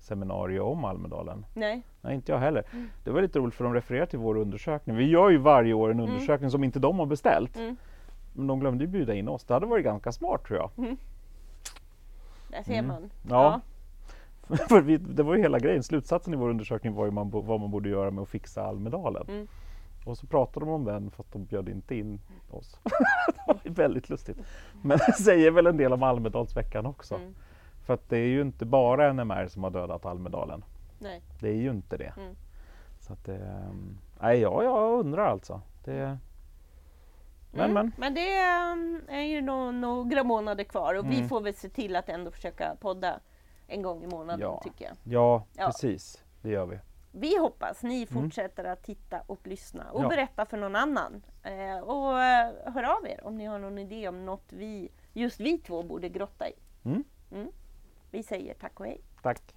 seminarium 0.00 0.66
om 0.66 0.84
Almedalen? 0.84 1.46
Nej, 1.54 1.82
Nej, 2.00 2.14
inte 2.14 2.32
jag 2.32 2.38
heller. 2.38 2.64
Mm. 2.72 2.88
Det 3.04 3.10
var 3.10 3.22
lite 3.22 3.38
roligt 3.38 3.54
för 3.54 3.64
de 3.64 3.74
refererar 3.74 4.06
till 4.06 4.18
vår 4.18 4.36
undersökning. 4.36 4.96
Vi 4.96 5.04
gör 5.10 5.30
ju 5.30 5.38
varje 5.38 5.72
år 5.74 5.90
en 5.90 5.98
Mm. 6.00 6.10
undersökning 6.12 6.50
som 6.50 6.64
inte 6.64 6.78
de 6.78 6.98
har 6.98 7.06
beställt. 7.06 7.56
Mm. 7.56 7.76
Men 8.32 8.46
de 8.46 8.60
glömde 8.60 8.84
ju 8.84 8.88
bjuda 8.90 9.14
in 9.14 9.28
oss. 9.28 9.44
Det 9.44 9.54
hade 9.54 9.66
varit 9.66 9.84
ganska 9.84 10.12
smart 10.12 10.44
tror 10.44 10.58
jag. 10.58 10.96
Där 12.48 12.62
ser 12.62 12.72
Mm. 12.72 12.86
man. 12.86 13.10
Ja. 13.28 13.60
För 14.68 14.80
vi, 14.80 14.96
det 14.96 15.22
var 15.22 15.34
ju 15.34 15.42
hela 15.42 15.58
grejen. 15.58 15.82
Slutsatsen 15.82 16.34
i 16.34 16.36
vår 16.36 16.48
undersökning 16.50 16.94
var 16.94 17.04
ju 17.04 17.10
man, 17.10 17.30
vad 17.30 17.60
man 17.60 17.70
borde 17.70 17.88
göra 17.88 18.10
med 18.10 18.22
att 18.22 18.28
fixa 18.28 18.62
Almedalen. 18.66 19.24
Mm. 19.28 19.46
Och 20.04 20.18
så 20.18 20.26
pratade 20.26 20.66
de 20.66 20.72
om 20.72 20.84
den 20.84 21.10
fast 21.10 21.32
de 21.32 21.44
bjöd 21.44 21.68
inte 21.68 21.94
in 21.94 22.20
oss. 22.50 22.80
det 23.26 23.42
var 23.46 23.58
väldigt 23.64 24.08
lustigt. 24.08 24.38
Men 24.82 24.98
det 25.06 25.12
säger 25.12 25.50
väl 25.50 25.66
en 25.66 25.76
del 25.76 25.92
om 25.92 26.02
Almedalsveckan 26.02 26.86
också. 26.86 27.14
Mm. 27.14 27.34
För 27.86 27.94
att 27.94 28.08
det 28.08 28.18
är 28.18 28.26
ju 28.26 28.40
inte 28.40 28.64
bara 28.66 29.12
NMR 29.12 29.46
som 29.48 29.64
har 29.64 29.70
dödat 29.70 30.06
Almedalen. 30.06 30.64
Nej. 30.98 31.22
Det 31.40 31.48
är 31.48 31.54
ju 31.56 31.70
inte 31.70 31.96
det. 31.96 32.12
Mm. 32.16 32.34
Så 33.00 33.12
att 33.12 33.28
ehm, 33.28 33.98
nej, 34.20 34.40
ja, 34.40 34.62
jag 34.62 34.98
undrar 35.00 35.26
alltså. 35.26 35.60
Det, 35.84 36.18
men, 37.50 37.70
Mm. 37.70 37.74
men. 37.74 37.92
Men 37.96 38.14
det 38.14 38.38
um, 38.72 39.02
är 39.08 39.20
ju 39.22 39.40
nå- 39.42 39.70
några 39.70 40.24
månader 40.24 40.64
kvar 40.64 40.94
och 40.94 41.10
vi 41.10 41.16
Mm. 41.16 41.28
får 41.28 41.40
väl 41.40 41.54
se 41.54 41.68
till 41.68 41.96
att 41.96 42.08
ändå 42.08 42.30
försöka 42.30 42.76
podda 42.80 43.20
en 43.66 43.82
gång 43.82 44.04
i 44.04 44.06
månaden 44.06 44.40
Ja. 44.40 44.60
tycker 44.64 44.84
jag. 44.84 44.94
Ja, 45.04 45.44
Ja. 45.56 45.66
precis. 45.66 46.24
Det 46.42 46.50
gör 46.50 46.66
vi. 46.66 46.78
Vi 47.12 47.38
hoppas 47.38 47.82
ni 47.82 48.06
fortsätter 48.06 48.64
att 48.64 48.82
titta 48.82 49.20
och 49.26 49.46
lyssna 49.46 49.90
och 49.92 50.04
Ja. 50.04 50.08
berätta 50.08 50.46
för 50.46 50.56
någon 50.56 50.76
annan. 50.76 51.22
Eh, 51.42 51.78
och 51.78 52.22
eh, 52.22 52.50
hör 52.74 52.82
av 52.82 53.06
er 53.06 53.20
om 53.26 53.36
ni 53.38 53.44
har 53.44 53.58
någon 53.58 53.78
idé 53.78 54.08
om 54.08 54.26
något 54.26 54.52
vi, 54.52 54.90
just 55.12 55.40
vi 55.40 55.58
två 55.58 55.82
borde 55.82 56.08
grotta 56.08 56.48
i. 56.48 56.52
Mm. 56.84 57.04
Mm. 57.32 57.48
Vi 58.10 58.22
säger 58.22 58.54
tack 58.54 58.80
och 58.80 58.86
hej. 58.86 59.00
Tack. 59.22 59.54